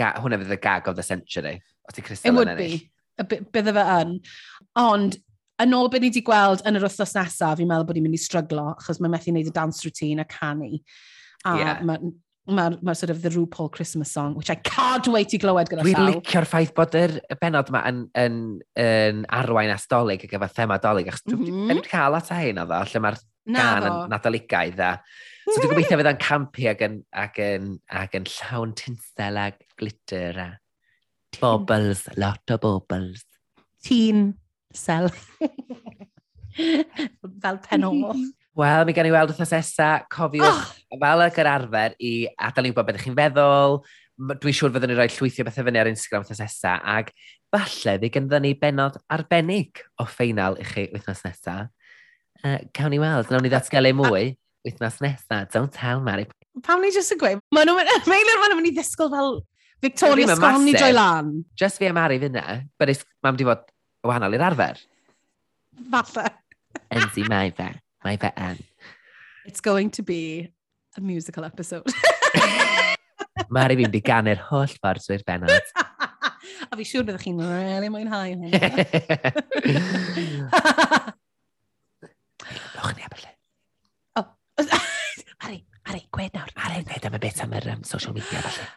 ga, 0.00 0.14
hwnna 0.22 0.40
fydd 0.40 0.56
y 0.56 0.60
gag 0.64 0.88
of 0.88 0.96
the 0.96 1.04
century. 1.04 1.58
Os 1.84 1.96
dweud 1.98 2.08
crystal 2.08 2.32
yn 2.32 2.40
would 2.40 2.52
ennill. 2.54 2.80
It 3.16 3.20
would 3.20 3.32
be. 3.32 3.40
Bydde 3.52 3.76
fe 3.76 3.88
yn. 4.00 4.16
Ond 4.80 5.20
yn 5.64 5.76
ôl 5.76 5.90
beth 5.92 6.02
ni 6.04 6.10
wedi 6.10 6.24
gweld 6.24 6.64
yn 6.68 6.76
yr 6.80 6.84
wythnos 6.84 7.14
nesaf, 7.16 7.56
fi'n 7.60 7.68
meddwl 7.68 7.86
bod 7.88 7.96
hi'n 7.96 8.04
mynd 8.04 8.16
i 8.16 8.20
stryglo, 8.20 8.70
achos 8.74 9.00
mae'n 9.00 9.12
methu 9.14 9.32
wneud 9.32 9.48
y 9.48 9.54
dance 9.56 9.84
routine 9.84 10.24
a 10.24 10.28
canu. 10.28 10.78
A 11.44 11.54
yeah 11.60 11.84
mae'r 12.46 12.76
ma 12.86 12.94
sort 12.94 13.10
of 13.10 13.22
the 13.22 13.30
RuPaul 13.30 13.70
Christmas 13.72 14.12
song, 14.12 14.34
which 14.34 14.50
I 14.50 14.54
can't 14.54 15.06
wait 15.10 15.34
i 15.34 15.38
glywed 15.42 15.70
gyda 15.70 15.86
Dwi'n 15.86 16.10
licio'r 16.12 16.46
ffaith 16.46 16.72
bod 16.76 16.94
yr 16.98 17.16
er 17.26 17.38
benod 17.40 17.72
yma 17.72 17.82
yn, 17.90 18.02
yn, 18.22 18.36
yn 18.82 19.24
arwain 19.34 19.72
astolig 19.74 20.22
ac 20.26 20.36
efo 20.38 20.48
thema 20.54 20.78
dolig. 20.82 21.10
achos 21.10 21.24
dwi'n 21.26 21.42
mm 21.42 21.72
-hmm. 21.72 21.88
cael 21.90 22.18
at 22.18 22.30
hyn 22.30 22.62
o 22.62 22.66
ddo, 22.68 22.82
lle 22.92 23.02
mae'r 23.02 23.18
gan 23.56 23.88
yn 23.88 23.96
nadoligaidd 24.12 24.82
a... 24.82 24.92
So 25.46 25.58
dwi'n 25.58 25.72
gobeithio 25.72 25.98
fydd 25.98 26.10
o'n 26.10 26.22
campi 26.22 26.68
ac 26.70 26.80
yn, 26.86 27.00
ac 27.14 27.40
yn, 27.42 27.72
ac 28.02 28.14
yn 28.18 28.30
llawn 28.30 28.74
tinsel 28.78 29.42
a 29.42 29.48
glitter 29.78 30.40
a 30.42 30.48
bobls, 31.40 32.06
lot 32.16 32.54
o 32.54 32.56
bobls. 32.62 33.26
Teen 33.82 34.34
sel. 34.74 35.10
Fel 37.42 37.58
penol. 37.66 38.14
Wel, 38.56 38.86
mi 38.88 38.94
gan 38.96 39.04
i 39.04 39.12
weld 39.12 39.28
wrthnos 39.28 39.52
nesa, 39.52 39.86
cofiwch 40.12 40.46
oh! 40.48 40.60
fel 40.96 41.22
ac 41.26 41.38
yr 41.42 41.48
arfer 41.50 41.96
i 42.00 42.12
adael 42.40 42.64
ni 42.64 42.70
wybod 42.72 42.86
beth 42.88 43.02
chi'n 43.02 43.16
feddwl. 43.18 43.82
Dwi'n 44.16 44.56
siŵr 44.56 44.72
fyddwn 44.72 44.94
ni 44.94 44.96
roi 44.96 45.10
llwythio 45.12 45.44
bethau 45.44 45.66
fyny 45.66 45.80
ar 45.82 45.90
Instagram 45.90 46.24
wrthnos 46.24 46.40
nesa, 46.40 46.78
ac 46.80 47.12
falle 47.52 47.98
fi 48.00 48.10
gynddo 48.14 48.40
ni 48.40 48.54
benod 48.56 48.96
arbennig 49.12 49.84
o 50.00 50.08
ffeinal 50.08 50.56
i 50.62 50.64
chi 50.64 50.86
wythnos 50.94 51.20
nesa. 51.26 51.58
Uh, 52.40 52.56
cawn 52.72 52.96
ni 52.96 53.02
weld, 53.02 53.28
nawn 53.28 53.44
ni 53.44 53.52
ddatgelu 53.52 53.92
mwy 54.00 54.32
wythnos 54.64 55.02
nesa. 55.04 55.44
Don't 55.52 55.76
tell, 55.76 56.00
Mary. 56.00 56.24
Pam 56.64 56.80
ni 56.80 56.94
jyst 56.96 57.12
yn 57.12 57.20
gweud, 57.20 57.44
maen 57.52 57.68
nhw'n 57.68 58.56
mynd 58.56 58.72
i 58.72 58.76
ddisgwyl 58.78 59.12
fel 59.12 59.40
Victoria 59.84 60.32
Scorn 60.32 60.70
i 60.70 60.80
droi 60.80 60.94
lan. 60.96 61.34
Just 61.60 61.76
fi 61.76 61.92
a 61.92 61.92
Mary 61.92 62.16
fyna, 62.24 62.62
but 62.80 62.88
it's, 62.88 63.04
mam 63.20 63.36
di 63.36 63.44
fod 63.44 63.68
wahanol 64.00 64.40
i'r 64.40 64.48
arfer. 64.48 64.80
Falle. 65.92 66.30
Enzi 66.88 67.28
mae 67.28 67.52
fe. 67.52 67.74
Mae 68.06 68.18
fe 68.22 68.28
yn. 68.38 68.60
It's 69.46 69.60
going 69.60 69.90
to 69.90 70.02
be 70.02 70.52
a 70.96 71.00
musical 71.00 71.44
episode. 71.44 71.82
Mae'r 73.54 73.74
fi'n 73.80 73.90
di 73.90 74.00
ganu'r 74.04 74.38
holl 74.46 74.70
ffordd 74.70 75.02
trwy'r 75.02 75.24
benod. 75.26 75.66
a 76.70 76.78
fi 76.78 76.86
siŵr 76.86 77.02
byddwch 77.08 77.24
chi'n 77.26 77.40
really 77.42 77.90
mwynhau 77.90 78.30
hwn. 78.30 78.46
Lwch 82.76 82.94
ni 82.94 83.02
Aberlin. 83.08 83.34
O. 84.20 84.24
Ari, 85.42 85.58
Ari, 85.90 86.02
gwed 86.14 86.38
nawr. 86.38 86.50
Ari, 86.68 86.84
gwed 86.86 87.10
am 87.10 87.18
y 87.18 87.22
bit 87.26 87.42
am 87.42 87.58
yr 87.58 87.66
um, 87.74 87.82
social 87.90 88.14
media 88.14 88.38
falle. 88.46 88.68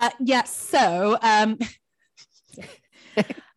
Uh, 0.00 0.14
yeah, 0.32 0.48
so... 0.48 1.18
Um, 1.20 1.58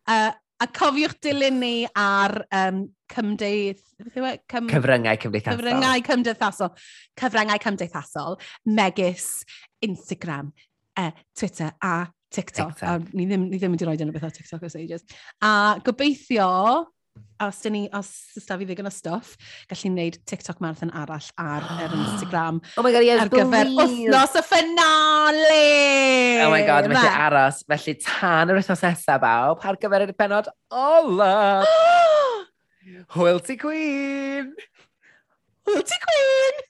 uh, 0.04 0.32
A 0.60 0.66
cofiwch 0.68 1.16
dilyn 1.24 1.56
ni 1.62 1.74
ar 1.96 2.34
um, 2.52 2.82
cymdeith... 3.08 3.80
E? 4.04 4.32
Cym... 4.52 4.68
Cyfryngau 4.68 5.16
cymdeithasol. 5.22 5.56
Cyfryngau 5.56 6.04
cymdeithasol. 6.04 6.72
Cyfryngau 7.20 7.62
cymdeithasol. 7.64 8.38
Megis, 8.76 9.28
Instagram, 9.86 10.52
uh, 11.00 11.10
Twitter 11.32 11.72
a 11.80 11.94
TikTok. 12.30 12.76
TikTok. 12.76 12.82
A 12.84 13.16
ni 13.16 13.26
ddim, 13.26 13.48
ni 13.48 13.58
ddim 13.58 13.74
wedi 13.74 13.88
rhoi 13.88 13.96
dyna 13.98 14.14
beth 14.14 14.28
o 14.28 14.32
TikTok 14.36 14.68
os 14.68 14.76
ages. 14.78 15.06
A 15.42 15.52
gobeithio 15.86 16.50
os 17.40 17.60
dyn 17.64 17.74
ni, 17.76 17.82
os 17.96 18.08
ysda 18.38 18.56
fi 18.60 18.66
ddigon 18.68 18.88
o 18.88 18.92
stuff, 18.92 19.34
gallu 19.70 19.90
wneud 19.92 20.18
TikTok 20.28 20.60
marathon 20.64 20.92
arall 21.02 21.28
ar 21.40 21.66
yr 21.86 21.96
Instagram. 21.98 22.60
Oh 22.78 22.84
my 22.86 22.92
god, 22.94 23.06
yes, 23.06 23.22
Ar 23.24 23.32
gyfer 23.32 23.70
wythnos 23.76 24.36
y 24.38 24.42
finale! 24.46 25.60
Oh 26.46 26.50
my 26.52 26.62
god, 26.68 26.88
felly 26.92 27.12
aros, 27.26 27.62
felly 27.68 27.96
tan 28.04 28.52
yr 28.52 28.60
wythnos 28.60 28.84
nesaf 28.86 29.20
bawb, 29.24 29.64
ar 29.66 29.80
gyfer 29.82 30.06
y 30.08 30.16
penod 30.16 30.50
ola! 30.70 31.34
Hwyl 33.16 33.40
ti 33.44 33.56
Queen! 33.60 34.52
Hwyl 35.68 35.86
ti 35.86 36.02
Queen! 36.06 36.66